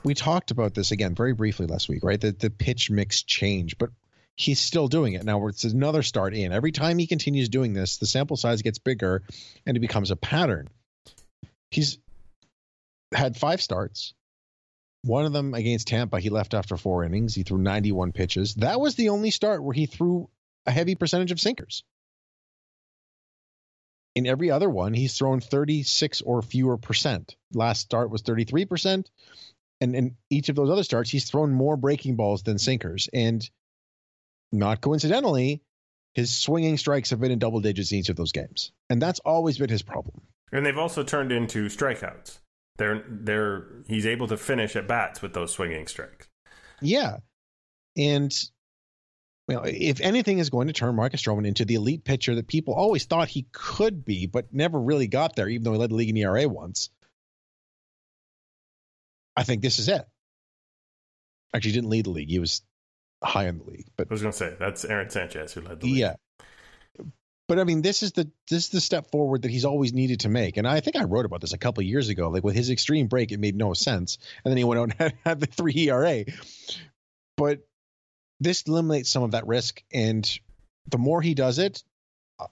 we 0.03 0.13
talked 0.13 0.51
about 0.51 0.73
this 0.73 0.91
again 0.91 1.15
very 1.15 1.33
briefly 1.33 1.67
last 1.67 1.89
week, 1.89 2.03
right? 2.03 2.19
That 2.19 2.39
the 2.39 2.49
pitch 2.49 2.89
mix 2.91 3.23
change, 3.23 3.77
but 3.77 3.89
he's 4.35 4.59
still 4.59 4.88
doing 4.88 5.13
it 5.13 5.23
now. 5.23 5.47
It's 5.47 5.63
another 5.63 6.03
start 6.03 6.33
in. 6.33 6.51
Every 6.51 6.71
time 6.71 6.97
he 6.97 7.07
continues 7.07 7.49
doing 7.49 7.73
this, 7.73 7.97
the 7.97 8.05
sample 8.05 8.38
size 8.38 8.61
gets 8.61 8.79
bigger, 8.79 9.23
and 9.65 9.77
it 9.77 9.81
becomes 9.81 10.11
a 10.11 10.15
pattern. 10.15 10.69
He's 11.71 11.97
had 13.13 13.38
five 13.38 13.61
starts. 13.61 14.13
One 15.06 15.26
of 15.26 15.34
them 15.34 15.54
against 15.54 15.88
Tampa, 15.88 16.20
he 16.20 16.32
left 16.32 16.56
after 16.56 16.78
four 16.78 17.04
innings. 17.04 17.36
He 17.36 17.44
threw 17.44 17.60
91 17.60 18.12
pitches. 18.12 18.56
That 18.56 18.80
was 18.80 18.96
the 18.96 19.10
only 19.10 19.30
start 19.30 19.63
where 19.63 19.74
he 19.74 19.86
threw 19.86 20.30
a 20.65 20.72
heavy 20.72 20.96
percentage 20.96 21.32
of 21.32 21.39
sinkers. 21.39 21.84
In 24.15 24.26
every 24.26 24.50
other 24.50 24.68
one, 24.68 24.96
he's 24.96 25.15
thrown 25.15 25.41
36 25.41 26.22
or 26.22 26.41
fewer 26.41 26.78
percent. 26.78 27.36
Last 27.54 27.82
start 27.82 28.10
was 28.10 28.24
33%. 28.24 29.06
And 29.80 29.96
in 29.96 30.15
each 30.32 30.50
of 30.50 30.56
those 30.56 30.72
other 30.72 30.84
starts, 30.84 31.12
he's 31.12 31.30
thrown 31.30 31.54
more 31.54 31.78
breaking 31.78 32.15
balls 32.15 32.41
than 32.41 32.58
sinkers. 32.58 33.08
And 33.13 33.48
not 34.52 34.82
coincidentally, 34.82 35.62
his 36.15 36.36
swinging 36.36 36.78
strikes 36.78 37.12
have 37.12 37.20
been 37.20 37.32
in 37.32 37.38
double 37.38 37.60
digits 37.60 37.91
in 37.91 38.00
each 38.00 38.10
of 38.10 38.15
those 38.15 38.32
games. 38.32 38.72
And 38.89 39.00
that's 39.00 39.20
always 39.20 39.60
been 39.60 39.70
his 39.70 39.84
problem. 39.84 40.22
And 40.52 40.65
they've 40.65 40.78
also 40.78 41.04
turned 41.04 41.32
into 41.32 41.68
strikeouts. 41.68 42.39
They're 42.77 43.03
they're 43.07 43.65
he's 43.88 44.05
able 44.05 44.27
to 44.27 44.38
finish 44.38 44.75
at 44.75 44.88
bats 44.88 45.21
with 45.21 45.33
those 45.33 45.51
swinging 45.51 45.88
strikes. 45.88 46.27
Yeah. 46.81 47.17
And 47.97 48.33
well, 49.47 49.63
if 49.65 50.01
anything 50.01 50.39
is 50.39 50.49
going 50.49 50.67
to 50.67 50.73
turn 50.73 50.95
Marcus 50.95 51.21
Stroman 51.21 51.47
into 51.47 51.65
the 51.65 51.75
elite 51.75 52.03
pitcher 52.03 52.35
that 52.35 52.47
people 52.47 52.73
always 52.73 53.05
thought 53.05 53.27
he 53.27 53.45
could 53.51 54.03
be, 54.03 54.25
but 54.25 54.53
never 54.53 54.79
really 54.79 55.07
got 55.07 55.35
there, 55.35 55.47
even 55.47 55.63
though 55.63 55.73
he 55.73 55.77
led 55.77 55.91
the 55.91 55.95
league 55.95 56.09
in 56.09 56.17
ERA 56.17 56.47
once, 56.47 56.89
I 59.38 59.43
think 59.43 59.61
this 59.61 59.79
is 59.79 59.88
it. 59.88 60.05
Actually, 61.53 61.73
didn't 61.73 61.89
lead 61.89 62.05
the 62.05 62.09
league; 62.09 62.29
he 62.29 62.39
was 62.39 62.61
high 63.23 63.47
in 63.47 63.59
the 63.59 63.65
league. 63.65 63.88
But 63.95 64.07
I 64.09 64.13
was 64.13 64.21
going 64.21 64.31
to 64.31 64.38
say 64.38 64.55
that's 64.59 64.83
Aaron 64.83 65.09
Sanchez 65.09 65.53
who 65.53 65.61
led 65.61 65.79
the 65.79 65.88
league. 65.88 65.97
Yeah, 65.97 66.15
but 67.47 67.60
I 67.60 67.63
mean, 67.63 67.81
this 67.81 68.01
is 68.01 68.13
the 68.13 68.29
this 68.49 68.65
is 68.65 68.69
the 68.69 68.81
step 68.81 69.12
forward 69.12 69.43
that 69.43 69.51
he's 69.51 69.65
always 69.65 69.93
needed 69.93 70.21
to 70.21 70.29
make. 70.29 70.58
And 70.58 70.67
I 70.67 70.79
think 70.79 70.95
I 70.95 71.03
wrote 71.03 71.25
about 71.25 71.41
this 71.41 71.53
a 71.53 71.58
couple 71.58 71.84
years 71.84 72.10
ago. 72.10 72.29
Like 72.29 72.43
with 72.43 72.55
his 72.55 72.69
extreme 72.69 73.08
break, 73.08 73.31
it 73.31 73.39
made 73.39 73.55
no 73.55 73.73
sense, 73.73 74.17
and 74.43 74.51
then 74.51 74.58
he 74.58 74.63
went 74.63 74.79
out 74.79 74.84
and 74.89 74.93
had, 74.93 75.13
had 75.23 75.39
the 75.39 75.45
three 75.45 75.89
ERA. 75.89 76.25
But 77.38 77.60
this 78.39 78.63
eliminates 78.63 79.10
some 79.10 79.23
of 79.23 79.31
that 79.31 79.47
risk, 79.47 79.84
and 79.93 80.27
the 80.88 80.97
more 80.97 81.21
he 81.21 81.34
does 81.34 81.60
it, 81.60 81.84
uh, 82.39 82.47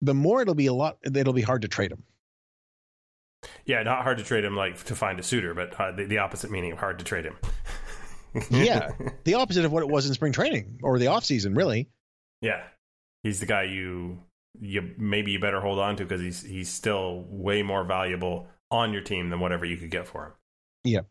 the 0.00 0.14
more 0.14 0.42
it'll 0.42 0.54
be 0.54 0.66
a 0.66 0.74
lot. 0.74 0.98
It'll 1.04 1.32
be 1.32 1.42
hard 1.42 1.62
to 1.62 1.68
trade 1.68 1.92
him. 1.92 2.04
Yeah, 3.66 3.82
not 3.82 4.02
hard 4.02 4.18
to 4.18 4.24
trade 4.24 4.44
him 4.44 4.56
like 4.56 4.82
to 4.84 4.94
find 4.94 5.18
a 5.18 5.22
suitor, 5.22 5.54
but 5.54 5.78
uh, 5.78 5.92
the, 5.92 6.04
the 6.04 6.18
opposite 6.18 6.50
meaning 6.50 6.72
of 6.72 6.78
hard 6.78 6.98
to 7.00 7.04
trade 7.04 7.24
him. 7.24 7.36
yeah, 8.50 8.90
the 9.24 9.34
opposite 9.34 9.64
of 9.64 9.72
what 9.72 9.82
it 9.82 9.88
was 9.88 10.06
in 10.06 10.14
spring 10.14 10.32
training 10.32 10.78
or 10.82 10.98
the 10.98 11.08
off 11.08 11.24
season, 11.24 11.54
really. 11.54 11.88
Yeah, 12.40 12.62
he's 13.24 13.40
the 13.40 13.46
guy 13.46 13.64
you 13.64 14.20
you 14.60 14.94
maybe 14.96 15.32
you 15.32 15.40
better 15.40 15.60
hold 15.60 15.80
on 15.80 15.96
to 15.96 16.04
because 16.04 16.20
he's 16.20 16.42
he's 16.42 16.68
still 16.68 17.24
way 17.28 17.62
more 17.62 17.82
valuable 17.82 18.46
on 18.70 18.92
your 18.92 19.02
team 19.02 19.30
than 19.30 19.40
whatever 19.40 19.64
you 19.64 19.76
could 19.76 19.90
get 19.90 20.06
for 20.06 20.26
him. 20.26 20.32
Yep. 20.84 21.06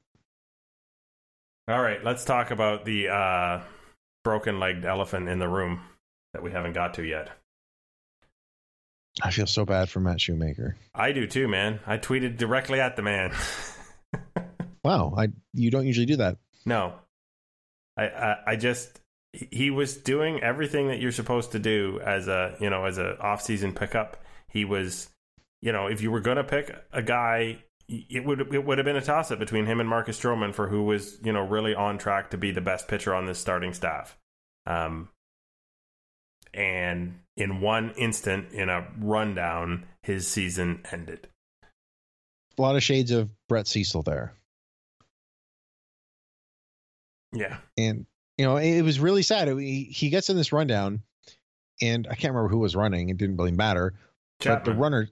All 1.68 1.82
right, 1.82 2.04
let's 2.04 2.24
talk 2.24 2.52
about 2.52 2.86
the 2.86 3.10
uh, 3.10 3.62
broken 4.24 4.60
legged 4.60 4.86
elephant 4.86 5.30
in 5.30 5.40
the 5.40 5.48
room 5.48 5.82
that 6.34 6.44
we 6.44 6.52
haven't 6.52 6.74
got 6.74 6.96
to 6.96 7.04
yet. 7.04 7.30
I 9.22 9.32
feel 9.32 9.46
so 9.46 9.64
bad 9.64 9.90
for 9.90 10.00
Matt 10.00 10.20
Shoemaker. 10.20 10.76
I 10.94 11.12
do 11.12 11.28
too, 11.28 11.48
man. 11.48 11.80
I 11.86 11.98
tweeted 11.98 12.38
directly 12.38 12.80
at 12.80 12.96
the 12.96 13.02
man. 13.02 13.32
wow, 14.84 15.14
I 15.18 15.30
you 15.54 15.72
don't 15.72 15.86
usually 15.86 16.06
do 16.08 16.18
that. 16.18 16.38
No, 16.66 16.96
I, 17.96 18.08
I, 18.08 18.36
I 18.48 18.56
just 18.56 19.00
he 19.34 19.70
was 19.72 19.98
doing 19.98 20.42
everything 20.42 20.88
that 20.88 21.00
you're 21.00 21.12
supposed 21.12 21.52
to 21.52 21.60
do 21.60 22.00
as 22.06 22.28
a 22.28 22.56
you 22.60 22.70
know 22.70 22.86
as 22.86 22.98
a 22.98 23.18
off 23.20 23.42
season 23.42 23.74
pickup. 23.74 24.24
He 24.48 24.64
was, 24.64 25.10
you 25.62 25.72
know, 25.72 25.88
if 25.88 26.02
you 26.02 26.12
were 26.12 26.22
gonna 26.22 26.44
pick 26.44 26.74
a 26.92 27.02
guy, 27.02 27.64
it 27.90 28.24
would 28.24 28.54
it 28.54 28.64
would 28.64 28.78
have 28.78 28.86
been 28.86 28.96
a 28.96 29.02
toss 29.02 29.32
up 29.32 29.40
between 29.40 29.66
him 29.66 29.80
and 29.80 29.90
Marcus 29.90 30.20
Stroman 30.20 30.54
for 30.54 30.68
who 30.68 30.84
was 30.84 31.18
you 31.24 31.34
know 31.34 31.42
really 31.42 31.74
on 31.74 31.98
track 31.98 32.30
to 32.32 32.38
be 32.38 32.52
the 32.52 32.62
best 32.62 32.88
pitcher 32.88 33.14
on 33.14 33.26
this 33.26 33.40
starting 33.40 33.74
staff. 33.74 34.18
Um, 34.66 35.10
and 36.54 37.20
in 37.36 37.62
one 37.62 37.92
instant, 37.98 38.52
in 38.52 38.70
a 38.70 38.88
rundown, 39.00 39.86
his 40.04 40.28
season 40.28 40.84
ended. 40.92 41.28
A 42.58 42.62
lot 42.62 42.76
of 42.76 42.84
shades 42.84 43.10
of 43.10 43.30
Brett 43.50 43.68
Cecil 43.68 44.04
there. 44.04 44.34
Yeah. 47.34 47.58
And, 47.78 48.06
you 48.38 48.46
know, 48.46 48.58
it 48.58 48.82
was 48.82 49.00
really 49.00 49.24
sad. 49.24 49.48
He, 49.48 49.84
he 49.84 50.10
gets 50.10 50.30
in 50.30 50.38
this 50.38 50.52
rundown, 50.52 51.02
and 51.82 52.08
I 52.08 52.16
can't 52.16 52.34
remember 52.34 52.50
who 52.50 52.60
was 52.60 52.76
running. 52.76 53.10
It 53.10 53.18
didn't 53.18 53.38
really 53.38 53.52
matter. 53.52 53.94
Chapman. 54.40 54.64
But 54.64 54.72
the 54.72 54.78
runner, 54.78 55.10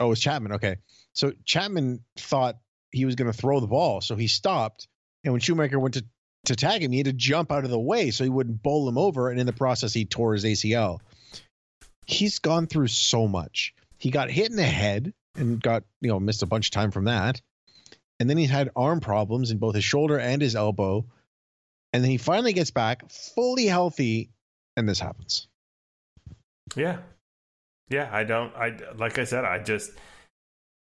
oh, 0.00 0.06
it 0.06 0.08
was 0.08 0.20
Chapman. 0.20 0.52
Okay. 0.52 0.76
So 1.12 1.32
Chapman 1.44 2.00
thought 2.16 2.56
he 2.90 3.04
was 3.04 3.14
going 3.14 3.30
to 3.30 3.36
throw 3.36 3.60
the 3.60 3.66
ball. 3.66 4.00
So 4.00 4.16
he 4.16 4.28
stopped. 4.28 4.88
And 5.24 5.32
when 5.32 5.40
Shoemaker 5.40 5.78
went 5.78 5.94
to, 5.94 6.04
to 6.46 6.56
tag 6.56 6.82
him, 6.82 6.92
he 6.92 6.98
had 6.98 7.06
to 7.06 7.12
jump 7.12 7.52
out 7.52 7.64
of 7.64 7.70
the 7.70 7.78
way 7.78 8.10
so 8.10 8.24
he 8.24 8.30
wouldn't 8.30 8.62
bowl 8.62 8.88
him 8.88 8.98
over. 8.98 9.30
And 9.30 9.38
in 9.38 9.46
the 9.46 9.52
process, 9.52 9.92
he 9.92 10.04
tore 10.04 10.34
his 10.34 10.44
ACL. 10.44 11.00
He's 12.06 12.38
gone 12.38 12.66
through 12.66 12.88
so 12.88 13.26
much. 13.26 13.74
He 13.98 14.10
got 14.10 14.30
hit 14.30 14.50
in 14.50 14.56
the 14.56 14.62
head 14.62 15.14
and 15.34 15.62
got, 15.62 15.84
you 16.00 16.08
know, 16.08 16.20
missed 16.20 16.42
a 16.42 16.46
bunch 16.46 16.68
of 16.68 16.70
time 16.72 16.90
from 16.90 17.04
that. 17.04 17.40
And 18.20 18.28
then 18.30 18.36
he 18.36 18.46
had 18.46 18.70
arm 18.76 19.00
problems 19.00 19.50
in 19.50 19.58
both 19.58 19.74
his 19.74 19.84
shoulder 19.84 20.18
and 20.18 20.40
his 20.40 20.54
elbow 20.54 21.06
and 21.94 22.02
then 22.02 22.10
he 22.10 22.18
finally 22.18 22.52
gets 22.52 22.72
back 22.72 23.08
fully 23.08 23.66
healthy 23.66 24.28
and 24.76 24.88
this 24.88 24.98
happens. 24.98 25.46
Yeah. 26.74 26.98
Yeah 27.88 28.08
i 28.10 28.24
don't 28.24 28.54
i 28.56 28.76
like 28.96 29.18
i 29.18 29.24
said 29.24 29.44
i 29.44 29.62
just 29.62 29.92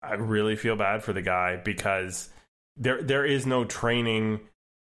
i 0.04 0.13
really 0.13 0.56
feel 0.56 0.76
bad 0.76 1.02
for 1.02 1.13
the 1.13 1.22
guy 1.22 1.56
because 1.56 2.30
there 2.78 3.02
there 3.02 3.26
is 3.26 3.45
no 3.45 3.65
training 3.65 4.41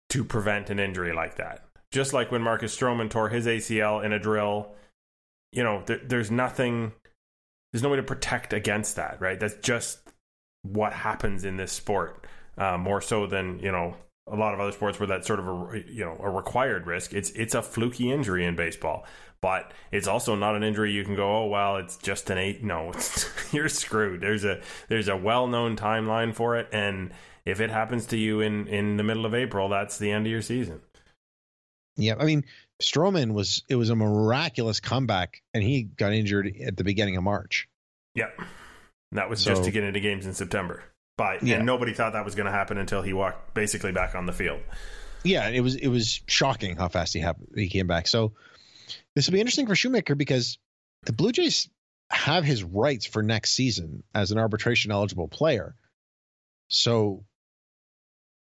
to 0.09 0.23
prevent 0.23 0.69
an 0.69 0.79
injury 0.79 1.11
like 1.13 1.35
that. 1.37 1.65
Just 1.91 2.13
like 2.13 2.31
when 2.31 2.41
marcus 2.41 2.75
stroman 2.75 3.09
tore 3.09 3.29
his 3.29 3.45
acl 3.45 4.03
in 4.03 4.13
a 4.13 4.19
drill 4.19 4.71
you 5.51 5.63
know 5.63 5.83
there, 5.85 5.99
there's 6.05 6.31
nothing 6.31 6.93
there's 7.71 7.83
no 7.83 7.89
way 7.89 7.97
to 7.97 8.03
protect 8.03 8.53
against 8.53 8.95
that 8.95 9.19
right? 9.19 9.39
That's 9.39 9.55
just 9.55 9.99
what 10.61 10.93
happens 10.93 11.43
in 11.43 11.57
this 11.57 11.73
sport 11.73 12.25
uh, 12.57 12.77
more 12.77 13.01
so 13.01 13.27
than 13.27 13.59
you 13.59 13.71
know 13.71 13.95
a 14.31 14.35
lot 14.35 14.53
of 14.53 14.59
other 14.59 14.71
sports 14.71 14.99
where 14.99 15.07
that's 15.07 15.27
sort 15.27 15.39
of 15.39 15.47
a 15.47 15.83
you 15.87 16.05
know 16.05 16.17
a 16.19 16.29
required 16.29 16.87
risk. 16.87 17.13
It's 17.13 17.31
it's 17.31 17.55
a 17.55 17.61
fluky 17.61 18.11
injury 18.11 18.45
in 18.45 18.55
baseball, 18.55 19.05
but 19.41 19.71
it's 19.91 20.07
also 20.07 20.35
not 20.35 20.55
an 20.55 20.63
injury 20.63 20.91
you 20.91 21.03
can 21.03 21.15
go, 21.15 21.43
oh 21.43 21.47
well, 21.47 21.77
it's 21.77 21.97
just 21.97 22.29
an 22.29 22.37
eight. 22.37 22.63
No, 22.63 22.93
you're 23.51 23.69
screwed. 23.69 24.21
There's 24.21 24.45
a 24.45 24.61
there's 24.87 25.07
a 25.07 25.17
well 25.17 25.47
known 25.47 25.75
timeline 25.75 26.33
for 26.33 26.55
it, 26.57 26.69
and 26.71 27.11
if 27.45 27.59
it 27.59 27.69
happens 27.69 28.05
to 28.07 28.17
you 28.17 28.41
in 28.41 28.67
in 28.67 28.97
the 28.97 29.03
middle 29.03 29.25
of 29.25 29.33
April, 29.33 29.69
that's 29.69 29.97
the 29.97 30.11
end 30.11 30.25
of 30.25 30.31
your 30.31 30.41
season. 30.41 30.81
Yeah, 31.95 32.15
I 32.19 32.25
mean 32.25 32.45
Stroman 32.81 33.33
was 33.33 33.63
it 33.67 33.75
was 33.75 33.89
a 33.89 33.95
miraculous 33.95 34.79
comeback, 34.79 35.41
and 35.53 35.63
he 35.63 35.83
got 35.83 36.13
injured 36.13 36.55
at 36.65 36.77
the 36.77 36.83
beginning 36.83 37.17
of 37.17 37.23
March. 37.23 37.67
Yep, 38.15 38.41
that 39.11 39.29
was 39.29 39.41
so, 39.41 39.51
just 39.51 39.65
to 39.65 39.71
get 39.71 39.83
into 39.83 39.99
games 39.99 40.25
in 40.25 40.33
September. 40.33 40.83
But 41.17 41.43
yeah. 41.43 41.57
and 41.57 41.65
nobody 41.65 41.93
thought 41.93 42.13
that 42.13 42.25
was 42.25 42.35
going 42.35 42.47
to 42.47 42.51
happen 42.51 42.77
until 42.77 43.01
he 43.01 43.13
walked 43.13 43.53
basically 43.53 43.91
back 43.91 44.15
on 44.15 44.25
the 44.25 44.33
field. 44.33 44.61
Yeah, 45.23 45.47
it 45.49 45.61
was 45.61 45.75
it 45.75 45.87
was 45.87 46.21
shocking 46.27 46.75
how 46.75 46.89
fast 46.89 47.13
he 47.13 47.19
happened, 47.19 47.49
he 47.55 47.69
came 47.69 47.87
back. 47.87 48.07
So 48.07 48.33
this 49.15 49.27
will 49.27 49.33
be 49.33 49.39
interesting 49.39 49.67
for 49.67 49.75
Shoemaker 49.75 50.15
because 50.15 50.57
the 51.03 51.13
Blue 51.13 51.31
Jays 51.31 51.69
have 52.09 52.43
his 52.43 52.63
rights 52.63 53.05
for 53.05 53.23
next 53.23 53.51
season 53.51 54.03
as 54.13 54.31
an 54.31 54.37
arbitration 54.37 54.91
eligible 54.91 55.27
player. 55.27 55.75
So 56.67 57.23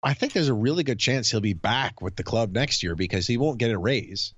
I 0.03 0.15
think 0.15 0.33
there's 0.33 0.49
a 0.49 0.55
really 0.55 0.85
good 0.85 0.99
chance 0.99 1.31
he'll 1.31 1.41
be 1.41 1.53
back 1.53 2.01
with 2.01 2.17
the 2.17 2.25
club 2.25 2.53
next 2.53 2.83
year 2.83 2.95
because 2.95 3.27
he 3.27 3.37
won't 3.37 3.59
get 3.59 3.71
a 3.71 3.79
raise. 3.79 4.35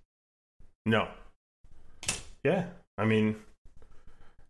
No. 0.87 1.09
Yeah. 2.43 2.67
I 2.99 3.05
mean 3.05 3.37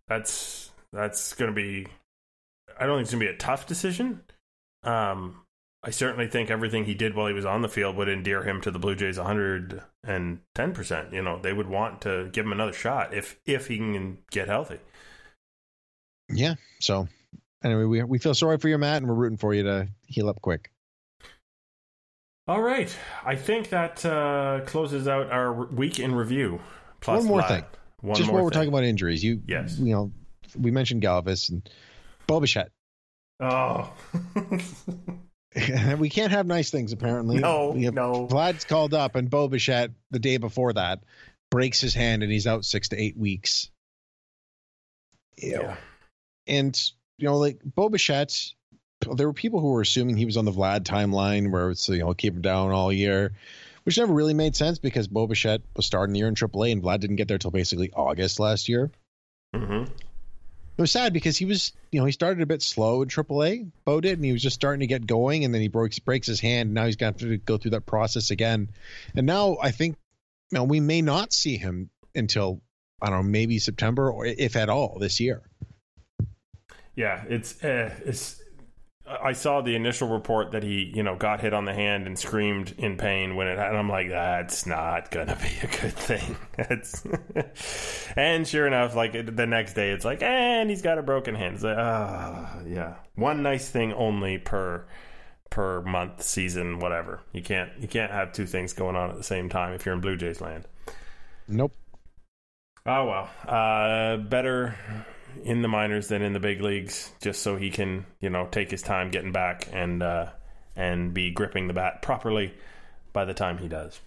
that's 0.07 0.71
that's 0.91 1.33
going 1.33 1.51
to 1.51 1.55
be 1.55 1.87
I 2.79 2.85
don't 2.85 2.97
think 2.97 3.05
it's 3.05 3.11
gonna 3.11 3.25
be 3.25 3.31
a 3.31 3.37
tough 3.37 3.67
decision. 3.67 4.21
Um, 4.83 5.41
I 5.83 5.91
certainly 5.91 6.27
think 6.27 6.49
everything 6.49 6.85
he 6.85 6.95
did 6.95 7.15
while 7.15 7.27
he 7.27 7.33
was 7.33 7.45
on 7.45 7.61
the 7.61 7.69
field 7.69 7.95
would 7.95 8.09
endear 8.09 8.43
him 8.43 8.59
to 8.61 8.71
the 8.71 8.79
Blue 8.79 8.95
Jays 8.95 9.17
110 9.17 10.73
percent. 10.73 11.13
You 11.13 11.21
know, 11.21 11.39
they 11.39 11.53
would 11.53 11.67
want 11.67 12.01
to 12.01 12.29
give 12.31 12.45
him 12.45 12.51
another 12.51 12.73
shot 12.73 13.13
if 13.13 13.39
if 13.45 13.67
he 13.67 13.77
can 13.77 14.17
get 14.31 14.47
healthy. 14.47 14.79
Yeah. 16.29 16.55
So 16.79 17.07
anyway, 17.63 17.83
we 17.83 18.03
we 18.03 18.17
feel 18.17 18.33
sorry 18.33 18.57
for 18.57 18.67
you, 18.67 18.77
Matt, 18.77 18.97
and 18.97 19.07
we're 19.07 19.15
rooting 19.15 19.37
for 19.37 19.53
you 19.53 19.63
to 19.63 19.87
heal 20.07 20.29
up 20.29 20.41
quick. 20.41 20.71
All 22.47 22.61
right, 22.61 22.95
I 23.25 23.35
think 23.35 23.69
that 23.69 24.05
uh, 24.05 24.61
closes 24.67 25.07
out 25.07 25.31
our 25.31 25.51
week 25.51 25.99
in 25.99 26.13
review. 26.13 26.61
Plus 27.01 27.19
one 27.19 27.27
more 27.27 27.41
thing, 27.41 27.63
one 28.01 28.15
just 28.15 28.27
more 28.27 28.35
while 28.35 28.43
we're 28.43 28.51
talking 28.51 28.69
about 28.69 28.83
injuries, 28.83 29.23
you 29.23 29.41
yes, 29.47 29.79
you 29.79 29.93
know, 29.93 30.11
we 30.59 30.69
mentioned 30.69 31.01
Galvis 31.01 31.49
and 31.49 31.67
Bo 32.27 32.39
Bichette. 32.39 32.71
Oh. 33.39 33.91
we 35.97 36.09
can't 36.09 36.31
have 36.31 36.45
nice 36.45 36.69
things, 36.69 36.91
apparently. 36.91 37.37
No, 37.37 37.73
no. 37.73 38.27
Vlad's 38.27 38.65
called 38.65 38.93
up, 38.93 39.15
and 39.15 39.29
Bo 39.29 39.47
Bichette, 39.47 39.91
the 40.11 40.19
day 40.19 40.37
before 40.37 40.73
that, 40.73 41.03
breaks 41.51 41.79
his 41.81 41.93
hand 41.93 42.23
and 42.23 42.31
he's 42.31 42.47
out 42.47 42.65
six 42.65 42.89
to 42.89 43.01
eight 43.01 43.17
weeks. 43.17 43.69
Yeah. 45.37 45.77
And, 46.47 46.79
you 47.17 47.27
know, 47.27 47.37
like 47.37 47.61
Bo 47.63 47.89
Bichette, 47.89 48.35
there 49.15 49.27
were 49.27 49.33
people 49.33 49.59
who 49.59 49.71
were 49.71 49.81
assuming 49.81 50.17
he 50.17 50.25
was 50.25 50.37
on 50.37 50.45
the 50.45 50.51
Vlad 50.51 50.83
timeline 50.83 51.51
where 51.51 51.71
it's, 51.71 51.87
you 51.89 51.99
know, 51.99 52.13
keep 52.13 52.33
him 52.33 52.41
down 52.41 52.71
all 52.71 52.91
year, 52.91 53.33
which 53.83 53.97
never 53.97 54.13
really 54.13 54.33
made 54.33 54.55
sense 54.55 54.79
because 54.79 55.07
Bo 55.07 55.27
Bichette 55.27 55.61
was 55.75 55.85
starting 55.85 56.13
the 56.13 56.19
year 56.19 56.27
in 56.27 56.35
AAA 56.35 56.71
and 56.71 56.83
Vlad 56.83 56.99
didn't 56.99 57.17
get 57.17 57.27
there 57.27 57.35
until 57.35 57.51
basically 57.51 57.91
August 57.93 58.39
last 58.39 58.69
year. 58.69 58.91
Mm-hmm 59.55 59.91
it 60.77 60.81
was 60.81 60.91
sad 60.91 61.13
because 61.13 61.37
he 61.37 61.45
was, 61.45 61.71
you 61.91 61.99
know, 61.99 62.05
he 62.05 62.11
started 62.11 62.41
a 62.41 62.45
bit 62.45 62.61
slow 62.61 63.01
in 63.01 63.07
AAA, 63.07 63.71
Bo 63.85 64.01
did, 64.01 64.17
and 64.17 64.25
he 64.25 64.33
was 64.33 64.41
just 64.41 64.55
starting 64.55 64.81
to 64.81 64.87
get 64.87 65.07
going, 65.07 65.45
and 65.45 65.53
then 65.53 65.61
he 65.61 65.69
breaks 65.69 65.99
breaks 65.99 66.27
his 66.27 66.41
hand. 66.41 66.67
And 66.67 66.73
now 66.73 66.85
he's 66.85 66.97
going 66.97 67.13
to 67.13 67.25
have 67.25 67.31
to 67.31 67.37
go 67.37 67.57
through 67.57 67.71
that 67.71 67.85
process 67.85 68.31
again. 68.31 68.69
And 69.15 69.25
now 69.25 69.57
I 69.61 69.71
think, 69.71 69.95
you 70.51 70.57
know, 70.57 70.65
we 70.65 70.81
may 70.81 71.01
not 71.01 71.31
see 71.31 71.57
him 71.57 71.89
until 72.13 72.61
I 73.01 73.09
don't 73.09 73.23
know, 73.25 73.29
maybe 73.29 73.59
September 73.59 74.11
or 74.11 74.25
if 74.25 74.55
at 74.55 74.69
all 74.69 74.97
this 74.99 75.19
year. 75.19 75.41
Yeah, 76.95 77.23
it's 77.29 77.63
uh, 77.63 77.93
it's 78.05 78.41
I 79.07 79.33
saw 79.33 79.61
the 79.61 79.75
initial 79.75 80.07
report 80.07 80.51
that 80.51 80.63
he, 80.63 80.91
you 80.95 81.03
know, 81.03 81.15
got 81.15 81.39
hit 81.39 81.53
on 81.53 81.65
the 81.65 81.73
hand 81.73 82.07
and 82.07 82.17
screamed 82.17 82.73
in 82.77 82.97
pain 82.97 83.35
when 83.35 83.47
it 83.47 83.59
and 83.59 83.77
I'm 83.77 83.89
like, 83.89 84.09
that's 84.09 84.65
not 84.65 85.11
gonna 85.11 85.35
be 85.35 85.57
a 85.61 85.81
good 85.81 85.93
thing. 85.93 86.37
And 88.17 88.47
sure 88.47 88.65
enough, 88.65 88.95
like 88.95 89.11
the 89.13 89.45
next 89.45 89.73
day, 89.73 89.91
it's 89.91 90.05
like, 90.05 90.23
and 90.23 90.69
he's 90.69 90.81
got 90.81 90.97
a 90.97 91.03
broken 91.03 91.35
hand. 91.35 91.55
It's 91.55 91.63
like, 91.63 91.77
ah, 91.77 92.55
oh, 92.55 92.65
yeah, 92.65 92.95
one 93.15 93.43
nice 93.43 93.69
thing 93.69 93.93
only 93.93 94.37
per 94.37 94.85
per 95.49 95.81
month, 95.81 96.21
season, 96.21 96.79
whatever. 96.79 97.19
You 97.33 97.41
can't 97.41 97.71
you 97.79 97.87
can't 97.87 98.11
have 98.11 98.31
two 98.31 98.45
things 98.45 98.73
going 98.73 98.95
on 98.95 99.11
at 99.11 99.17
the 99.17 99.23
same 99.23 99.49
time 99.49 99.73
if 99.73 99.85
you're 99.85 99.95
in 99.95 100.01
Blue 100.01 100.15
Jays 100.15 100.41
land. 100.41 100.65
Nope. 101.47 101.73
Oh 102.85 103.05
well, 103.05 103.29
uh, 103.47 104.17
better 104.17 104.75
in 105.43 105.61
the 105.61 105.67
minors 105.67 106.07
than 106.07 106.21
in 106.21 106.33
the 106.33 106.39
big 106.39 106.61
leagues, 106.61 107.11
just 107.21 107.41
so 107.41 107.55
he 107.55 107.69
can 107.69 108.05
you 108.21 108.29
know 108.29 108.47
take 108.51 108.71
his 108.71 108.81
time 108.81 109.11
getting 109.11 109.31
back 109.31 109.67
and 109.71 110.01
uh, 110.01 110.27
and 110.75 111.13
be 111.13 111.31
gripping 111.31 111.67
the 111.67 111.73
bat 111.73 112.01
properly 112.01 112.53
by 113.13 113.25
the 113.25 113.33
time 113.33 113.57
he 113.57 113.67
does. 113.67 113.99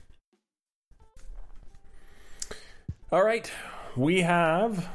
All 3.10 3.22
right, 3.22 3.50
we 3.96 4.20
have. 4.22 4.88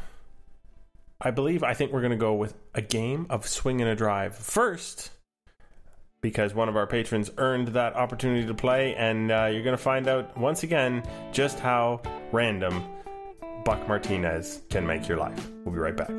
I 1.20 1.32
believe 1.32 1.64
I 1.64 1.74
think 1.74 1.92
we're 1.92 2.02
going 2.02 2.12
to 2.12 2.18
go 2.18 2.34
with 2.34 2.54
a 2.74 2.82
game 2.82 3.28
of 3.30 3.48
swing 3.48 3.82
and 3.82 3.90
a 3.90 3.96
drive 3.96 4.36
first 4.36 5.10
because 6.24 6.54
one 6.54 6.70
of 6.70 6.76
our 6.76 6.88
patrons 6.88 7.30
earned 7.38 7.70
that 7.70 7.96
opportunity 7.96 8.48
to 8.48 8.54
play, 8.54 8.96
and 8.96 9.32
uh, 9.32 9.50
you're 9.52 9.64
going 9.64 9.78
to 9.78 9.82
find 9.82 10.08
out 10.08 10.38
once 10.38 10.64
again 10.64 11.04
just 11.32 11.60
how 11.60 12.02
random 12.32 12.84
Buck 13.64 13.88
Martinez 13.88 14.61
can 14.70 14.86
make 14.86 15.07
your 15.07 15.18
life. 15.18 15.49
We'll 15.64 15.74
be 15.74 15.80
right 15.80 15.95
back. 15.95 16.11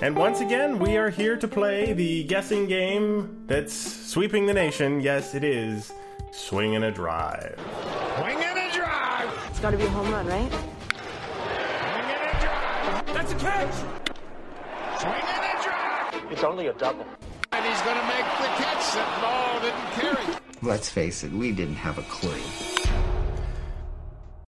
And 0.00 0.16
once 0.16 0.40
again, 0.40 0.78
we 0.78 0.96
are 0.96 1.10
here 1.10 1.36
to 1.36 1.46
play 1.46 1.92
the 1.92 2.24
guessing 2.24 2.66
game 2.66 3.44
that's 3.46 3.74
sweeping 3.74 4.46
the 4.46 4.54
nation. 4.54 5.00
Yes, 5.00 5.34
it 5.34 5.44
is. 5.44 5.92
Swing 6.30 6.76
and 6.76 6.84
a 6.84 6.90
Drive. 6.90 7.58
Swing 8.18 8.36
and 8.36 8.58
a 8.58 8.76
drive. 8.76 9.46
It's 9.48 9.60
got 9.60 9.70
to 9.70 9.76
be 9.76 9.84
a 9.84 9.88
home 9.90 10.10
run, 10.10 10.26
right? 10.26 10.50
Swing 10.50 10.62
and 12.06 12.36
a 12.36 12.40
drive. 12.40 13.14
That's 13.14 13.32
a 13.32 13.36
catch! 13.36 13.74
Swing 15.00 15.12
and 15.12 15.44
a 15.44 15.62
drive. 15.62 16.32
It's 16.32 16.44
only 16.44 16.66
a 16.66 16.72
double. 16.74 17.06
And 17.52 17.64
he's 17.64 17.80
going 17.82 17.98
to 17.98 18.06
make 18.06 18.24
the 18.24 18.48
catch. 18.56 18.94
That 18.94 19.20
ball 19.22 19.60
didn't 19.60 20.16
carry. 20.16 20.38
Let's 20.62 20.90
face 20.90 21.24
it, 21.24 21.32
we 21.32 21.52
didn't 21.52 21.76
have 21.76 21.98
a 21.98 22.02
clue. 22.02 22.36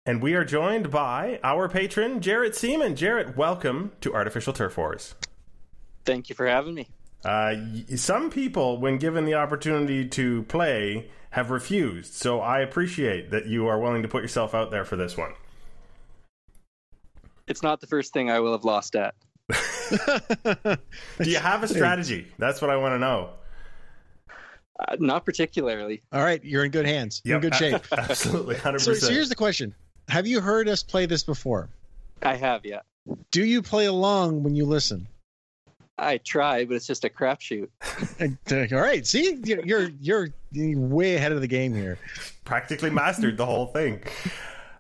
And 0.06 0.22
we 0.22 0.34
are 0.34 0.44
joined 0.44 0.92
by 0.92 1.40
our 1.44 1.70
patron, 1.70 2.22
Jarrett 2.22 2.56
Seaman. 2.56 2.96
Jarrett, 2.96 3.38
welcome 3.38 3.92
to 4.02 4.14
Artificial 4.14 4.52
Turf 4.52 4.78
Wars. 4.78 5.16
Thank 6.06 6.28
you 6.30 6.36
for 6.36 6.48
having 6.48 6.74
me. 6.74 6.90
Uh, 7.24 7.56
some 7.96 8.30
people, 8.30 8.80
when 8.80 8.98
given 8.98 9.26
the 9.26 9.36
opportunity 9.36 10.08
to 10.10 10.44
play, 10.44 11.10
have 11.32 11.50
refused. 11.52 12.14
So 12.14 12.42
I 12.42 12.60
appreciate 12.60 13.32
that 13.32 13.48
you 13.48 13.68
are 13.68 13.80
willing 13.80 14.02
to 14.02 14.08
put 14.08 14.22
yourself 14.22 14.54
out 14.54 14.72
there 14.72 14.86
for 14.86 14.96
this 14.96 15.18
one. 15.18 15.34
It's 17.48 17.64
not 17.64 17.82
the 17.82 17.88
first 17.88 18.14
thing 18.14 18.30
I 18.30 18.40
will 18.40 18.54
have 18.54 18.64
lost 18.64 18.96
at. 18.96 19.16
Do 21.22 21.30
you 21.30 21.38
have 21.38 21.64
a 21.64 21.68
strategy? 21.68 22.28
That's 22.38 22.62
what 22.62 22.70
I 22.70 22.78
want 22.78 22.94
to 22.94 23.00
know. 23.00 23.32
Uh, 24.80 24.96
not 25.00 25.26
particularly. 25.26 26.02
All 26.12 26.24
right, 26.24 26.44
you're 26.44 26.64
in 26.66 26.72
good 26.72 26.86
hands. 26.86 27.22
You're 27.24 27.36
in 27.36 27.42
good 27.42 27.56
shape. 27.56 27.82
Absolutely, 27.92 28.56
hundred 28.56 28.80
So, 28.82 28.94
so 28.94 29.12
here's 29.12 29.30
the 29.30 29.36
question: 29.36 29.76
Have 30.08 30.28
you 30.28 30.40
heard 30.40 30.68
us 30.68 30.82
play 30.82 31.06
this 31.06 31.24
before? 31.24 31.70
I 32.24 32.36
have, 32.36 32.66
yeah. 32.66 32.80
Do 33.32 33.44
you 33.44 33.62
play 33.62 33.86
along 33.86 34.44
when 34.44 34.56
you 34.56 34.66
listen? 34.66 35.08
I 36.02 36.18
try, 36.18 36.66
but 36.66 36.76
it's 36.76 36.88
just 36.88 37.06
a 37.06 37.10
crapshoot. 37.10 37.70
All 38.74 38.80
right, 38.80 39.06
see, 39.06 39.38
you're 39.44 39.64
you're 39.64 39.90
you're 40.02 40.28
way 40.52 41.16
ahead 41.16 41.32
of 41.32 41.42
the 41.42 41.48
game 41.48 41.74
here. 41.74 42.00
Practically 42.44 42.90
mastered 42.90 43.38
the 43.38 43.46
whole 43.46 43.68
thing. 43.68 44.02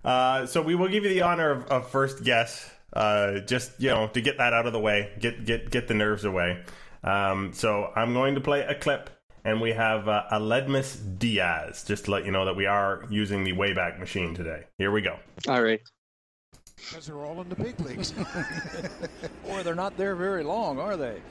Uh, 0.03 0.47
so 0.47 0.61
we 0.61 0.73
will 0.73 0.87
give 0.87 1.03
you 1.03 1.09
the 1.09 1.21
honor 1.21 1.51
of, 1.51 1.65
of 1.65 1.89
first 1.91 2.23
guess, 2.23 2.69
uh, 2.93 3.39
just 3.41 3.79
you 3.79 3.89
know, 3.89 4.07
to 4.07 4.21
get 4.21 4.39
that 4.39 4.53
out 4.53 4.65
of 4.65 4.73
the 4.73 4.79
way, 4.79 5.11
get 5.19 5.45
get 5.45 5.69
get 5.69 5.87
the 5.87 5.93
nerves 5.93 6.25
away. 6.25 6.63
Um, 7.03 7.53
so 7.53 7.91
I'm 7.95 8.13
going 8.13 8.35
to 8.35 8.41
play 8.41 8.61
a 8.61 8.75
clip, 8.75 9.09
and 9.45 9.61
we 9.61 9.71
have 9.73 10.07
uh, 10.07 10.23
Aledmys 10.31 11.19
Diaz. 11.19 11.83
Just 11.83 12.05
to 12.05 12.11
let 12.11 12.25
you 12.25 12.31
know 12.31 12.45
that 12.45 12.55
we 12.55 12.65
are 12.65 13.05
using 13.09 13.43
the 13.43 13.53
Wayback 13.53 13.99
Machine 13.99 14.33
today. 14.33 14.63
Here 14.79 14.91
we 14.91 15.01
go. 15.01 15.17
All 15.47 15.61
right. 15.61 15.81
Because 16.89 17.05
they're 17.05 17.23
all 17.23 17.41
in 17.41 17.49
the 17.49 17.55
big 17.55 17.79
leagues. 17.79 18.11
Boy, 19.47 19.63
they're 19.63 19.75
not 19.75 19.97
there 19.97 20.15
very 20.15 20.43
long, 20.43 20.79
are 20.79 20.97
they? 20.97 21.21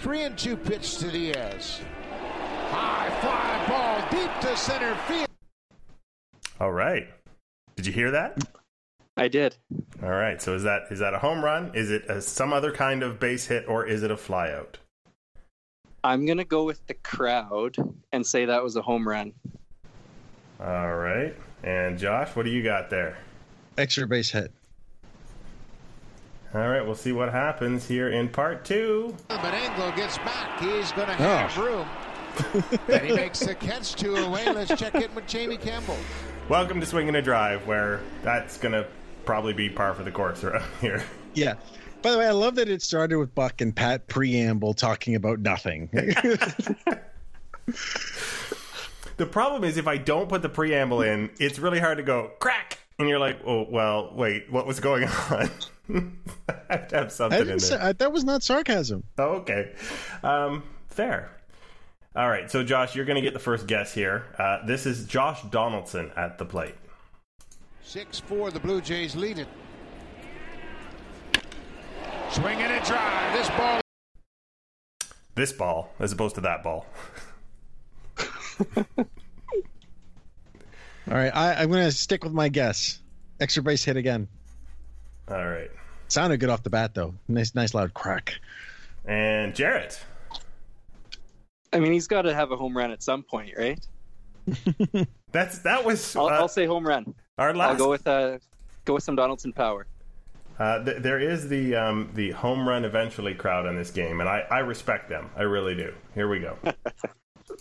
Three 0.00 0.22
and 0.22 0.36
two 0.36 0.56
pitch 0.56 0.98
to 0.98 1.10
Diaz. 1.10 1.80
High 2.70 3.10
fly 3.20 3.66
ball 3.68 4.08
deep 4.10 4.30
to 4.40 4.56
center 4.56 4.94
field. 5.06 5.28
All 6.58 6.72
right. 6.72 7.08
Did 7.76 7.86
you 7.86 7.92
hear 7.92 8.10
that? 8.10 8.38
I 9.16 9.28
did. 9.28 9.56
All 10.02 10.10
right. 10.10 10.40
So 10.40 10.54
is 10.54 10.62
that 10.62 10.84
is 10.90 10.98
that 11.00 11.14
a 11.14 11.18
home 11.18 11.44
run? 11.44 11.72
Is 11.74 11.90
it 11.90 12.04
a, 12.08 12.22
some 12.22 12.52
other 12.52 12.72
kind 12.72 13.02
of 13.02 13.20
base 13.20 13.46
hit, 13.46 13.68
or 13.68 13.86
is 13.86 14.02
it 14.02 14.10
a 14.10 14.16
flyout? 14.16 14.76
I'm 16.02 16.24
going 16.24 16.38
to 16.38 16.44
go 16.44 16.64
with 16.64 16.86
the 16.86 16.94
crowd 16.94 17.76
and 18.12 18.26
say 18.26 18.46
that 18.46 18.62
was 18.62 18.76
a 18.76 18.82
home 18.82 19.06
run. 19.06 19.34
All 20.58 20.94
right. 20.94 21.36
And 21.62 21.98
Josh, 21.98 22.34
what 22.34 22.44
do 22.44 22.50
you 22.50 22.62
got 22.62 22.90
there? 22.90 23.18
Extra 23.76 24.06
base 24.06 24.30
hit. 24.30 24.52
All 26.52 26.68
right, 26.68 26.80
we'll 26.80 26.96
see 26.96 27.12
what 27.12 27.30
happens 27.30 27.86
here 27.86 28.08
in 28.08 28.28
part 28.28 28.64
two. 28.64 29.14
But 29.28 29.54
Engel 29.54 29.92
gets 29.92 30.18
back. 30.18 30.58
He's 30.60 30.90
going 30.92 31.06
to 31.08 31.14
oh. 31.14 31.16
have 31.16 31.58
Oh. 31.58 31.62
room. 31.62 31.86
and 32.88 33.02
he 33.06 33.12
makes 33.14 33.40
the 33.40 33.54
catch 33.54 33.94
two 33.94 34.16
away. 34.16 34.46
Let's 34.46 34.80
check 34.80 34.94
in 34.94 35.14
with 35.14 35.26
Jamie 35.26 35.56
Campbell. 35.56 35.96
Welcome 36.48 36.80
to 36.80 36.86
Swing 36.86 37.08
and 37.08 37.16
a 37.16 37.22
Drive, 37.22 37.66
where 37.66 38.00
that's 38.22 38.56
going 38.56 38.72
to 38.72 38.86
probably 39.24 39.52
be 39.52 39.68
par 39.68 39.94
for 39.94 40.02
the 40.02 40.10
course 40.10 40.42
around 40.42 40.64
here. 40.80 41.04
Yeah. 41.34 41.54
By 42.02 42.12
the 42.12 42.18
way, 42.18 42.26
I 42.26 42.32
love 42.32 42.54
that 42.56 42.68
it 42.68 42.82
started 42.82 43.18
with 43.18 43.34
Buck 43.34 43.60
and 43.60 43.76
Pat 43.76 44.08
preamble 44.08 44.74
talking 44.74 45.14
about 45.14 45.38
nothing. 45.40 45.90
The 49.20 49.26
problem 49.26 49.64
is, 49.64 49.76
if 49.76 49.86
I 49.86 49.98
don't 49.98 50.30
put 50.30 50.40
the 50.40 50.48
preamble 50.48 51.02
in, 51.02 51.28
it's 51.38 51.58
really 51.58 51.78
hard 51.78 51.98
to 51.98 52.02
go 52.02 52.30
crack, 52.40 52.78
and 52.98 53.06
you're 53.06 53.18
like, 53.18 53.38
oh, 53.46 53.66
well, 53.68 54.14
wait, 54.14 54.50
what 54.50 54.66
was 54.66 54.80
going 54.80 55.04
on? 55.30 55.50
I 56.48 56.54
have 56.70 56.88
to 56.88 56.96
have 56.96 57.12
something 57.12 57.38
in 57.38 57.46
didn't 57.48 57.60
there. 57.60 57.78
say, 57.78 57.84
I, 57.84 57.92
that 57.92 58.12
was 58.14 58.24
not 58.24 58.42
sarcasm. 58.42 59.04
Oh, 59.18 59.32
okay. 59.42 59.74
Um, 60.22 60.62
fair. 60.88 61.36
All 62.16 62.30
right, 62.30 62.50
so 62.50 62.64
Josh, 62.64 62.96
you're 62.96 63.04
going 63.04 63.16
to 63.16 63.20
get 63.20 63.34
the 63.34 63.38
first 63.40 63.66
guess 63.66 63.92
here. 63.92 64.24
Uh, 64.38 64.64
this 64.64 64.86
is 64.86 65.04
Josh 65.04 65.42
Donaldson 65.50 66.10
at 66.16 66.38
the 66.38 66.46
plate. 66.46 66.76
6 67.82 68.20
4, 68.20 68.52
the 68.52 68.60
Blue 68.60 68.80
Jays 68.80 69.14
lead 69.16 69.38
it. 69.38 69.48
Swing 72.30 72.58
and 72.62 72.72
a 72.72 72.86
drive. 72.86 73.36
This 73.36 73.50
ball 73.50 73.80
This 75.34 75.52
ball, 75.52 75.92
as 75.98 76.10
opposed 76.10 76.36
to 76.36 76.40
that 76.40 76.62
ball. 76.62 76.86
All 81.08 81.16
right, 81.16 81.34
I, 81.34 81.54
I'm 81.54 81.70
going 81.70 81.84
to 81.84 81.92
stick 81.92 82.24
with 82.24 82.32
my 82.32 82.48
guess. 82.48 83.00
Extra 83.40 83.62
base 83.62 83.82
hit 83.84 83.96
again. 83.96 84.28
All 85.28 85.46
right. 85.46 85.70
Sounded 86.08 86.38
good 86.38 86.50
off 86.50 86.62
the 86.62 86.70
bat, 86.70 86.94
though. 86.94 87.14
Nice, 87.28 87.54
nice 87.54 87.74
loud 87.74 87.94
crack. 87.94 88.34
And 89.04 89.54
Jarrett. 89.54 90.00
I 91.72 91.78
mean, 91.78 91.92
he's 91.92 92.06
got 92.06 92.22
to 92.22 92.34
have 92.34 92.50
a 92.50 92.56
home 92.56 92.76
run 92.76 92.90
at 92.90 93.02
some 93.02 93.22
point, 93.22 93.52
right? 93.56 93.78
That's 95.32 95.58
that 95.60 95.84
was 95.84 96.16
I'll, 96.16 96.26
uh, 96.26 96.30
I'll 96.30 96.48
say 96.48 96.66
home 96.66 96.86
run. 96.86 97.14
our 97.38 97.54
last. 97.54 97.70
I'll 97.70 97.76
go 97.76 97.90
with 97.90 98.06
uh, 98.06 98.38
go 98.84 98.94
with 98.94 99.04
some 99.04 99.14
Donaldson 99.14 99.52
power. 99.52 99.86
Uh, 100.58 100.84
th- 100.84 101.02
there 101.02 101.20
is 101.20 101.48
the 101.48 101.76
um, 101.76 102.10
the 102.14 102.32
home 102.32 102.68
run 102.68 102.84
eventually 102.84 103.34
crowd 103.34 103.66
in 103.66 103.76
this 103.76 103.90
game, 103.90 104.20
and 104.20 104.28
I, 104.28 104.44
I 104.50 104.58
respect 104.58 105.08
them. 105.08 105.30
I 105.36 105.42
really 105.42 105.74
do. 105.74 105.94
Here 106.14 106.28
we 106.28 106.40
go. 106.40 106.56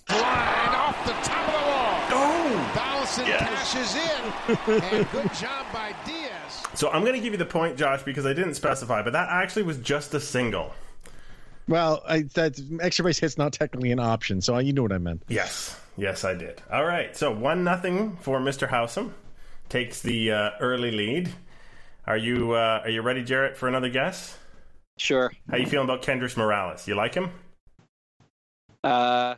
line 0.09 0.75
off 0.75 1.05
the 1.05 1.13
top 1.27 1.47
of 1.47 1.53
the 1.53 1.67
wall. 1.67 1.99
oh! 2.11 2.71
Donaldson 2.75 3.25
cashes 3.25 3.95
in. 3.95 4.29
and 4.91 5.11
good 5.11 5.33
job 5.33 5.65
by 5.73 5.95
Diaz. 6.05 6.63
So 6.75 6.89
I'm 6.89 7.01
going 7.01 7.15
to 7.15 7.21
give 7.21 7.33
you 7.33 7.37
the 7.37 7.45
point, 7.45 7.77
Josh, 7.77 8.03
because 8.03 8.25
I 8.25 8.33
didn't 8.33 8.55
specify, 8.55 9.01
but 9.01 9.13
that 9.13 9.29
actually 9.29 9.63
was 9.63 9.77
just 9.77 10.13
a 10.13 10.19
single. 10.19 10.73
Well, 11.67 12.01
I, 12.07 12.23
that 12.33 12.59
extra 12.81 13.05
base 13.05 13.19
hit's 13.19 13.37
not 13.37 13.53
technically 13.53 13.91
an 13.91 13.99
option, 13.99 14.41
so 14.41 14.57
you 14.57 14.73
know 14.73 14.81
what 14.81 14.91
I 14.91 14.97
meant. 14.97 15.21
Yes, 15.27 15.79
yes, 15.97 16.23
I 16.23 16.33
did. 16.33 16.61
All 16.71 16.83
right, 16.83 17.15
so 17.15 17.31
one 17.31 17.63
nothing 17.63 18.17
for 18.17 18.39
Mr. 18.39 18.67
Howsam 18.67 19.11
takes 19.69 20.01
the 20.01 20.31
uh, 20.31 20.49
early 20.59 20.89
lead. 20.89 21.31
Are 22.07 22.17
you 22.17 22.53
uh, 22.53 22.81
are 22.83 22.89
you 22.89 23.03
ready, 23.03 23.23
Jarrett, 23.23 23.55
for 23.55 23.67
another 23.67 23.89
guess? 23.89 24.35
Sure. 24.97 25.31
How 25.49 25.57
you 25.57 25.67
feeling 25.67 25.85
about 25.87 26.01
Kendrys 26.01 26.35
Morales? 26.35 26.87
You 26.87 26.95
like 26.95 27.13
him? 27.13 27.29
Uh, 28.83 29.35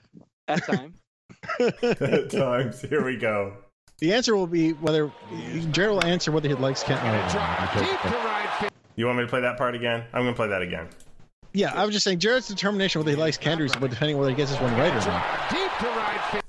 at 0.47 0.63
time. 0.63 0.93
At 1.59 2.29
times. 2.29 2.81
Here 2.81 3.03
we 3.03 3.17
go. 3.17 3.53
The 3.99 4.13
answer 4.13 4.35
will 4.35 4.47
be 4.47 4.73
whether 4.73 5.11
Jared 5.71 5.91
will 5.91 6.05
answer 6.05 6.31
whether 6.31 6.47
he 6.49 6.55
likes 6.55 6.83
Kent. 6.83 7.01
And 7.03 7.15
a 7.15 7.31
drive 7.31 7.73
deep 7.73 8.01
to 8.01 8.17
right 8.17 8.49
field. 8.59 8.71
You 8.95 9.05
want 9.05 9.17
me 9.17 9.23
to 9.23 9.29
play 9.29 9.41
that 9.41 9.57
part 9.57 9.73
again? 9.73 10.03
I'm 10.13 10.23
going 10.23 10.33
to 10.33 10.37
play 10.37 10.49
that 10.49 10.61
again. 10.61 10.89
Yeah, 11.53 11.73
I 11.73 11.85
was 11.85 11.93
just 11.93 12.03
saying 12.03 12.19
Jared's 12.19 12.47
determination 12.47 12.99
whether 12.99 13.11
he 13.11 13.17
likes 13.17 13.37
Kendrys, 13.37 13.77
but 13.79 13.89
depending 13.89 14.15
on 14.15 14.21
whether 14.21 14.31
he 14.31 14.35
gets 14.35 14.51
this 14.51 14.59
one 14.61 14.75
right 14.77 14.91
or 14.91 15.07
not. 15.07 15.49
Deep 15.49 15.71
to 15.79 15.87
right. 15.87 16.43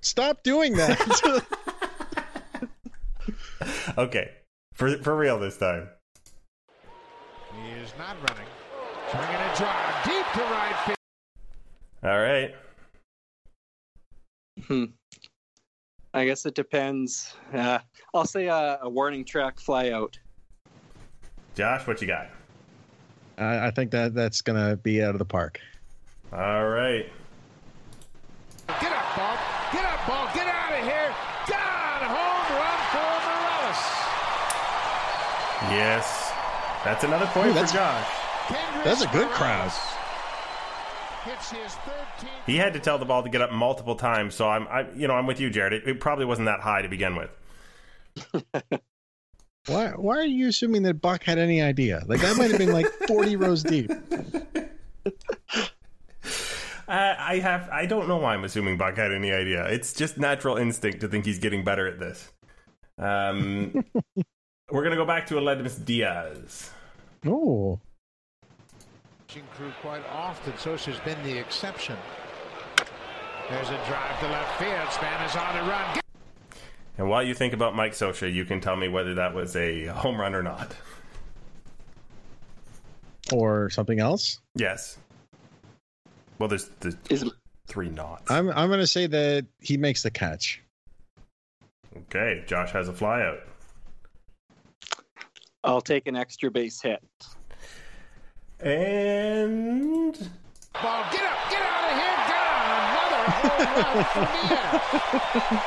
Stop 0.00 0.42
doing 0.42 0.74
that. 0.76 1.44
Okay, 3.98 4.30
for 4.74 4.96
for 4.98 5.16
real 5.16 5.38
this 5.38 5.58
time. 5.58 5.88
He 7.54 7.70
is 7.72 7.92
not 7.98 8.16
running. 8.28 8.46
Swing 9.10 9.22
and 9.22 9.52
a 9.52 9.56
drive 9.56 10.04
deep 10.04 10.26
to 10.32 10.40
right 10.40 10.76
field. 10.86 10.96
All 12.02 12.18
right. 12.18 12.54
Hmm. 14.66 14.84
I 16.14 16.24
guess 16.26 16.44
it 16.44 16.54
depends. 16.54 17.34
Uh, 17.52 17.78
I'll 18.14 18.26
say 18.26 18.46
a, 18.46 18.78
a 18.82 18.88
warning 18.88 19.24
track 19.24 19.58
fly 19.58 19.90
out. 19.90 20.18
Josh, 21.54 21.86
what 21.86 22.00
you 22.00 22.06
got? 22.06 22.28
I, 23.38 23.68
I 23.68 23.70
think 23.70 23.90
that 23.92 24.14
that's 24.14 24.42
gonna 24.42 24.76
be 24.76 25.02
out 25.02 25.14
of 25.14 25.18
the 25.18 25.24
park. 25.24 25.60
All 26.32 26.68
right. 26.68 27.06
Get 28.68 28.92
up, 28.92 29.16
ball. 29.16 29.36
Get 29.72 29.84
up, 29.84 30.06
ball. 30.06 30.28
Get 30.34 30.46
out 30.46 30.72
of 30.72 30.84
here. 30.84 31.14
Gone. 31.48 32.04
Home 32.08 32.56
run 32.56 32.80
for 32.92 33.12
Morales. 33.26 33.82
Yes. 35.72 36.32
That's 36.84 37.04
another 37.04 37.26
point 37.26 37.48
Ooh, 37.48 37.54
for 37.54 37.72
Josh. 37.72 38.06
Kendrys 38.46 38.84
That's 38.84 39.02
a 39.02 39.08
good 39.08 39.28
crowd. 39.28 39.70
Hits 41.24 41.50
his 41.50 41.72
13th. 41.72 42.28
He 42.46 42.56
had 42.56 42.72
to 42.72 42.80
tell 42.80 42.98
the 42.98 43.04
ball 43.04 43.22
to 43.22 43.28
get 43.28 43.40
up 43.40 43.52
multiple 43.52 43.94
times, 43.94 44.34
so 44.34 44.48
I'm, 44.48 44.66
I, 44.68 44.90
you 44.94 45.06
know, 45.06 45.14
I'm 45.14 45.26
with 45.26 45.40
you, 45.40 45.50
Jared. 45.50 45.72
It, 45.72 45.86
it 45.86 46.00
probably 46.00 46.24
wasn't 46.24 46.46
that 46.46 46.60
high 46.60 46.82
to 46.82 46.88
begin 46.88 47.16
with. 47.16 47.30
Why 49.66 49.90
why 49.90 50.18
are 50.18 50.24
you 50.24 50.48
assuming 50.48 50.82
that 50.82 50.94
Buck 50.94 51.22
had 51.22 51.38
any 51.38 51.62
idea? 51.62 52.02
Like 52.06 52.20
that 52.20 52.36
might 52.36 52.50
have 52.50 52.58
been 52.58 52.72
like 52.72 52.86
40 53.06 53.36
rows 53.36 53.62
deep. 53.62 53.92
I, 56.88 57.14
I 57.16 57.38
have. 57.38 57.68
I 57.70 57.86
don't 57.86 58.08
know 58.08 58.16
why 58.16 58.34
I'm 58.34 58.42
assuming 58.44 58.76
Buck 58.76 58.96
had 58.96 59.12
any 59.12 59.30
idea. 59.32 59.64
It's 59.66 59.94
just 59.94 60.18
natural 60.18 60.56
instinct 60.56 61.00
to 61.02 61.08
think 61.08 61.24
he's 61.24 61.38
getting 61.38 61.62
better 61.62 61.86
at 61.86 62.00
this. 62.00 62.32
Um, 62.98 63.84
we're 64.70 64.82
gonna 64.82 64.96
go 64.96 65.06
back 65.06 65.28
to 65.28 65.34
Aledmys 65.34 65.84
Diaz. 65.84 66.70
Oh. 67.24 67.78
Crew 69.54 69.72
quite 69.80 70.04
often. 70.10 70.52
Scioscia's 70.54 71.00
been 71.00 71.22
the 71.22 71.38
exception. 71.38 71.96
There's 73.48 73.68
a 73.68 73.80
drive 73.86 74.20
to 74.20 74.28
left 74.28 74.58
field. 74.58 74.92
Span 74.92 75.28
is 75.28 75.36
on 75.36 75.54
the 75.56 75.70
run. 75.70 76.00
And 76.98 77.08
while 77.08 77.22
you 77.22 77.34
think 77.34 77.54
about 77.54 77.74
Mike 77.74 77.92
Scioscia, 77.92 78.32
you 78.32 78.44
can 78.44 78.60
tell 78.60 78.76
me 78.76 78.88
whether 78.88 79.14
that 79.14 79.34
was 79.34 79.56
a 79.56 79.86
home 79.86 80.20
run 80.20 80.34
or 80.34 80.42
not. 80.42 80.74
Or 83.32 83.70
something 83.70 83.98
else? 83.98 84.40
Yes. 84.54 84.98
Well, 86.38 86.48
there's, 86.48 86.68
there's 86.80 86.96
Is 87.08 87.30
three 87.66 87.88
knots. 87.88 88.30
I'm 88.30 88.50
I'm 88.50 88.68
going 88.68 88.80
to 88.80 88.86
say 88.86 89.06
that 89.06 89.46
he 89.60 89.76
makes 89.76 90.02
the 90.02 90.10
catch. 90.10 90.60
Okay, 91.96 92.42
Josh 92.46 92.72
has 92.72 92.88
a 92.88 92.92
flyout. 92.92 93.40
I'll 95.64 95.80
take 95.80 96.06
an 96.08 96.16
extra 96.16 96.50
base 96.50 96.80
hit. 96.82 97.02
And 98.62 100.14
Ball, 100.80 101.04
get 101.10 101.24
up, 101.24 101.50
get 101.50 101.62
out 101.62 101.84
of 101.90 101.94
here, 101.98 102.16
gone. 102.30 102.92
Another 102.94 103.24
home 103.32 103.58
run 103.90 104.00
for 104.06 104.26
Diaz. 104.46 105.62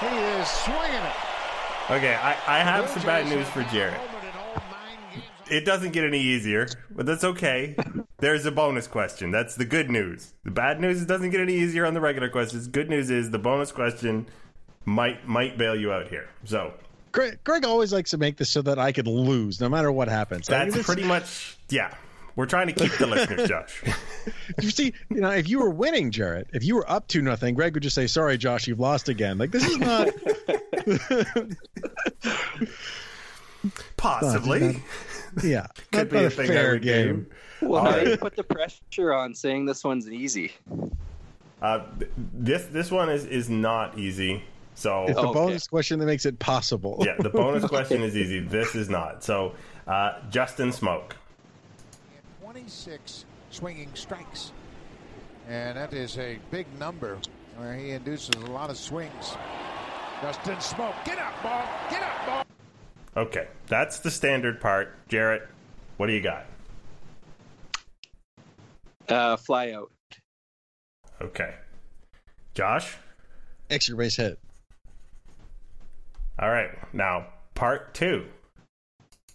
He 0.00 0.08
is 0.40 0.48
swinging 0.48 1.06
it. 1.06 1.16
okay, 1.92 2.14
I, 2.16 2.36
I 2.48 2.58
have 2.64 2.88
some 2.88 3.02
bad 3.04 3.28
news 3.28 3.46
for 3.48 3.62
Jared. 3.64 3.94
homered 3.94 4.24
in 4.24 4.36
all 4.36 4.54
nine 4.72 4.98
games. 5.12 5.24
It 5.50 5.64
doesn't 5.64 5.92
get 5.92 6.02
any 6.02 6.20
easier, 6.20 6.66
but 6.90 7.06
that's 7.06 7.22
okay. 7.22 7.76
There's 8.18 8.44
a 8.44 8.50
bonus 8.50 8.88
question. 8.88 9.30
That's 9.30 9.54
the 9.54 9.64
good 9.64 9.88
news. 9.88 10.34
The 10.44 10.50
bad 10.50 10.80
news 10.80 10.96
is 10.96 11.02
it 11.04 11.08
doesn't 11.08 11.30
get 11.30 11.40
any 11.40 11.54
easier 11.54 11.86
on 11.86 11.94
the 11.94 12.00
regular 12.00 12.28
questions. 12.28 12.66
Good 12.66 12.90
news 12.90 13.08
is 13.10 13.30
the 13.30 13.38
bonus 13.38 13.70
question 13.70 14.26
might 14.84 15.28
might 15.28 15.56
bail 15.58 15.76
you 15.76 15.92
out 15.92 16.08
here. 16.08 16.28
So 16.44 16.74
Greg, 17.12 17.38
Greg 17.44 17.64
always 17.64 17.92
likes 17.92 18.10
to 18.10 18.18
make 18.18 18.36
this 18.38 18.50
so 18.50 18.62
that 18.62 18.78
I 18.78 18.90
could 18.92 19.06
lose 19.06 19.60
no 19.60 19.68
matter 19.68 19.92
what 19.92 20.08
happens. 20.08 20.48
Like, 20.50 20.64
that's 20.64 20.74
this- 20.76 20.86
pretty 20.86 21.04
much 21.04 21.56
yeah. 21.68 21.94
We're 22.34 22.46
trying 22.46 22.66
to 22.68 22.72
keep 22.72 22.90
the 22.92 23.06
listeners, 23.06 23.46
Josh. 23.48 23.82
You 24.62 24.70
see, 24.70 24.92
you 25.10 25.20
know, 25.20 25.30
if 25.30 25.48
you 25.48 25.58
were 25.58 25.68
winning, 25.70 26.10
Jarrett, 26.10 26.48
if 26.54 26.62
you 26.64 26.76
were 26.76 26.90
up 26.90 27.08
to 27.08 27.20
nothing, 27.20 27.54
Greg 27.54 27.74
would 27.74 27.82
just 27.82 27.94
say, 27.94 28.06
"Sorry, 28.06 28.38
Josh, 28.38 28.66
you've 28.68 28.78
lost 28.80 29.08
again." 29.08 29.36
Like 29.36 29.50
this 29.50 29.64
is 29.66 29.76
not. 29.78 30.08
Possibly. 33.96 34.82
yeah, 35.42 35.66
Could 35.92 35.98
not, 35.98 36.10
be 36.10 36.16
not 36.16 36.24
a 36.24 36.26
a 36.26 36.30
thing 36.30 36.46
fair 36.48 36.66
every 36.66 36.80
game. 36.80 37.26
Well, 37.60 37.86
All 37.86 37.92
right. 37.92 38.08
you 38.08 38.16
put 38.16 38.36
the 38.36 38.42
pressure 38.44 39.12
on 39.12 39.34
saying 39.34 39.66
this 39.66 39.84
one's 39.84 40.08
easy. 40.10 40.52
Uh, 41.60 41.84
this 42.16 42.64
this 42.66 42.90
one 42.90 43.08
is 43.08 43.24
is 43.24 43.48
not 43.48 43.98
easy. 43.98 44.42
So 44.74 45.04
It's 45.04 45.14
the 45.14 45.20
Oh, 45.20 45.30
okay. 45.30 45.32
bonus 45.38 45.66
question 45.66 45.98
that 45.98 46.06
makes 46.06 46.24
it 46.26 46.38
possible. 46.38 46.98
yeah, 47.04 47.14
the 47.18 47.28
bonus 47.30 47.64
question 47.68 48.02
is 48.02 48.16
easy. 48.16 48.40
This 48.40 48.74
is 48.74 48.88
not. 48.88 49.22
So 49.22 49.54
uh, 49.86 50.20
Justin 50.30 50.70
Smoak. 50.70 51.12
26 52.42 53.24
swinging 53.50 53.90
strikes. 53.94 54.52
And 55.48 55.76
that 55.76 55.92
is 55.92 56.18
a 56.18 56.38
big 56.50 56.66
number 56.78 57.18
where 57.56 57.74
he 57.74 57.90
induces 57.90 58.30
a 58.42 58.46
lot 58.50 58.70
of 58.70 58.76
swings. 58.76 59.34
Justin 60.22 60.56
Smoak, 60.56 60.94
get 61.04 61.18
up, 61.18 61.42
ball, 61.42 61.64
get 61.90 62.02
up, 62.02 62.26
ball. 62.26 62.44
Okay, 63.24 63.48
that's 63.66 63.98
the 63.98 64.10
standard 64.10 64.60
part. 64.60 64.94
Jarrett, 65.08 65.46
what 65.98 66.06
do 66.06 66.12
you 66.14 66.22
got? 66.22 66.46
Uh, 69.08 69.36
fly 69.36 69.72
out. 69.72 69.90
Okay, 71.20 71.54
Josh. 72.54 72.96
Extra 73.68 73.96
base 73.96 74.16
hit. 74.16 74.38
All 76.42 76.50
right, 76.50 76.70
now 76.92 77.26
part 77.54 77.94
two. 77.94 78.26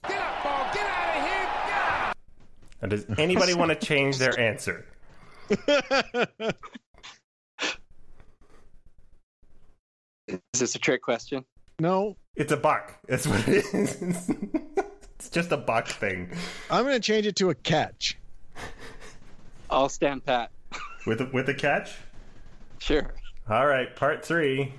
Get 0.06 0.20
up, 0.20 0.44
ball, 0.44 0.70
get 0.74 0.86
out 0.86 1.18
of 1.18 1.24
here. 1.24 1.46
God! 1.72 2.14
Now, 2.82 2.88
does 2.90 3.06
anybody 3.18 3.54
want 3.54 3.72
to 3.72 3.76
change 3.88 4.18
their 4.18 4.38
answer? 4.38 4.86
Is 10.28 10.60
this 10.60 10.76
a 10.76 10.80
trick 10.80 11.02
question? 11.02 11.46
No, 11.80 12.18
It's 12.36 12.52
a 12.52 12.58
buck. 12.58 12.96
That's 13.08 13.26
what 13.26 13.48
it 13.48 13.64
is. 13.74 14.02
it's 15.16 15.30
just 15.30 15.54
a 15.54 15.58
buck 15.58 15.88
thing 15.88 16.30
I'm 16.70 16.84
going 16.84 16.96
to 16.96 17.00
change 17.00 17.26
it 17.26 17.38
to 17.38 17.52
a 17.52 17.56
catch. 17.56 18.18
I'll 19.70 19.88
stand 19.88 20.26
pat. 20.26 20.52
with 21.06 21.22
a, 21.22 21.30
with 21.32 21.48
a 21.48 21.54
catch. 21.54 21.96
Sure. 22.80 23.14
All 23.50 23.66
right, 23.66 23.96
part 23.96 24.26
three. 24.26 24.74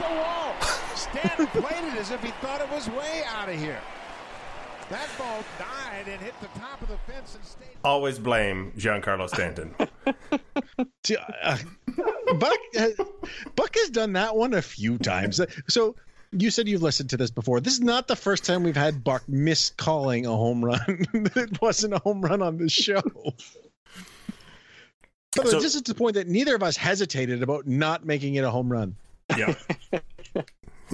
No, 0.00 0.06
it's 0.06 0.16
off 0.18 0.60
the 0.60 0.70
wall. 0.80 0.96
Stanton 0.96 1.46
played 1.62 1.84
it 1.92 1.98
as 1.98 2.10
if 2.10 2.22
he 2.22 2.30
thought 2.42 2.60
it 2.60 2.70
was 2.70 2.88
way 2.90 3.22
out 3.28 3.48
of 3.48 3.56
here. 3.58 3.80
That 4.90 5.08
ball 5.18 5.42
died 5.58 6.06
and 6.08 6.20
hit 6.20 6.34
the 6.40 6.46
top 6.60 6.80
of 6.80 6.88
the 6.88 6.96
fence 7.12 7.34
and 7.34 7.44
stayed. 7.44 7.76
Always 7.82 8.18
blame 8.20 8.72
Giancarlo 8.76 9.28
Stanton. 9.28 9.74
Uh, 11.44 11.56
Buck, 12.38 12.58
uh, 12.78 12.88
Buck 13.54 13.74
has 13.76 13.90
done 13.90 14.12
that 14.14 14.34
one 14.36 14.54
a 14.54 14.62
few 14.62 14.98
times. 14.98 15.40
So 15.68 15.94
you 16.32 16.50
said 16.50 16.66
you've 16.68 16.82
listened 16.82 17.10
to 17.10 17.16
this 17.16 17.30
before. 17.30 17.60
This 17.60 17.74
is 17.74 17.80
not 17.80 18.08
the 18.08 18.16
first 18.16 18.44
time 18.44 18.64
we've 18.64 18.76
had 18.76 19.04
Buck 19.04 19.22
miscalling 19.28 20.26
a 20.26 20.30
home 20.30 20.64
run. 20.64 20.80
it 21.14 21.62
wasn't 21.62 21.94
a 21.94 21.98
home 22.00 22.20
run 22.22 22.42
on 22.42 22.56
this 22.58 22.72
show. 22.72 23.00
But 25.36 25.48
So- 25.48 25.60
this 25.60 25.76
is 25.76 25.82
the 25.82 25.94
point 25.94 26.14
that 26.14 26.26
neither 26.26 26.54
of 26.56 26.62
us 26.64 26.76
hesitated 26.76 27.42
about 27.42 27.66
not 27.68 28.04
making 28.04 28.34
it 28.34 28.42
a 28.44 28.50
home 28.50 28.70
run. 28.70 28.96
Yeah. 29.36 29.54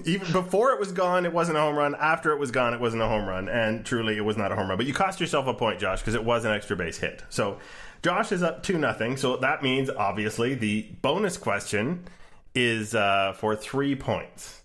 Even 0.05 0.33
before 0.33 0.71
it 0.73 0.81
was 0.81 0.91
gone, 0.91 1.27
it 1.27 1.33
wasn't 1.35 1.59
a 1.59 1.61
home 1.61 1.77
run. 1.77 1.95
After 1.95 2.33
it 2.33 2.39
was 2.39 2.51
gone, 2.51 2.73
it 2.73 2.81
wasn't 2.81 3.03
a 3.03 3.07
home 3.09 3.27
run. 3.29 3.49
And 3.49 3.85
truly, 3.85 4.17
it 4.17 4.23
was 4.25 4.39
not 4.39 4.51
a 4.51 4.57
home 4.57 4.69
run. 4.69 4.79
But 4.79 4.87
you 4.87 4.95
cost 4.95 5.21
yourself 5.21 5.47
a 5.47 5.53
point, 5.55 5.81
Josh, 5.81 6.01
because 6.01 6.15
it 6.15 6.25
was 6.25 6.47
an 6.47 6.53
extra 6.53 6.77
base 6.77 6.97
hit. 6.97 7.23
So 7.29 7.59
Josh 8.03 8.33
is 8.33 8.43
up 8.43 8.63
2 8.63 8.79
nothing. 8.79 9.19
So 9.19 9.37
that 9.37 9.63
means, 9.63 9.91
obviously, 9.91 10.55
the 10.55 10.89
bonus 11.03 11.37
question 11.37 12.05
is 12.55 12.95
uh, 12.95 13.35
for 13.37 13.55
three 13.55 13.95
points. 13.95 14.63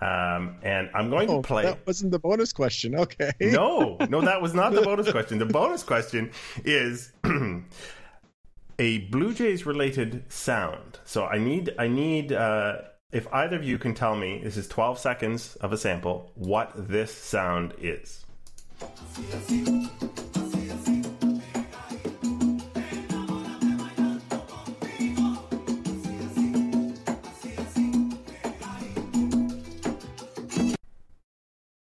Um, 0.00 0.54
and 0.62 0.88
I'm 0.94 1.10
going 1.10 1.28
Oh, 1.28 1.42
to 1.42 1.48
play. 1.48 1.64
that 1.64 1.84
wasn't 1.84 2.12
the 2.12 2.20
bonus 2.20 2.52
question. 2.52 2.94
Okay. 2.94 3.32
No, 3.40 3.96
no, 4.08 4.20
that 4.20 4.40
was 4.40 4.54
not 4.54 4.72
the 4.72 4.82
bonus 4.90 5.10
question. 5.10 5.38
The 5.38 5.44
bonus 5.46 5.82
question 5.82 6.30
is 6.64 7.10
a 8.78 8.98
Blue 9.10 9.34
Jays 9.34 9.66
related 9.66 10.22
sound. 10.32 11.00
So 11.04 11.24
I 11.26 11.38
need, 11.38 11.74
I 11.80 11.88
need, 11.88 12.32
uh, 12.32 12.76
if 13.10 13.26
either 13.32 13.56
of 13.56 13.64
you 13.64 13.78
can 13.78 13.94
tell 13.94 14.14
me, 14.14 14.40
this 14.42 14.56
is 14.58 14.68
12 14.68 14.98
seconds 14.98 15.56
of 15.56 15.72
a 15.72 15.78
sample, 15.78 16.30
what 16.34 16.72
this 16.76 17.12
sound 17.12 17.72
is. 17.80 18.24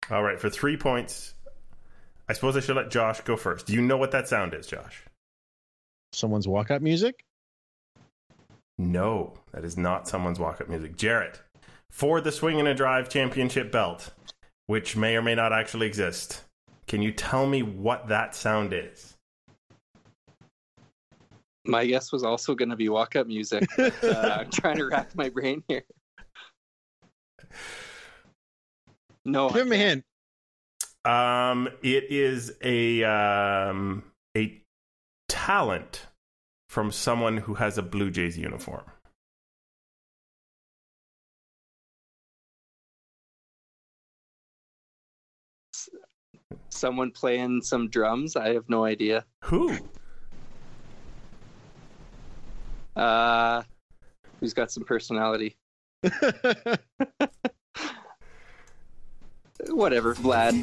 All 0.10 0.24
right, 0.24 0.40
for 0.40 0.50
three 0.50 0.76
points, 0.76 1.36
I 2.28 2.34
suppose 2.34 2.58
I 2.58 2.62
should 2.62 2.76
let 2.76 2.90
Josh 2.90 3.22
go 3.22 3.38
first. 3.38 3.68
Do 3.68 3.74
you 3.74 3.82
know 3.82 3.98
what 3.98 4.12
that 4.12 4.28
sound 4.28 4.56
is, 4.56 4.66
Josh? 4.66 5.04
Someone's 6.14 6.48
walkout 6.48 6.82
music? 6.82 7.24
No, 8.82 9.34
that 9.52 9.64
is 9.64 9.78
not 9.78 10.08
someone's 10.08 10.40
walk 10.40 10.60
up 10.60 10.68
music. 10.68 10.98
Jarrett, 10.98 11.40
for 11.92 12.20
the 12.20 12.32
Swing 12.32 12.58
and 12.58 12.68
a 12.68 12.74
Drive 12.74 13.10
Championship 13.10 13.72
belt, 13.72 14.12
which 14.66 14.96
may 14.98 15.16
or 15.16 15.22
may 15.22 15.36
not 15.36 15.54
actually 15.54 15.86
exist, 15.86 16.42
can 16.88 17.02
you 17.02 17.12
tell 17.12 17.46
me 17.46 17.62
what 17.62 18.08
that 18.08 18.34
sound 18.34 18.74
is? 18.74 19.16
My 21.64 21.86
guess 21.86 22.12
was 22.12 22.24
also 22.24 22.56
going 22.56 22.70
to 22.70 22.76
be 22.76 22.90
walk 22.90 23.16
up 23.16 23.28
music. 23.28 23.70
but, 23.78 24.04
uh, 24.04 24.38
I'm 24.42 24.50
trying 24.50 24.78
to 24.78 24.86
rack 24.88 25.16
my 25.16 25.30
brain 25.30 25.64
here. 25.68 25.84
No, 29.24 29.52
Give 29.52 29.68
me 29.68 29.76
a 29.76 29.80
can't. 29.80 30.04
hint. 31.06 31.14
Um, 31.14 31.70
it 31.84 32.06
is 32.10 32.54
a 32.64 33.04
um, 33.04 34.04
a 34.36 34.60
talent 35.30 36.08
from 36.72 36.90
someone 36.90 37.36
who 37.36 37.54
has 37.56 37.78
a 37.78 37.82
Blue 37.82 38.10
Jays 38.10 38.38
uniform. 38.38 38.86
someone 46.70 47.12
playing 47.12 47.62
some 47.62 47.90
drums. 47.90 48.38
I 48.38 48.54
have 48.54 48.70
no 48.70 48.86
idea. 48.86 49.26
Who? 49.44 49.78
Uh, 52.96 53.64
who's 54.40 54.54
got 54.54 54.72
some 54.72 54.86
personality? 54.86 55.58
whatever, 59.68 60.16
Vlad. 60.16 60.56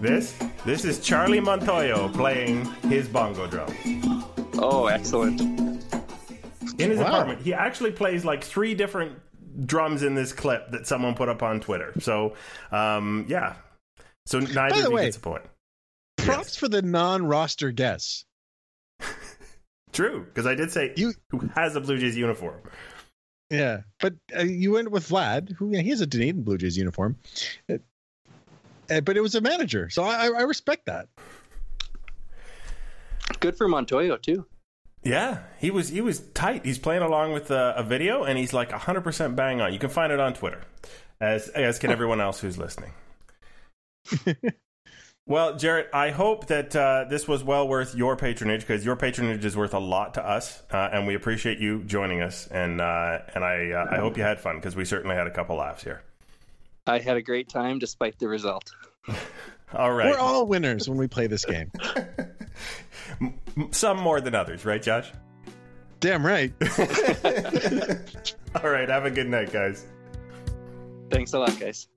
This 0.00 0.34
this 0.64 0.84
is 0.86 0.98
Charlie 1.00 1.40
Montoyo 1.40 2.12
playing 2.12 2.64
his 2.88 3.06
bongo 3.06 3.46
drum 3.46 4.15
Oh, 4.58 4.86
excellent. 4.86 5.40
in 6.78 6.90
his 6.90 6.98
Wow. 6.98 7.06
apartment. 7.06 7.40
He 7.42 7.54
actually 7.54 7.92
plays 7.92 8.24
like 8.24 8.44
three 8.44 8.74
different 8.74 9.18
drums 9.66 10.02
in 10.02 10.14
this 10.14 10.32
clip 10.32 10.70
that 10.72 10.86
someone 10.86 11.14
put 11.14 11.28
up 11.28 11.42
on 11.42 11.60
Twitter. 11.60 11.92
So, 12.00 12.34
um, 12.70 13.24
yeah. 13.28 13.54
So 14.26 14.40
neither 14.40 14.54
By 14.54 14.68
the 14.70 14.78
of 14.86 14.90
you 14.90 14.96
way- 14.96 15.04
gets 15.06 15.16
a 15.16 15.20
point. 15.20 15.44
Props 16.18 16.56
for 16.56 16.68
the 16.68 16.82
non-roster 16.82 17.70
guess. 17.70 18.24
True, 19.92 20.24
because 20.24 20.46
I 20.46 20.54
did 20.54 20.70
say 20.72 20.92
You- 20.96 21.14
who 21.30 21.48
has 21.54 21.76
a 21.76 21.80
Blue 21.80 21.98
Jays 21.98 22.16
uniform. 22.16 22.60
Yeah, 23.48 23.82
but 24.00 24.14
uh, 24.36 24.42
you 24.42 24.72
went 24.72 24.90
with 24.90 25.08
Vlad, 25.08 25.52
who 25.52 25.70
yeah, 25.70 25.80
he 25.80 25.90
has 25.90 26.00
a 26.00 26.06
Dunedin 26.06 26.42
Blue 26.42 26.58
Jays 26.58 26.76
uniform, 26.76 27.16
uh, 27.70 27.78
but 29.02 29.16
it 29.16 29.20
was 29.20 29.36
a 29.36 29.40
manager, 29.40 29.88
so 29.88 30.02
I, 30.02 30.26
I 30.26 30.42
respect 30.42 30.86
that. 30.86 31.08
Good 33.40 33.56
for 33.56 33.68
Montoyo 33.68 34.20
too. 34.20 34.46
Yeah, 35.02 35.42
he 35.58 35.70
was 35.70 35.88
he 35.88 36.00
was 36.00 36.20
tight. 36.34 36.64
He's 36.64 36.78
playing 36.78 37.02
along 37.02 37.32
with 37.32 37.50
a, 37.50 37.74
a 37.76 37.82
video, 37.82 38.24
and 38.24 38.36
he's 38.36 38.52
like 38.52 38.70
100% 38.70 39.36
bang 39.36 39.60
on. 39.60 39.72
You 39.72 39.78
can 39.78 39.90
find 39.90 40.12
it 40.12 40.18
on 40.18 40.34
Twitter, 40.34 40.62
as 41.20 41.48
as 41.48 41.78
can 41.78 41.90
everyone 41.92 42.20
else 42.20 42.40
who's 42.40 42.58
listening. 42.58 42.92
well, 45.26 45.56
Jarrett, 45.56 45.88
I 45.92 46.10
hope 46.10 46.46
that 46.46 46.74
uh, 46.74 47.04
this 47.08 47.28
was 47.28 47.44
well 47.44 47.68
worth 47.68 47.94
your 47.94 48.16
patronage 48.16 48.62
because 48.62 48.84
your 48.84 48.96
patronage 48.96 49.44
is 49.44 49.56
worth 49.56 49.74
a 49.74 49.78
lot 49.78 50.14
to 50.14 50.26
us, 50.26 50.62
uh, 50.72 50.88
and 50.92 51.06
we 51.06 51.14
appreciate 51.14 51.58
you 51.58 51.84
joining 51.84 52.20
us. 52.20 52.48
And 52.48 52.80
uh, 52.80 53.18
and 53.34 53.44
I 53.44 53.70
uh, 53.70 53.86
I 53.92 53.98
hope 53.98 54.16
you 54.16 54.24
had 54.24 54.40
fun 54.40 54.56
because 54.56 54.74
we 54.74 54.84
certainly 54.84 55.14
had 55.14 55.28
a 55.28 55.32
couple 55.32 55.56
laughs 55.56 55.84
here. 55.84 56.02
I 56.88 56.98
had 56.98 57.16
a 57.16 57.22
great 57.22 57.48
time 57.48 57.78
despite 57.78 58.18
the 58.18 58.28
result. 58.28 58.70
All 59.72 59.92
right, 59.92 60.10
We're 60.10 60.18
all 60.18 60.46
winners 60.46 60.88
when 60.88 60.96
we 60.96 61.08
play 61.08 61.26
this 61.26 61.44
game. 61.44 61.72
some 63.70 63.98
more 63.98 64.20
than 64.20 64.34
others, 64.34 64.64
right, 64.64 64.82
Josh? 64.82 65.10
Damn 66.00 66.24
right. 66.24 66.52
All 68.62 68.70
right, 68.70 68.88
have 68.88 69.06
a 69.06 69.10
good 69.10 69.28
night, 69.28 69.52
guys. 69.52 69.86
Thanks 71.10 71.32
a 71.32 71.38
lot, 71.38 71.58
guys. 71.58 71.88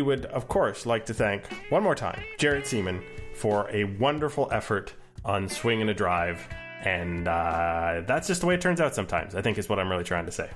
We 0.00 0.06
would, 0.06 0.24
of 0.26 0.48
course, 0.48 0.86
like 0.86 1.04
to 1.04 1.12
thank 1.12 1.44
one 1.68 1.82
more 1.82 1.94
time 1.94 2.22
Jarrett 2.38 2.66
Seaman 2.66 3.02
for 3.34 3.68
a 3.70 3.84
wonderful 3.84 4.48
effort 4.50 4.94
on 5.26 5.46
swing 5.46 5.82
and 5.82 5.90
a 5.90 5.94
drive. 5.94 6.48
And 6.82 7.28
uh, 7.28 8.02
that's 8.06 8.26
just 8.26 8.40
the 8.40 8.46
way 8.46 8.54
it 8.54 8.62
turns 8.62 8.80
out 8.80 8.94
sometimes, 8.94 9.34
I 9.34 9.42
think 9.42 9.58
is 9.58 9.68
what 9.68 9.78
I'm 9.78 9.90
really 9.90 10.04
trying 10.04 10.24
to 10.24 10.32
say. 10.32 10.48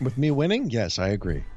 With 0.00 0.16
me 0.16 0.30
winning, 0.30 0.70
yes, 0.70 1.00
I 1.00 1.08
agree. 1.08 1.44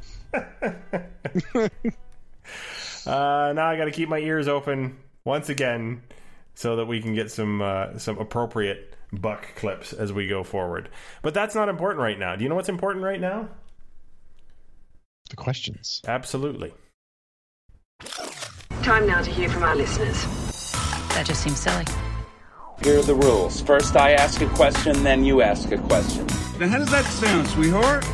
Uh, 3.03 3.51
now 3.55 3.65
I 3.65 3.77
got 3.77 3.85
to 3.85 3.91
keep 3.91 4.09
my 4.09 4.19
ears 4.19 4.47
open 4.47 4.95
once 5.25 5.49
again 5.49 6.03
so 6.53 6.75
that 6.75 6.85
we 6.85 7.01
can 7.01 7.15
get 7.15 7.31
some 7.31 7.59
uh, 7.59 7.97
some 7.97 8.19
appropriate 8.19 8.95
buck 9.11 9.47
clips 9.55 9.91
as 9.91 10.13
we 10.13 10.27
go 10.27 10.43
forward. 10.43 10.87
But 11.23 11.33
that's 11.33 11.55
not 11.55 11.67
important 11.67 12.03
right 12.03 12.19
now. 12.19 12.35
Do 12.35 12.43
you 12.43 12.49
know 12.49 12.53
what's 12.53 12.69
important 12.69 13.03
right 13.03 13.19
now? 13.19 13.49
The 15.31 15.35
questions. 15.35 16.03
Absolutely. 16.07 16.71
Time 18.83 19.05
now 19.07 19.21
to 19.21 19.29
hear 19.29 19.49
from 19.49 19.63
our 19.63 19.75
listeners. 19.75 20.23
That 21.13 21.25
just 21.25 21.43
seems 21.43 21.59
silly. 21.59 21.85
Here 22.83 22.99
are 22.99 23.03
the 23.03 23.13
rules. 23.13 23.61
First, 23.61 23.95
I 23.95 24.13
ask 24.13 24.41
a 24.41 24.49
question, 24.49 25.03
then 25.03 25.23
you 25.23 25.41
ask 25.41 25.71
a 25.71 25.77
question. 25.77 26.25
Now, 26.59 26.67
how 26.67 26.79
does 26.79 26.89
that 26.89 27.05
sound, 27.05 27.47
sweetheart? 27.47 28.05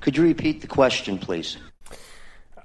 Could 0.00 0.16
you 0.16 0.22
repeat 0.22 0.60
the 0.60 0.66
question, 0.66 1.18
please? 1.18 1.56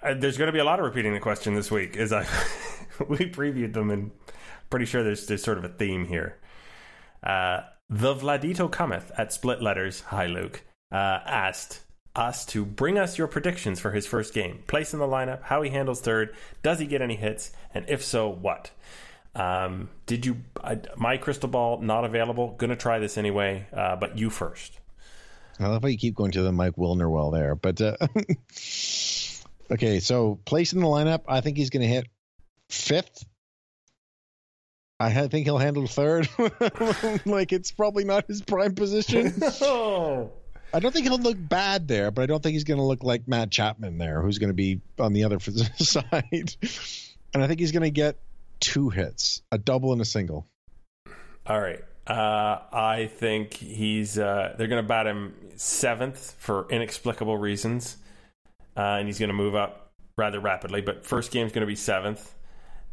Uh, 0.01 0.15
there's 0.15 0.37
going 0.37 0.47
to 0.47 0.51
be 0.53 0.59
a 0.59 0.65
lot 0.65 0.79
of 0.79 0.85
repeating 0.85 1.13
the 1.13 1.19
question 1.19 1.55
this 1.55 1.71
week, 1.71 1.95
as 1.95 2.11
I 2.11 2.21
we 3.07 3.29
previewed 3.29 3.73
them, 3.73 3.89
and 3.89 4.11
pretty 4.69 4.85
sure 4.85 5.03
there's 5.03 5.27
there's 5.27 5.43
sort 5.43 5.57
of 5.57 5.63
a 5.63 5.69
theme 5.69 6.05
here. 6.05 6.39
Uh, 7.21 7.61
the 7.89 8.13
Vladito 8.13 8.69
cometh 8.69 9.11
at 9.17 9.31
split 9.31 9.61
letters. 9.61 10.01
Hi, 10.07 10.25
Luke. 10.25 10.63
Uh, 10.91 11.19
asked 11.25 11.82
us 12.15 12.45
to 12.45 12.63
bring 12.65 12.97
us 12.97 13.17
your 13.17 13.27
predictions 13.27 13.79
for 13.79 13.91
his 13.91 14.05
first 14.05 14.33
game, 14.33 14.63
place 14.67 14.93
in 14.93 14.99
the 14.99 15.07
lineup, 15.07 15.43
how 15.43 15.61
he 15.61 15.71
handles 15.71 16.01
third, 16.01 16.35
does 16.61 16.79
he 16.79 16.85
get 16.85 17.01
any 17.01 17.15
hits, 17.15 17.51
and 17.73 17.85
if 17.87 18.03
so, 18.03 18.29
what. 18.29 18.71
Um, 19.35 19.89
did 20.05 20.25
you? 20.25 20.37
My 20.95 21.17
crystal 21.17 21.49
ball 21.49 21.81
not 21.81 22.05
available. 22.05 22.55
Gonna 22.57 22.75
try 22.75 22.99
this 22.99 23.17
anyway, 23.17 23.65
uh, 23.73 23.95
but 23.95 24.17
you 24.17 24.29
first. 24.29 24.79
I 25.59 25.67
love 25.67 25.81
how 25.81 25.87
you 25.87 25.97
keep 25.97 26.15
going 26.15 26.31
to 26.31 26.41
the 26.41 26.51
Mike 26.51 26.75
Wilner 26.75 27.09
well 27.09 27.31
there. 27.31 27.55
But 27.55 27.81
uh, 27.81 27.97
okay, 29.71 29.99
so 29.99 30.39
place 30.45 30.73
in 30.73 30.81
the 30.81 30.87
lineup, 30.87 31.21
I 31.27 31.41
think 31.41 31.57
he's 31.57 31.69
to 31.71 31.87
hit 31.87 32.07
fifth. 32.69 33.25
I 34.99 35.27
think 35.27 35.45
he'll 35.45 35.57
handle 35.57 35.85
third. 35.85 36.29
like 37.25 37.51
it's 37.51 37.71
probably 37.71 38.05
not 38.05 38.27
his 38.27 38.41
prime 38.41 38.73
position. 38.73 39.33
oh. 39.61 40.31
I 40.73 40.79
don't 40.79 40.91
think 40.91 41.05
he'll 41.05 41.19
look 41.19 41.37
bad 41.39 41.87
there, 41.87 42.09
but 42.09 42.23
I 42.23 42.25
don't 42.25 42.41
think 42.41 42.53
he's 42.53 42.63
going 42.63 42.79
to 42.79 42.83
look 42.83 43.03
like 43.03 43.27
Matt 43.27 43.51
Chapman 43.51 43.99
there, 43.99 44.21
who's 44.21 44.39
going 44.39 44.49
to 44.49 44.55
be 44.55 44.81
on 44.97 45.13
the 45.13 45.23
other 45.23 45.39
side. 45.77 46.55
And 47.33 47.43
I 47.43 47.47
think 47.47 47.59
he's 47.59 47.71
going 47.71 47.83
to 47.83 47.91
get 47.91 48.17
two 48.59 48.89
hits, 48.89 49.41
a 49.51 49.57
double 49.57 49.93
and 49.93 50.01
a 50.01 50.05
single. 50.05 50.47
All 51.45 51.59
right. 51.59 51.81
Uh, 52.07 52.59
I 52.71 53.09
think 53.13 53.53
he's. 53.53 54.17
Uh, 54.17 54.55
they're 54.57 54.67
going 54.67 54.83
to 54.83 54.87
bat 54.87 55.07
him 55.07 55.35
seventh 55.55 56.35
for 56.39 56.67
inexplicable 56.69 57.37
reasons, 57.37 57.95
uh, 58.75 58.97
and 58.97 59.07
he's 59.07 59.19
going 59.19 59.29
to 59.29 59.35
move 59.35 59.55
up 59.55 59.91
rather 60.17 60.39
rapidly. 60.39 60.81
But 60.81 61.05
first 61.05 61.31
game's 61.31 61.51
going 61.51 61.61
to 61.61 61.67
be 61.67 61.75
seventh. 61.75 62.33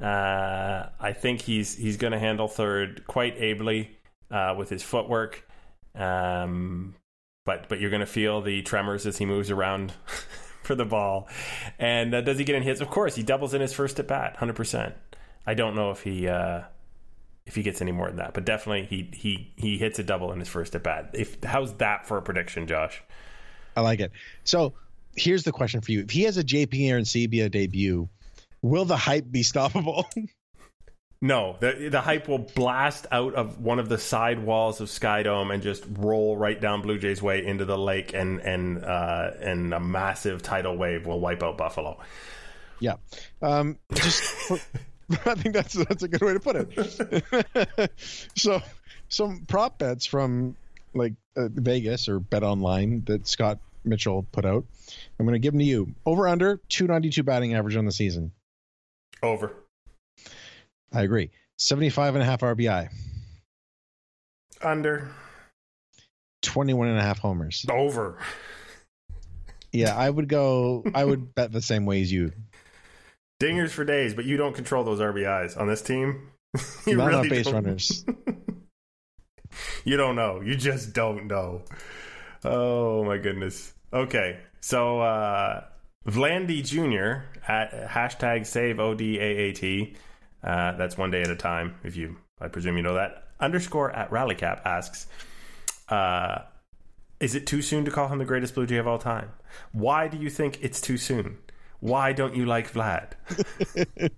Uh, 0.00 0.86
I 1.00 1.12
think 1.12 1.42
he's 1.42 1.74
he's 1.74 1.96
going 1.96 2.12
to 2.12 2.18
handle 2.18 2.46
third 2.46 3.04
quite 3.06 3.36
ably 3.38 3.98
uh, 4.30 4.54
with 4.56 4.68
his 4.68 4.82
footwork. 4.82 5.44
Um, 5.94 6.94
but 7.44 7.68
but 7.68 7.80
you're 7.80 7.90
going 7.90 8.00
to 8.00 8.06
feel 8.06 8.40
the 8.40 8.62
tremors 8.62 9.06
as 9.06 9.18
he 9.18 9.26
moves 9.26 9.50
around 9.50 9.92
for 10.62 10.74
the 10.74 10.84
ball. 10.84 11.28
And 11.78 12.14
uh, 12.14 12.20
does 12.20 12.38
he 12.38 12.44
get 12.44 12.56
in 12.56 12.62
hits? 12.62 12.80
Of 12.80 12.88
course, 12.88 13.14
he 13.14 13.22
doubles 13.22 13.54
in 13.54 13.60
his 13.60 13.72
first 13.72 13.98
at 13.98 14.08
bat, 14.08 14.36
hundred 14.36 14.56
percent. 14.56 14.94
I 15.46 15.54
don't 15.54 15.74
know 15.74 15.90
if 15.90 16.02
he 16.02 16.28
uh, 16.28 16.62
if 17.46 17.54
he 17.54 17.62
gets 17.62 17.80
any 17.80 17.92
more 17.92 18.08
than 18.08 18.16
that, 18.16 18.34
but 18.34 18.44
definitely 18.44 18.86
he 18.86 19.10
he 19.12 19.52
he 19.56 19.78
hits 19.78 19.98
a 19.98 20.02
double 20.02 20.32
in 20.32 20.38
his 20.38 20.48
first 20.48 20.74
at 20.74 20.82
bat. 20.82 21.10
If 21.14 21.42
how's 21.42 21.74
that 21.74 22.06
for 22.06 22.18
a 22.18 22.22
prediction, 22.22 22.66
Josh? 22.66 23.02
I 23.76 23.80
like 23.80 24.00
it. 24.00 24.12
So 24.44 24.74
here's 25.16 25.42
the 25.42 25.52
question 25.52 25.80
for 25.80 25.92
you: 25.92 26.00
If 26.00 26.10
he 26.10 26.22
has 26.22 26.36
a 26.36 26.44
JP 26.44 26.72
Arencibia 26.72 27.50
debut, 27.50 28.08
will 28.62 28.84
the 28.84 28.96
hype 28.96 29.30
be 29.30 29.42
stoppable? 29.42 30.04
No, 31.22 31.56
the 31.60 31.88
the 31.90 32.00
hype 32.00 32.28
will 32.28 32.38
blast 32.38 33.06
out 33.12 33.34
of 33.34 33.60
one 33.60 33.78
of 33.78 33.90
the 33.90 33.98
side 33.98 34.38
walls 34.38 34.80
of 34.80 34.88
Skydome 34.88 35.52
and 35.52 35.62
just 35.62 35.84
roll 35.98 36.34
right 36.34 36.58
down 36.58 36.80
Blue 36.80 36.98
Jays 36.98 37.20
way 37.20 37.44
into 37.44 37.66
the 37.66 37.76
lake, 37.76 38.14
and 38.14 38.40
and 38.40 38.82
uh, 38.82 39.32
and 39.38 39.74
a 39.74 39.80
massive 39.80 40.42
tidal 40.42 40.78
wave 40.78 41.06
will 41.06 41.20
wipe 41.20 41.42
out 41.42 41.58
Buffalo. 41.58 41.98
yeah. 42.80 42.94
Um, 43.42 43.78
just 43.92 44.50
I 45.26 45.34
think 45.34 45.54
that's 45.54 45.74
that's 45.74 46.02
a 46.02 46.08
good 46.08 46.22
way 46.22 46.32
to 46.32 46.40
put 46.40 46.56
it. 46.56 47.92
so 48.34 48.62
some 49.10 49.44
prop 49.46 49.76
bets 49.78 50.06
from 50.06 50.56
like 50.94 51.12
uh, 51.36 51.48
Vegas 51.52 52.08
or 52.08 52.18
Bet 52.18 52.42
Online 52.42 53.02
that 53.06 53.26
Scott 53.26 53.58
Mitchell 53.84 54.26
put 54.32 54.46
out. 54.46 54.64
I'm 55.18 55.26
going 55.26 55.34
to 55.34 55.38
give 55.38 55.52
them 55.52 55.58
to 55.58 55.64
you. 55.66 55.94
Over 56.06 56.28
under 56.28 56.60
292 56.68 57.22
batting 57.22 57.54
average 57.54 57.76
on 57.76 57.84
the 57.84 57.92
season. 57.92 58.32
Over. 59.22 59.54
I 60.92 61.02
agree. 61.02 61.30
75 61.58 62.14
and 62.14 62.22
a 62.22 62.26
half 62.26 62.40
RBI. 62.40 62.88
Under. 64.62 65.10
21 66.42 66.88
and 66.88 66.98
a 66.98 67.02
half 67.02 67.18
homers. 67.18 67.64
Over. 67.70 68.18
Yeah, 69.72 69.96
I 69.96 70.08
would 70.10 70.28
go 70.28 70.84
I 70.94 71.04
would 71.04 71.34
bet 71.34 71.52
the 71.52 71.62
same 71.62 71.86
way 71.86 72.00
as 72.02 72.10
you. 72.10 72.32
Dingers 73.40 73.70
for 73.70 73.84
days, 73.84 74.14
but 74.14 74.24
you 74.24 74.36
don't 74.36 74.54
control 74.54 74.84
those 74.84 75.00
RBIs 75.00 75.58
on 75.58 75.66
this 75.66 75.80
team. 75.82 76.30
you 76.86 76.96
Not 76.96 77.06
really 77.08 77.18
on 77.20 77.28
base 77.28 77.44
don't. 77.46 77.54
runners. 77.54 78.04
You 79.84 79.96
don't 79.96 80.14
know. 80.14 80.40
You 80.40 80.54
just 80.54 80.92
don't 80.92 81.26
know. 81.26 81.62
Oh 82.44 83.02
my 83.04 83.18
goodness. 83.18 83.72
Okay, 83.92 84.38
so 84.60 85.00
uh, 85.00 85.64
Vlandy 86.06 86.64
Jr. 86.64 87.24
at 87.50 87.88
hashtag 87.88 88.46
save 88.46 88.76
ODAAT. 88.76 89.96
Uh, 90.42 90.72
that's 90.76 90.96
one 90.96 91.10
day 91.10 91.22
at 91.22 91.30
a 91.30 91.36
time. 91.36 91.74
If 91.84 91.96
you, 91.96 92.16
I 92.40 92.48
presume 92.48 92.76
you 92.76 92.82
know 92.82 92.94
that. 92.94 93.28
Underscore 93.40 93.90
at 93.90 94.10
Rallycap 94.10 94.62
asks, 94.64 95.06
Uh, 95.88 96.42
is 97.20 97.34
it 97.34 97.46
too 97.46 97.62
soon 97.62 97.84
to 97.84 97.90
call 97.90 98.08
him 98.08 98.18
the 98.18 98.24
greatest 98.24 98.54
Blue 98.54 98.66
Jay 98.66 98.76
of 98.76 98.86
all 98.86 98.98
time? 98.98 99.30
Why 99.72 100.08
do 100.08 100.16
you 100.16 100.30
think 100.30 100.58
it's 100.62 100.80
too 100.80 100.96
soon? 100.96 101.38
Why 101.80 102.12
don't 102.12 102.34
you 102.34 102.46
like 102.46 102.72
Vlad? 102.72 103.12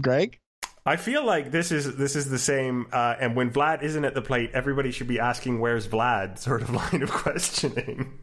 Greg? 0.00 0.38
I 0.84 0.96
feel 0.96 1.24
like 1.24 1.50
this 1.50 1.72
is 1.72 1.96
this 1.96 2.14
is 2.14 2.30
the 2.30 2.38
same. 2.38 2.86
Uh, 2.92 3.16
and 3.18 3.34
when 3.34 3.50
Vlad 3.50 3.82
isn't 3.82 4.04
at 4.04 4.14
the 4.14 4.22
plate, 4.22 4.50
everybody 4.54 4.92
should 4.92 5.08
be 5.08 5.18
asking, 5.18 5.58
"Where's 5.60 5.88
Vlad?" 5.88 6.38
Sort 6.38 6.62
of 6.62 6.70
line 6.92 7.02
of 7.02 7.10
questioning. 7.10 8.18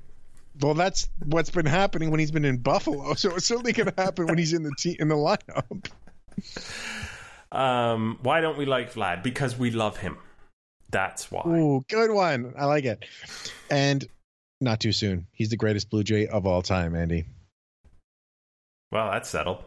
Well, 0.62 0.74
that's 0.74 1.10
what's 1.26 1.50
been 1.50 1.66
happening 1.66 2.10
when 2.12 2.20
he's 2.20 2.32
been 2.32 2.46
in 2.46 2.58
Buffalo. 2.58 3.16
So 3.16 3.36
it's 3.36 3.46
certainly 3.48 3.74
going 3.74 3.92
to 3.92 4.02
happen 4.02 4.28
when 4.28 4.38
he's 4.38 4.54
in 4.54 4.64
the 4.64 4.72
te- 4.78 4.98
in 5.00 5.08
the 5.08 5.16
lineup. 5.16 5.90
Um, 7.54 8.18
why 8.24 8.42
don't 8.42 8.58
we 8.58 8.66
like 8.66 8.94
Vlad? 8.94 9.22
Because 9.22 9.58
we 9.58 9.70
love 9.70 9.98
him. 9.98 10.18
That's 10.90 11.32
why. 11.32 11.44
Ooh, 11.48 11.86
good 11.88 12.12
one. 12.12 12.54
I 12.58 12.66
like 12.66 12.84
it. 12.84 13.06
And 13.70 14.04
not 14.60 14.80
too 14.80 14.92
soon. 14.92 15.28
He's 15.32 15.50
the 15.50 15.58
greatest 15.58 15.90
Blue 15.90 16.04
Jay 16.04 16.28
of 16.28 16.48
all 16.48 16.64
time, 16.64 16.96
Andy. 16.96 17.26
Well, 18.92 19.12
that's 19.12 19.30
settled. 19.30 19.64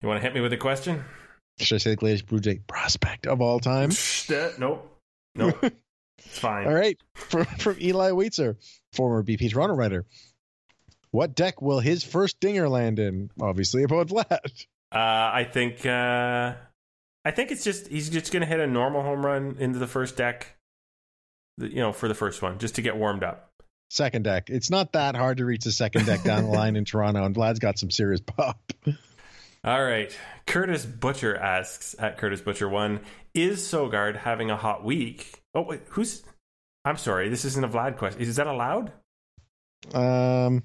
You 0.00 0.08
want 0.08 0.20
to 0.20 0.22
hit 0.22 0.34
me 0.34 0.40
with 0.40 0.52
a 0.52 0.56
question? 0.56 1.04
Should 1.58 1.76
I 1.76 1.78
say 1.78 1.90
the 1.90 1.96
greatest 1.96 2.26
Blue 2.26 2.40
Jay 2.40 2.60
prospect 2.66 3.26
of 3.26 3.40
all 3.40 3.58
time? 3.58 3.90
nope. 4.58 5.00
Nope. 5.34 5.56
it's 6.18 6.38
fine. 6.38 6.66
All 6.66 6.74
right. 6.74 6.98
From, 7.14 7.44
from 7.44 7.76
Eli 7.80 8.10
Weitzer, 8.10 8.56
former 8.92 9.22
BP 9.24 9.50
Toronto 9.50 9.74
writer. 9.74 10.06
What 11.10 11.34
deck 11.34 11.62
will 11.62 11.80
his 11.80 12.04
first 12.04 12.38
dinger 12.40 12.68
land 12.68 12.98
in? 12.98 13.30
Obviously 13.40 13.84
about 13.84 14.08
Vlad. 14.08 14.66
Uh, 14.94 15.30
I 15.34 15.44
think 15.50 15.84
uh, 15.84 16.54
I 17.24 17.30
think 17.32 17.50
it's 17.50 17.64
just 17.64 17.88
he's 17.88 18.10
just 18.10 18.32
going 18.32 18.42
to 18.42 18.46
hit 18.46 18.60
a 18.60 18.66
normal 18.66 19.02
home 19.02 19.24
run 19.26 19.56
into 19.58 19.78
the 19.78 19.88
first 19.88 20.16
deck. 20.16 20.56
You 21.58 21.76
know, 21.76 21.92
for 21.92 22.08
the 22.08 22.14
first 22.14 22.42
one, 22.42 22.58
just 22.58 22.76
to 22.76 22.82
get 22.82 22.96
warmed 22.96 23.24
up. 23.24 23.50
Second 23.90 24.24
deck. 24.24 24.50
It's 24.50 24.70
not 24.70 24.92
that 24.92 25.14
hard 25.14 25.38
to 25.38 25.44
reach 25.44 25.64
the 25.64 25.72
second 25.72 26.06
deck 26.06 26.22
down 26.24 26.44
the 26.44 26.50
line 26.56 26.76
in 26.76 26.84
Toronto, 26.84 27.24
and 27.24 27.34
Vlad's 27.34 27.58
got 27.60 27.78
some 27.78 27.90
serious 27.90 28.20
pop. 28.20 28.72
All 29.64 29.82
right. 29.82 30.16
Curtis 30.46 30.84
Butcher 30.84 31.36
asks 31.36 31.94
at 31.98 32.18
Curtis 32.18 32.40
Butcher 32.40 32.68
one, 32.68 33.00
is 33.32 33.60
Sogard 33.60 34.16
having 34.16 34.50
a 34.50 34.56
hot 34.56 34.84
week? 34.84 35.40
Oh 35.54 35.62
wait, 35.62 35.82
who's 35.88 36.22
I'm 36.84 36.96
sorry, 36.98 37.28
this 37.30 37.44
isn't 37.44 37.64
a 37.64 37.68
Vlad 37.68 37.96
question. 37.96 38.20
Is 38.20 38.36
that 38.36 38.46
allowed? 38.46 38.92
Um 39.92 40.64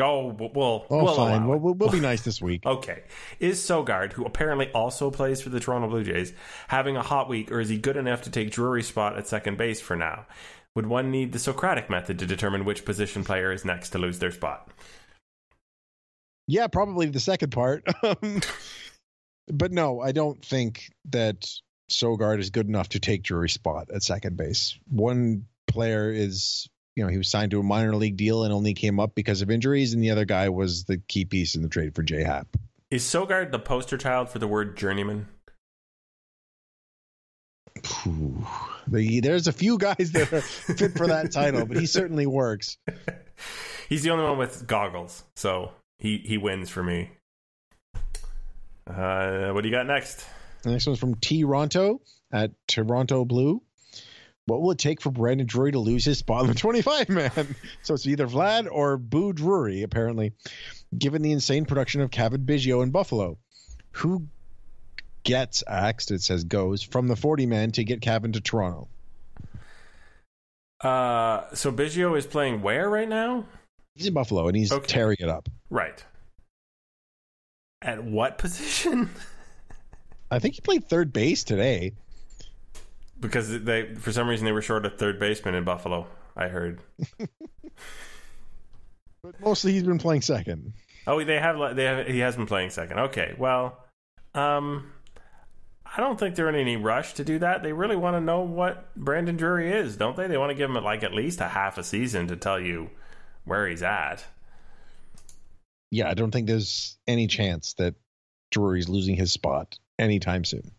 Oh, 0.00 0.28
well, 0.28 0.86
oh, 0.90 1.04
we'll 1.04 1.14
fine. 1.14 1.46
We'll, 1.46 1.58
we'll, 1.58 1.74
we'll 1.74 1.90
be 1.90 2.00
nice 2.12 2.22
this 2.22 2.40
week. 2.40 2.64
Okay. 2.66 3.02
Is 3.40 3.58
Sogard, 3.58 4.12
who 4.12 4.24
apparently 4.24 4.70
also 4.72 5.10
plays 5.10 5.40
for 5.40 5.48
the 5.48 5.60
Toronto 5.60 5.88
Blue 5.88 6.04
Jays, 6.04 6.32
having 6.68 6.96
a 6.96 7.02
hot 7.02 7.28
week, 7.28 7.50
or 7.52 7.60
is 7.60 7.68
he 7.68 7.78
good 7.78 7.96
enough 7.96 8.22
to 8.22 8.30
take 8.30 8.50
Drury's 8.50 8.86
spot 8.86 9.16
at 9.16 9.26
second 9.26 9.58
base 9.58 9.80
for 9.80 9.96
now? 9.96 10.26
Would 10.74 10.86
one 10.86 11.10
need 11.10 11.32
the 11.32 11.38
Socratic 11.38 11.90
method 11.90 12.18
to 12.18 12.26
determine 12.26 12.64
which 12.64 12.84
position 12.84 13.24
player 13.24 13.52
is 13.52 13.64
next 13.64 13.90
to 13.90 13.98
lose 13.98 14.18
their 14.18 14.30
spot? 14.30 14.70
Yeah, 16.46 16.66
probably 16.66 17.06
the 17.06 17.20
second 17.20 17.50
part. 17.50 17.86
Um, 18.02 18.40
but 19.48 19.72
no, 19.72 20.00
I 20.00 20.12
don't 20.12 20.42
think 20.44 20.90
that 21.10 21.46
Sogard 21.90 22.38
is 22.38 22.50
good 22.50 22.68
enough 22.68 22.90
to 22.90 23.00
take 23.00 23.22
Drury's 23.22 23.52
spot 23.52 23.90
at 23.94 24.02
second 24.02 24.36
base. 24.36 24.78
One 24.88 25.46
player 25.66 26.10
is, 26.10 26.68
you 26.94 27.04
know, 27.04 27.10
he 27.10 27.18
was 27.18 27.30
signed 27.30 27.50
to 27.52 27.60
a 27.60 27.62
minor 27.62 27.96
league 27.96 28.16
deal 28.16 28.44
and 28.44 28.52
only 28.52 28.74
came 28.74 29.00
up 29.00 29.14
because 29.14 29.42
of 29.42 29.50
injuries, 29.50 29.94
and 29.94 30.02
the 30.02 30.10
other 30.10 30.24
guy 30.24 30.48
was 30.48 30.84
the 30.84 30.98
key 30.98 31.24
piece 31.24 31.54
in 31.54 31.62
the 31.62 31.68
trade 31.68 31.94
for 31.94 32.02
J 32.02 32.22
Hap. 32.22 32.48
Is 32.90 33.02
Sogard 33.04 33.50
the 33.52 33.58
poster 33.58 33.96
child 33.96 34.28
for 34.28 34.38
the 34.38 34.46
word 34.46 34.76
journeyman? 34.76 35.28
The, 38.86 39.20
there's 39.20 39.46
a 39.46 39.52
few 39.52 39.78
guys 39.78 40.12
that 40.12 40.32
are 40.32 40.40
fit 40.40 40.96
for 40.96 41.06
that 41.06 41.32
title, 41.32 41.64
but 41.64 41.78
he 41.78 41.86
certainly 41.86 42.26
works. 42.26 42.76
He's 43.88 44.02
the 44.02 44.10
only 44.10 44.24
one 44.24 44.38
with 44.38 44.66
goggles, 44.66 45.24
so 45.36 45.72
he, 45.98 46.18
he 46.18 46.36
wins 46.36 46.68
for 46.68 46.82
me. 46.82 47.10
Uh, 48.86 49.50
what 49.52 49.62
do 49.62 49.68
you 49.68 49.74
got 49.74 49.86
next? 49.86 50.26
The 50.62 50.70
next 50.70 50.86
one's 50.86 50.98
from 50.98 51.14
T. 51.14 51.44
Ronto 51.44 52.00
at 52.32 52.50
Toronto 52.68 53.24
Blue. 53.24 53.62
What 54.46 54.60
will 54.60 54.72
it 54.72 54.78
take 54.78 55.00
for 55.00 55.10
Brandon 55.10 55.46
Drury 55.46 55.72
to 55.72 55.78
lose 55.78 56.04
his 56.04 56.18
spot 56.18 56.42
in 56.42 56.48
the 56.48 56.54
25 56.58 57.08
man? 57.08 57.54
So 57.82 57.94
it's 57.94 58.06
either 58.06 58.26
Vlad 58.26 58.68
or 58.70 58.96
Boo 58.98 59.32
Drury, 59.32 59.82
apparently, 59.82 60.32
given 60.96 61.22
the 61.22 61.32
insane 61.32 61.64
production 61.64 62.00
of 62.00 62.10
Cavan 62.10 62.44
Biggio 62.44 62.82
in 62.82 62.90
Buffalo. 62.90 63.38
Who 63.92 64.26
gets 65.22 65.62
axed, 65.68 66.10
it 66.10 66.22
says 66.22 66.42
goes, 66.44 66.82
from 66.82 67.06
the 67.06 67.14
40 67.14 67.46
man 67.46 67.70
to 67.72 67.84
get 67.84 68.00
Cavan 68.00 68.32
to 68.32 68.40
Toronto? 68.40 68.88
Uh, 70.80 71.44
so 71.54 71.70
Biggio 71.70 72.18
is 72.18 72.26
playing 72.26 72.62
where 72.62 72.90
right 72.90 73.08
now? 73.08 73.44
He's 73.94 74.06
in 74.06 74.14
Buffalo 74.14 74.48
and 74.48 74.56
he's 74.56 74.72
Okay. 74.72 74.86
tearing 74.86 75.18
it 75.20 75.28
up. 75.28 75.48
Right. 75.70 76.04
At 77.80 78.02
what 78.02 78.38
position? 78.38 79.10
I 80.30 80.40
think 80.40 80.54
he 80.54 80.60
played 80.62 80.88
third 80.88 81.12
base 81.12 81.44
today. 81.44 81.92
Because 83.22 83.62
they, 83.62 83.94
for 83.94 84.12
some 84.12 84.28
reason, 84.28 84.44
they 84.44 84.52
were 84.52 84.60
short 84.60 84.84
a 84.84 84.90
third 84.90 85.18
baseman 85.18 85.54
in 85.54 85.64
Buffalo. 85.64 86.06
I 86.36 86.48
heard. 86.48 86.80
But 89.22 89.40
mostly 89.40 89.72
he's 89.72 89.84
been 89.84 89.98
playing 89.98 90.22
second. 90.22 90.72
Oh, 91.06 91.22
they 91.22 91.38
have. 91.38 91.76
They 91.76 91.84
have. 91.84 92.06
He 92.08 92.18
has 92.18 92.36
been 92.36 92.46
playing 92.46 92.70
second. 92.70 92.98
Okay. 92.98 93.34
Well, 93.38 93.78
um, 94.34 94.90
I 95.86 96.00
don't 96.00 96.18
think 96.18 96.34
they're 96.34 96.48
in 96.48 96.56
any 96.56 96.76
rush 96.76 97.14
to 97.14 97.24
do 97.24 97.38
that. 97.38 97.62
They 97.62 97.72
really 97.72 97.96
want 97.96 98.16
to 98.16 98.20
know 98.20 98.40
what 98.40 98.94
Brandon 98.96 99.36
Drury 99.36 99.70
is, 99.72 99.96
don't 99.96 100.16
they? 100.16 100.26
They 100.26 100.38
want 100.38 100.50
to 100.50 100.54
give 100.54 100.70
him 100.70 100.82
like 100.82 101.04
at 101.04 101.14
least 101.14 101.40
a 101.40 101.48
half 101.48 101.78
a 101.78 101.84
season 101.84 102.28
to 102.28 102.36
tell 102.36 102.58
you 102.58 102.90
where 103.44 103.68
he's 103.68 103.82
at. 103.82 104.24
Yeah, 105.90 106.10
I 106.10 106.14
don't 106.14 106.30
think 106.30 106.48
there's 106.48 106.98
any 107.06 107.26
chance 107.26 107.74
that 107.74 107.94
Drury's 108.50 108.88
losing 108.88 109.14
his 109.14 109.32
spot 109.32 109.78
anytime 109.98 110.44
soon. 110.44 110.72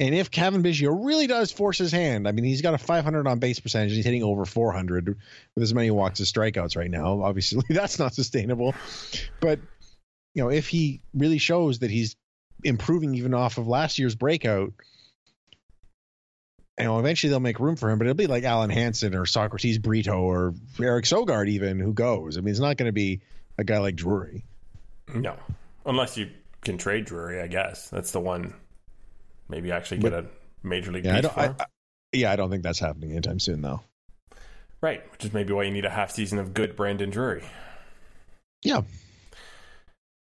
And 0.00 0.14
if 0.14 0.30
Cavan 0.30 0.62
Biggio 0.62 1.04
really 1.04 1.26
does 1.26 1.50
force 1.50 1.78
his 1.78 1.90
hand, 1.90 2.28
I 2.28 2.32
mean, 2.32 2.44
he's 2.44 2.62
got 2.62 2.74
a 2.74 2.78
500 2.78 3.26
on 3.26 3.38
base 3.40 3.58
percentage. 3.58 3.92
He's 3.92 4.04
hitting 4.04 4.22
over 4.22 4.44
400 4.44 5.16
with 5.54 5.62
as 5.62 5.74
many 5.74 5.90
walks 5.90 6.20
as 6.20 6.32
strikeouts 6.32 6.76
right 6.76 6.90
now. 6.90 7.22
Obviously, 7.22 7.64
that's 7.68 7.98
not 7.98 8.14
sustainable. 8.14 8.74
But, 9.40 9.58
you 10.34 10.42
know, 10.42 10.50
if 10.50 10.68
he 10.68 11.00
really 11.14 11.38
shows 11.38 11.80
that 11.80 11.90
he's 11.90 12.14
improving 12.62 13.14
even 13.14 13.34
off 13.34 13.58
of 13.58 13.66
last 13.66 13.98
year's 13.98 14.14
breakout, 14.14 14.72
you 16.78 16.84
know, 16.84 17.00
eventually 17.00 17.30
they'll 17.30 17.40
make 17.40 17.58
room 17.58 17.74
for 17.74 17.90
him, 17.90 17.98
but 17.98 18.06
it'll 18.06 18.14
be 18.14 18.28
like 18.28 18.44
Alen 18.44 18.72
Hanson 18.72 19.16
or 19.16 19.26
Socrates 19.26 19.78
Brito 19.78 20.20
or 20.20 20.54
Eric 20.80 21.06
Sogard, 21.06 21.48
even 21.48 21.80
who 21.80 21.92
goes. 21.92 22.38
I 22.38 22.40
mean, 22.40 22.50
it's 22.50 22.60
not 22.60 22.76
going 22.76 22.88
to 22.88 22.92
be 22.92 23.20
a 23.58 23.64
guy 23.64 23.78
like 23.78 23.96
Drury. 23.96 24.44
No, 25.12 25.36
unless 25.84 26.16
you 26.16 26.30
can 26.62 26.78
trade 26.78 27.04
Drury, 27.04 27.40
I 27.40 27.48
guess 27.48 27.88
that's 27.88 28.12
the 28.12 28.20
one. 28.20 28.54
Maybe 29.48 29.72
actually 29.72 29.98
get 29.98 30.12
But- 30.12 30.24
a 30.24 30.28
major 30.62 30.92
league 30.92 31.04
Yeah, 31.04 31.16
I 31.16 31.20
don't. 31.20 31.34
for 31.34 31.40
I. 31.40 31.46
I, 31.58 31.66
yeah, 32.12 32.32
I 32.32 32.36
don't 32.36 32.50
think 32.50 32.62
that's 32.62 32.78
happening 32.78 33.12
anytime 33.12 33.38
soon, 33.38 33.60
though. 33.62 33.82
right, 34.80 35.02
which 35.12 35.24
is 35.24 35.32
maybe 35.32 35.52
why 35.52 35.64
you 35.64 35.70
need 35.70 35.84
a 35.84 35.90
half 35.90 36.10
season 36.10 36.38
of 36.38 36.54
good 36.54 36.74
Brandon 36.76 37.10
Drury. 37.10 37.44
Yeah, 38.62 38.82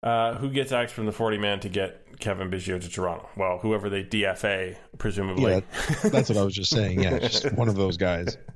Uh, 0.01 0.35
who 0.35 0.49
gets 0.49 0.71
axed 0.71 0.93
from 0.95 1.05
the 1.05 1.11
40 1.11 1.37
man 1.37 1.59
to 1.61 1.69
get 1.69 2.19
Cavan 2.19 2.49
Biggio 2.49 2.79
to 2.79 2.89
Toronto? 2.89 3.27
Well, 3.35 3.57
whoever 3.59 3.89
they 3.89 4.03
DFA, 4.03 4.77
presumably. 4.97 5.51
yeah, 5.51 5.59
that's 6.09 6.29
what 6.29 6.37
I 6.37 6.43
was 6.43 6.53
just 6.53 6.69
saying. 6.71 7.01
Yeah, 7.03 7.19
just 7.19 7.51
one 7.53 7.67
of 7.69 7.75
those 7.75 7.97
guys. 7.97 8.37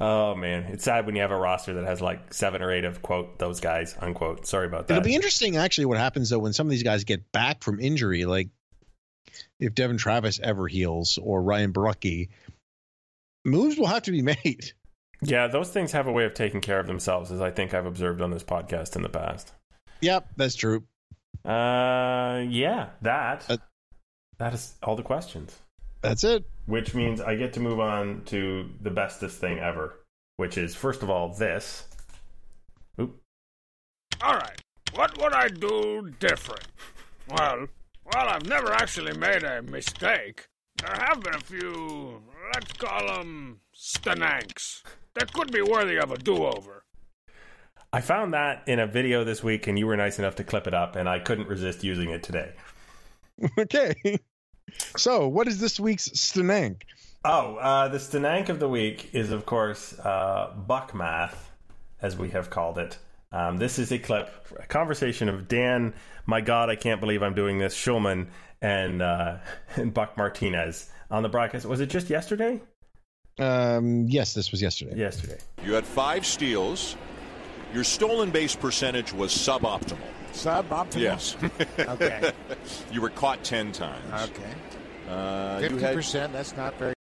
Oh 0.00 0.34
man, 0.34 0.64
it's 0.72 0.82
sad 0.82 1.06
when 1.06 1.14
you 1.14 1.22
have 1.22 1.30
a 1.30 1.36
roster 1.36 1.74
that 1.74 1.84
has 1.84 2.00
like 2.00 2.34
seven 2.34 2.62
or 2.62 2.72
eight 2.72 2.84
of 2.84 3.00
quote 3.00 3.38
those 3.38 3.60
guys 3.60 3.94
unquote. 4.00 4.44
Sorry 4.44 4.66
about 4.66 4.88
that. 4.88 4.94
It'll 4.96 5.04
be 5.04 5.14
interesting, 5.14 5.56
actually, 5.56 5.84
what 5.84 5.98
happens 5.98 6.30
though 6.30 6.40
when 6.40 6.52
some 6.52 6.66
of 6.66 6.72
these 6.72 6.82
guys 6.82 7.04
get 7.04 7.30
back 7.30 7.62
from 7.62 7.78
injury, 7.78 8.24
like 8.24 8.48
if 9.64 9.74
Devon 9.74 9.96
Travis 9.96 10.38
ever 10.42 10.68
heals 10.68 11.18
or 11.22 11.42
Ryan 11.42 11.72
Borucki. 11.72 12.28
Moves 13.44 13.76
will 13.78 13.86
have 13.86 14.02
to 14.04 14.10
be 14.12 14.22
made. 14.22 14.72
yeah, 15.22 15.46
those 15.46 15.70
things 15.70 15.92
have 15.92 16.06
a 16.06 16.12
way 16.12 16.24
of 16.24 16.34
taking 16.34 16.60
care 16.60 16.80
of 16.80 16.86
themselves, 16.86 17.30
as 17.30 17.40
I 17.40 17.50
think 17.50 17.74
I've 17.74 17.86
observed 17.86 18.20
on 18.22 18.30
this 18.30 18.42
podcast 18.44 18.96
in 18.96 19.02
the 19.02 19.08
past. 19.08 19.52
Yep, 20.00 20.28
that's 20.36 20.54
true. 20.54 20.84
Uh, 21.44 22.44
yeah, 22.48 22.90
that 23.02 23.44
Uh, 23.48 23.56
that 24.38 24.54
is 24.54 24.74
all 24.82 24.96
the 24.96 25.02
questions, 25.02 25.58
That's 26.00 26.24
it. 26.24 26.44
which 26.66 26.94
means 26.94 27.20
I 27.20 27.34
get 27.36 27.52
to 27.54 27.60
move 27.60 27.80
on 27.80 28.22
to 28.26 28.68
the 28.80 28.90
bestest 28.90 29.40
thing 29.40 29.58
ever, 29.58 30.00
which 30.36 30.56
is 30.56 30.74
first 30.74 31.02
of 31.02 31.10
all 31.10 31.28
this. 31.34 31.86
Oop. 33.00 33.20
All 34.22 34.34
right, 34.34 34.60
what 34.94 35.18
would 35.20 35.32
I 35.34 35.48
do 35.48 36.10
different? 36.18 36.66
Well, 37.28 37.66
well, 38.12 38.28
I've 38.28 38.46
never 38.46 38.72
actually 38.72 39.16
made 39.16 39.42
a 39.42 39.62
mistake. 39.62 40.48
There 40.76 40.94
have 40.94 41.20
been 41.20 41.34
a 41.34 41.40
few, 41.40 42.22
let's 42.52 42.72
call 42.72 43.06
them 43.06 43.60
stananks, 43.74 44.82
that 45.14 45.32
could 45.32 45.52
be 45.52 45.62
worthy 45.62 45.96
of 45.96 46.10
a 46.10 46.18
do-over. 46.18 46.84
I 47.92 48.00
found 48.00 48.34
that 48.34 48.64
in 48.66 48.80
a 48.80 48.86
video 48.86 49.22
this 49.22 49.44
week, 49.44 49.68
and 49.68 49.78
you 49.78 49.86
were 49.86 49.96
nice 49.96 50.18
enough 50.18 50.34
to 50.36 50.44
clip 50.44 50.66
it 50.66 50.74
up, 50.74 50.96
and 50.96 51.08
I 51.08 51.20
couldn't 51.20 51.46
resist 51.48 51.84
using 51.84 52.10
it 52.10 52.22
today. 52.22 52.52
Okay. 53.58 53.94
So, 54.96 55.26
what 55.26 55.48
is 55.48 55.58
this 55.58 55.80
week's 55.80 56.08
Stanank? 56.10 56.82
Oh, 57.24 57.56
uh, 57.56 57.88
the 57.88 57.98
Stanank 57.98 58.48
of 58.48 58.60
the 58.60 58.68
week 58.68 59.10
is, 59.12 59.32
of 59.32 59.44
course, 59.44 59.98
uh, 59.98 60.54
Buck 60.56 60.94
Math, 60.94 61.50
as 62.00 62.16
we 62.16 62.30
have 62.30 62.48
called 62.50 62.78
it. 62.78 62.98
Um, 63.34 63.56
this 63.56 63.80
is 63.80 63.90
a 63.90 63.98
clip, 63.98 64.30
a 64.60 64.66
conversation 64.66 65.28
of 65.28 65.48
Dan, 65.48 65.92
my 66.24 66.40
God, 66.40 66.70
I 66.70 66.76
can't 66.76 67.00
believe 67.00 67.20
I'm 67.20 67.34
doing 67.34 67.58
this, 67.58 67.74
Shulman, 67.74 68.28
and, 68.62 69.02
uh, 69.02 69.38
and 69.76 69.92
Buck 69.92 70.16
Martinez 70.16 70.88
on 71.10 71.24
the 71.24 71.28
broadcast. 71.28 71.66
Was 71.66 71.80
it 71.80 71.90
just 71.90 72.08
yesterday? 72.08 72.62
Um, 73.40 74.06
yes, 74.08 74.34
this 74.34 74.52
was 74.52 74.62
yesterday. 74.62 74.96
Yesterday. 74.96 75.38
You 75.64 75.72
had 75.72 75.84
five 75.84 76.24
steals. 76.24 76.94
Your 77.74 77.82
stolen 77.82 78.30
base 78.30 78.54
percentage 78.54 79.12
was 79.12 79.32
suboptimal. 79.32 79.98
Suboptimal? 80.32 81.00
Yes. 81.00 81.36
Okay. 81.78 82.32
you 82.92 83.00
were 83.00 83.10
caught 83.10 83.42
10 83.42 83.72
times. 83.72 84.30
Okay. 84.30 85.10
Uh, 85.10 85.58
you 85.60 85.70
Fifty 85.70 85.84
had 85.84 85.94
percent. 85.94 86.32
That's 86.32 86.56
not 86.56 86.78
very. 86.78 86.94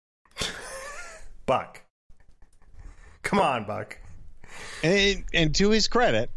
Buck. 1.44 1.82
Come 3.22 3.38
on, 3.38 3.64
Buck. 3.64 3.98
And, 4.82 5.24
and 5.32 5.54
to 5.56 5.70
his 5.70 5.88
credit, 5.88 6.30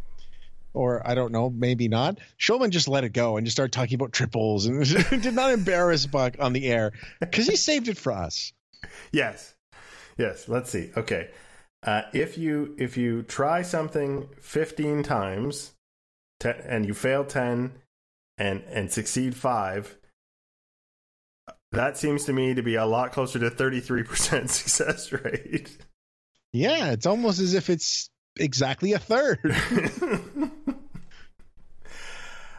or 0.74 1.06
I 1.08 1.16
don't 1.16 1.32
know, 1.32 1.50
maybe 1.50 1.88
not, 1.88 2.20
Shulman 2.40 2.70
just 2.70 2.88
let 2.88 3.04
it 3.04 3.14
go 3.14 3.38
and 3.38 3.46
just 3.46 3.56
started 3.56 3.72
talking 3.72 3.96
about 3.96 4.12
triples 4.12 4.66
and 4.66 4.84
did 5.22 5.34
not 5.34 5.52
embarrass 5.52 6.06
Buck 6.06 6.36
on 6.40 6.54
the 6.54 6.68
air 6.68 6.92
because 7.20 7.48
he 7.48 7.56
saved 7.56 7.88
it 7.88 7.98
for 7.98 8.12
us. 8.12 8.54
Yes. 9.12 9.56
Yes. 10.18 10.48
Let's 10.48 10.70
see. 10.70 10.92
Okay. 10.96 11.30
Uh, 11.84 12.04
if 12.14 12.38
you 12.38 12.76
if 12.78 12.98
you 12.98 13.22
try 13.24 13.62
something 13.62 14.28
15 14.42 15.04
times 15.04 15.74
and 16.44 16.86
you 16.86 16.94
fail 16.94 17.24
10 17.24 17.74
and 18.38 18.64
and 18.68 18.92
succeed 18.92 19.36
5 19.36 19.98
that 21.72 21.98
seems 21.98 22.26
to 22.26 22.34
me 22.34 22.54
to 22.54 22.64
be 22.64 22.76
a 22.76 22.86
lot 22.86 23.12
closer 23.12 23.38
to 23.40 23.50
33% 23.50 24.50
success 24.50 25.12
rate. 25.12 25.78
Yeah, 26.54 26.92
it's 26.92 27.06
almost 27.06 27.40
as 27.40 27.54
if 27.54 27.70
it's 27.70 28.10
exactly 28.38 28.94
a 28.94 29.00
third. 29.00 29.40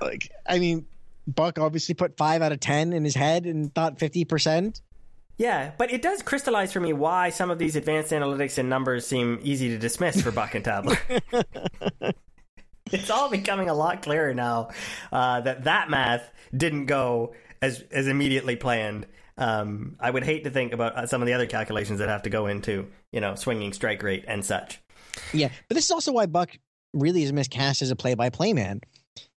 like, 0.00 0.30
I 0.46 0.58
mean, 0.58 0.86
Buck 1.26 1.58
obviously 1.58 1.94
put 1.94 2.16
five 2.16 2.42
out 2.42 2.52
of 2.52 2.60
10 2.60 2.92
in 2.92 3.04
his 3.04 3.14
head 3.14 3.46
and 3.46 3.74
thought 3.74 3.98
50%. 3.98 4.80
Yeah, 5.38 5.72
but 5.76 5.92
it 5.92 6.00
does 6.00 6.22
crystallize 6.22 6.72
for 6.72 6.80
me 6.80 6.92
why 6.94 7.28
some 7.28 7.50
of 7.50 7.58
these 7.58 7.76
advanced 7.76 8.10
analytics 8.10 8.56
and 8.56 8.70
numbers 8.70 9.06
seem 9.06 9.38
easy 9.42 9.68
to 9.68 9.78
dismiss 9.78 10.22
for 10.22 10.30
Buck 10.30 10.54
and 10.54 10.64
Tabler. 10.64 10.96
it's 12.92 13.10
all 13.10 13.28
becoming 13.28 13.68
a 13.68 13.74
lot 13.74 14.02
clearer 14.02 14.32
now 14.32 14.70
uh, 15.12 15.42
that 15.42 15.64
that 15.64 15.90
math 15.90 16.30
didn't 16.56 16.86
go 16.86 17.34
as 17.60 17.84
as 17.90 18.06
immediately 18.06 18.56
planned. 18.56 19.06
Um, 19.36 19.96
I 20.00 20.10
would 20.10 20.24
hate 20.24 20.44
to 20.44 20.50
think 20.50 20.72
about 20.72 20.96
uh, 20.96 21.06
some 21.06 21.20
of 21.20 21.26
the 21.26 21.34
other 21.34 21.46
calculations 21.46 21.98
that 21.98 22.08
have 22.08 22.22
to 22.22 22.30
go 22.30 22.46
into 22.46 22.86
you 23.12 23.20
know 23.20 23.34
swinging 23.34 23.74
strike 23.74 24.02
rate 24.02 24.24
and 24.26 24.42
such. 24.42 24.80
Yeah, 25.32 25.48
but 25.68 25.74
this 25.74 25.84
is 25.84 25.90
also 25.90 26.12
why 26.12 26.26
Buck 26.26 26.56
really 26.92 27.22
is 27.22 27.32
miscast 27.32 27.82
as 27.82 27.90
a 27.90 27.96
play-by-play 27.96 28.52
man. 28.52 28.80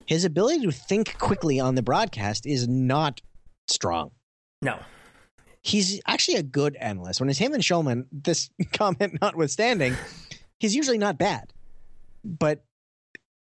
His 0.07 0.24
ability 0.24 0.64
to 0.64 0.72
think 0.72 1.18
quickly 1.18 1.61
on 1.61 1.74
the 1.74 1.83
broadcast 1.83 2.47
is 2.47 2.66
not 2.66 3.20
strong. 3.66 4.11
No, 4.62 4.79
he's 5.62 6.01
actually 6.07 6.37
a 6.37 6.43
good 6.43 6.76
analyst. 6.76 7.20
When 7.20 7.29
it's 7.29 7.39
him 7.39 7.53
and 7.53 7.62
Shulman, 7.62 8.07
this 8.11 8.51
comment 8.72 9.20
notwithstanding, 9.20 9.95
he's 10.59 10.74
usually 10.74 10.99
not 10.99 11.18
bad. 11.18 11.53
But 12.24 12.64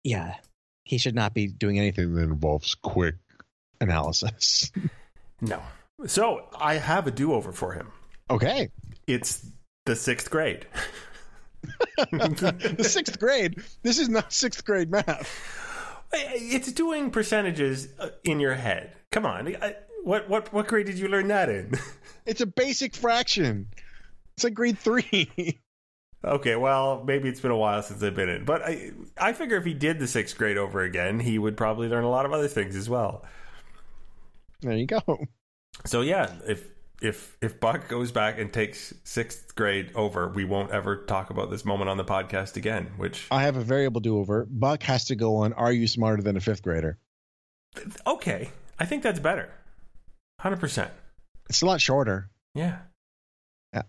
yeah, 0.04 0.36
he 0.84 0.98
should 0.98 1.14
not 1.14 1.34
be 1.34 1.46
doing 1.46 1.78
anything 1.78 2.14
that 2.14 2.22
involves 2.22 2.74
quick 2.74 3.16
analysis. 3.80 4.70
no. 5.40 5.62
So 6.06 6.46
I 6.58 6.74
have 6.74 7.06
a 7.06 7.10
do 7.10 7.32
over 7.32 7.52
for 7.52 7.72
him. 7.72 7.90
Okay. 8.30 8.68
It's 9.06 9.50
the 9.86 9.96
sixth 9.96 10.30
grade. 10.30 10.66
the 12.12 12.86
sixth 12.88 13.18
grade? 13.18 13.62
This 13.82 13.98
is 13.98 14.08
not 14.08 14.32
sixth 14.32 14.64
grade 14.64 14.90
math. 14.90 15.28
It's 16.12 16.72
doing 16.72 17.10
percentages 17.10 17.88
uh, 17.98 18.10
in 18.24 18.40
your 18.40 18.54
head. 18.54 18.92
Come 19.10 19.26
on. 19.26 19.54
What 20.04 20.28
what 20.28 20.52
what 20.52 20.68
grade 20.68 20.86
did 20.86 20.98
you 20.98 21.08
learn 21.08 21.28
that 21.28 21.48
in? 21.48 21.72
It's 22.26 22.40
a 22.40 22.46
basic 22.46 22.96
fraction. 22.96 23.68
It's 24.34 24.42
like 24.42 24.52
grade 24.52 24.80
three. 24.80 25.60
okay, 26.24 26.56
well, 26.56 27.04
maybe 27.06 27.28
it's 27.28 27.38
been 27.38 27.52
a 27.52 27.56
while 27.56 27.80
since 27.84 28.02
I've 28.02 28.16
been 28.16 28.28
in, 28.28 28.44
but 28.44 28.62
I 28.62 28.90
I 29.16 29.32
figure 29.32 29.56
if 29.56 29.64
he 29.64 29.74
did 29.74 30.00
the 30.00 30.08
sixth 30.08 30.36
grade 30.36 30.56
over 30.58 30.82
again, 30.82 31.20
he 31.20 31.38
would 31.38 31.56
probably 31.56 31.86
learn 31.86 32.02
a 32.02 32.10
lot 32.10 32.26
of 32.26 32.32
other 32.32 32.48
things 32.48 32.74
as 32.74 32.90
well. 32.90 33.24
There 34.60 34.72
you 34.72 34.86
go. 34.86 35.26
So 35.84 36.00
yeah, 36.00 36.32
if 36.48 36.66
if 37.00 37.36
if 37.42 37.60
Buck 37.60 37.88
goes 37.88 38.12
back 38.12 38.38
and 38.38 38.52
takes 38.52 38.94
sixth 39.04 39.54
grade 39.54 39.90
over, 39.94 40.28
we 40.28 40.44
won't 40.44 40.70
ever 40.70 41.04
talk 41.04 41.30
about 41.30 41.50
this 41.50 41.64
moment 41.64 41.90
on 41.90 41.96
the 41.96 42.04
podcast 42.04 42.56
again. 42.56 42.92
Which 42.96 43.26
I 43.30 43.42
have 43.42 43.56
a 43.56 43.62
variable 43.62 44.00
do 44.00 44.18
over. 44.18 44.46
Buck 44.48 44.82
has 44.84 45.06
to 45.06 45.16
go 45.16 45.36
on. 45.36 45.52
Are 45.52 45.72
you 45.72 45.86
smarter 45.86 46.22
than 46.22 46.36
a 46.36 46.40
fifth 46.40 46.62
grader? 46.62 46.98
Okay, 48.06 48.50
I 48.78 48.86
think 48.86 49.02
that's 49.02 49.20
better. 49.20 49.50
Hundred 50.40 50.60
percent. 50.60 50.90
It's 51.48 51.62
a 51.62 51.66
lot 51.66 51.80
shorter. 51.80 52.30
Yeah. 52.54 52.78
Yeah. 53.72 53.82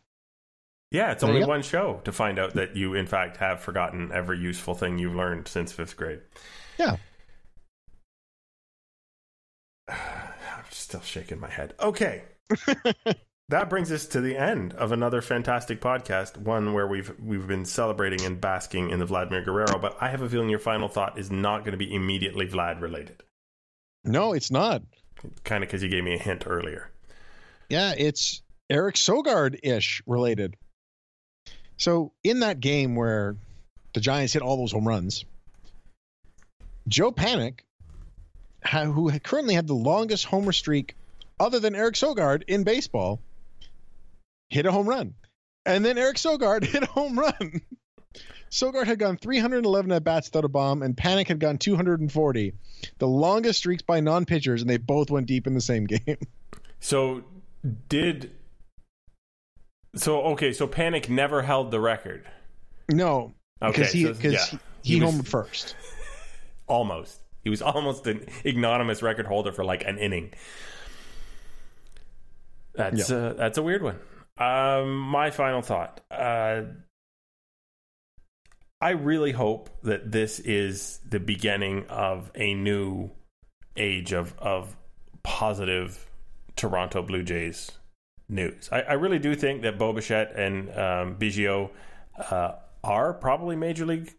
Yeah, 0.92 1.12
it's 1.12 1.22
there 1.22 1.32
only 1.32 1.46
one 1.46 1.64
show 1.64 2.02
to 2.04 2.12
find 2.12 2.40
out 2.40 2.56
that 2.56 2.76
you, 2.76 2.94
in 2.94 3.08
fact, 3.08 3.38
have 3.38 3.62
forgotten 3.62 4.12
every 4.14 4.40
useful 4.40 4.76
thing 4.76 4.98
you've 4.98 5.16
learned 5.16 5.48
since 5.48 5.72
fifth 5.72 5.98
grade. 5.98 6.20
Yeah. 6.78 6.98
I'm 9.88 10.66
still 10.70 11.02
shaking 11.02 11.40
my 11.40 11.50
head. 11.50 11.74
Okay. 11.80 12.24
that 13.50 13.70
brings 13.70 13.92
us 13.92 14.06
to 14.08 14.22
the 14.22 14.38
end 14.38 14.74
of 14.74 14.92
another 14.92 15.22
fantastic 15.22 15.82
podcast, 15.82 16.38
one 16.38 16.74
where 16.74 16.88
we've 16.88 17.14
we've 17.20 17.48
been 17.48 17.66
celebrating 17.66 18.26
and 18.26 18.40
basking 18.40 18.90
in 18.90 19.00
the 19.00 19.06
Vladimir 19.06 19.44
Guerrero, 19.44 19.80
but 19.80 19.98
I 20.02 20.10
have 20.10 20.22
a 20.22 20.30
feeling 20.30 20.50
your 20.50 20.60
final 20.60 20.88
thought 20.88 21.18
is 21.18 21.32
not 21.32 21.60
going 21.60 21.72
to 21.72 21.78
be 21.78 21.94
immediately 21.94 22.48
Vlad 22.48 22.82
related. 22.82 23.24
No, 24.04 24.34
it's 24.34 24.52
not. 24.52 24.84
Kind 25.44 25.64
of 25.64 25.70
because 25.70 25.84
you 25.84 25.90
gave 25.90 26.04
me 26.04 26.14
a 26.14 26.20
hint 26.20 26.44
earlier. 26.46 26.92
Yeah, 27.70 27.94
it's 27.98 28.42
Eric 28.70 28.96
Sogard 28.96 29.60
ish 29.64 30.02
related. 30.06 30.56
So 31.78 32.12
in 32.24 32.40
that 32.42 32.60
game 32.60 32.96
where 32.96 33.36
the 33.94 34.00
Giants 34.00 34.34
hit 34.34 34.42
all 34.42 34.58
those 34.58 34.72
home 34.72 34.88
runs, 34.88 35.26
Joe 36.88 37.12
Panik, 37.12 37.60
who 38.72 39.12
currently 39.20 39.54
had 39.54 39.68
the 39.68 39.74
longest 39.74 40.26
homer 40.26 40.52
streak 40.52 40.96
other 41.40 41.60
than 41.60 41.76
Eric 41.76 41.96
Sogard 41.96 42.44
in 42.48 42.64
baseball, 42.64 43.22
hit 44.50 44.66
a 44.66 44.72
home 44.72 44.88
run. 44.88 45.14
And 45.66 45.84
then 45.84 45.98
Eric 45.98 46.18
Sogard 46.18 46.64
hit 46.66 46.84
a 46.84 46.88
home 46.88 47.18
run. 47.18 47.62
Sogard 48.50 48.86
had 48.86 49.00
gone 49.00 49.18
311 49.18 49.92
at 49.92 50.04
bats 50.04 50.30
without 50.30 50.46
a 50.46 50.50
bomb, 50.50 50.82
and 50.82 50.96
Panik 50.96 51.28
had 51.28 51.40
gone 51.40 51.58
240. 51.58 52.54
The 52.98 53.08
longest 53.08 53.60
streaks 53.60 53.84
by 53.84 54.00
non 54.00 54.26
pitchers, 54.26 54.62
and 54.62 54.70
they 54.70 54.78
both 54.78 55.12
went 55.12 55.28
deep 55.28 55.48
in 55.48 55.54
the 55.54 55.62
same 55.62 55.86
game. 55.88 56.18
So 56.80 57.24
did 57.90 58.32
so 59.96 60.22
okay 60.22 60.54
so 60.54 60.68
Panik 60.68 61.10
never 61.10 61.42
held 61.42 61.72
the 61.72 61.80
record 61.80 62.26
no 62.90 63.34
okay 63.62 63.82
because 63.82 63.92
he, 63.92 64.04
so, 64.04 64.16
yeah. 64.22 64.46
he, 64.46 64.60
he, 64.84 65.00
he 65.00 65.00
homered 65.00 65.28
first 65.28 65.76
almost 66.68 67.20
he 67.44 67.50
was 67.50 67.62
almost 67.62 68.06
an 68.08 68.26
ignominious 68.46 69.02
record 69.02 69.26
holder 69.26 69.52
for 69.52 69.66
like 69.66 69.84
an 69.86 69.98
inning 69.98 70.32
that's 72.78 73.10
yeah. 73.10 73.18
uh, 73.18 73.34
that's 73.34 73.58
a 73.58 73.64
weird 73.64 73.84
one 73.84 73.98
um 74.38 74.98
my 74.98 75.32
final 75.32 75.62
thought 75.62 76.02
uh 76.12 76.62
I 78.80 78.92
really 78.92 79.32
hope 79.32 79.72
that 79.84 80.12
this 80.12 80.40
is 80.40 81.00
the 81.10 81.20
beginning 81.20 81.88
of 81.90 82.32
a 82.36 82.54
new 82.54 83.10
age 83.76 84.14
of 84.14 84.38
of 84.38 84.76
positive 85.24 86.06
Toronto 86.56 87.02
Blue 87.02 87.24
Jays 87.24 87.72
news. 88.30 88.70
I, 88.72 88.82
I 88.82 88.94
really 88.94 89.20
do 89.20 89.36
think 89.36 89.64
that 89.64 89.78
Bo 89.78 89.94
Bichette 89.94 90.36
and 90.36 90.70
um, 90.70 91.16
Biggio 91.18 91.72
uh, 92.30 92.54
are 92.84 93.14
probably 93.14 93.56
major 93.56 93.86
league 93.86 94.14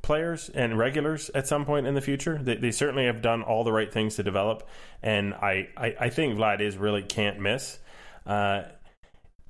players 0.00 0.48
and 0.48 0.78
regulars 0.78 1.30
at 1.34 1.48
some 1.48 1.64
point 1.64 1.86
in 1.86 1.94
the 1.94 2.00
future. 2.00 2.38
They, 2.40 2.56
they 2.56 2.70
certainly 2.70 3.06
have 3.06 3.20
done 3.20 3.42
all 3.42 3.64
the 3.64 3.72
right 3.72 3.92
things 3.92 4.16
to 4.16 4.22
develop, 4.22 4.66
and 5.02 5.34
I, 5.34 5.68
I, 5.76 5.96
I 6.00 6.08
think 6.08 6.38
Vlad 6.38 6.60
is 6.60 6.76
really 6.76 7.02
can't 7.02 7.40
miss. 7.40 7.78
Uh, 8.28 8.62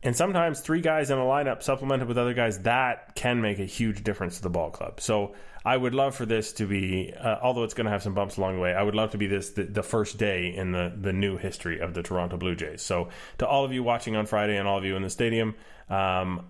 and 0.03 0.17
sometimes 0.17 0.61
three 0.61 0.81
guys 0.81 1.11
in 1.11 1.19
a 1.19 1.23
lineup 1.23 1.63
supplemented 1.63 2.07
with 2.07 2.19
other 2.19 2.35
guys 2.35 2.61
that 2.61 3.17
can 3.17 3.41
make 3.41 3.59
a 3.59 3.65
huge 3.65 4.05
difference 4.05 4.37
to 4.37 4.43
the 4.43 4.51
ball 4.51 4.71
club. 4.71 5.01
So 5.01 5.35
I 5.65 5.77
would 5.77 5.95
love 5.95 6.15
for 6.15 6.25
this 6.25 6.53
to 6.55 6.67
be, 6.67 7.13
uh, 7.13 7.37
although 7.43 7.65
it's 7.65 7.75
going 7.75 7.87
to 7.87 7.91
have 7.91 8.03
some 8.03 8.15
bumps 8.15 8.37
along 8.37 8.55
the 8.55 8.61
way. 8.61 8.73
I 8.73 8.83
would 8.83 8.95
love 8.95 9.11
to 9.11 9.19
be 9.19 9.27
this 9.27 9.51
the, 9.51 9.65
the, 9.65 9.83
first 9.83 10.17
day 10.17 10.55
in 10.55 10.71
the 10.71 10.95
the 10.97 11.13
new 11.13 11.37
history 11.37 11.81
of 11.81 11.95
the 11.95 12.03
Toronto 12.03 12.37
Blue 12.37 12.55
Jays. 12.55 12.81
So 12.81 13.09
to 13.39 13.47
all 13.47 13.65
of 13.65 13.73
you 13.73 13.83
watching 13.83 14.15
on 14.15 14.27
Friday 14.27 14.57
and 14.57 14.69
all 14.69 14.79
of 14.79 14.85
you 14.85 14.95
in 14.95 15.03
the 15.03 15.11
stadium, 15.11 15.57
um, 15.91 16.47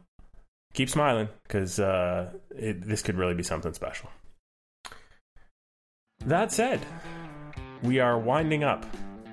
keep 0.74 0.90
smiling 0.90 1.28
because 1.44 1.80
uh, 1.80 2.32
this 2.50 3.00
could 3.00 3.16
really 3.16 3.34
be 3.34 3.42
something 3.42 3.72
special. 3.72 4.10
That 6.26 6.52
said, 6.52 6.84
we 7.82 8.00
are 8.00 8.18
winding 8.18 8.62
up 8.62 8.84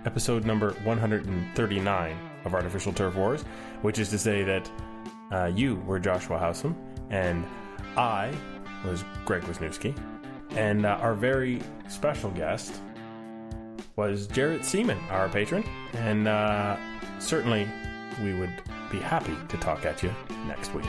episode 0.05 0.45
number 0.45 0.71
139 0.83 2.34
of 2.45 2.53
Artificial 2.53 2.93
Turf 2.93 3.15
Wars, 3.15 3.43
which 3.81 3.99
is 3.99 4.09
to 4.09 4.17
say 4.17 4.43
that 4.43 4.71
uh, 5.31 5.51
you 5.53 5.75
were 5.87 5.99
Joshua 5.99 6.37
Howsam, 6.37 6.75
and 7.09 7.45
I 7.97 8.33
was 8.85 9.03
Greg 9.25 9.43
Wisniewski, 9.43 9.97
and 10.51 10.85
uh, 10.85 10.97
our 11.01 11.15
very 11.15 11.61
special 11.89 12.31
guest 12.31 12.81
was 13.95 14.27
Jarrett 14.27 14.65
Seaman, 14.65 14.99
our 15.09 15.29
patron, 15.29 15.63
and 15.93 16.27
uh, 16.27 16.77
certainly 17.19 17.67
we 18.23 18.33
would 18.33 18.53
be 18.91 18.99
happy 18.99 19.35
to 19.49 19.57
talk 19.57 19.85
at 19.85 20.03
you 20.03 20.13
next 20.47 20.73
week. 20.73 20.85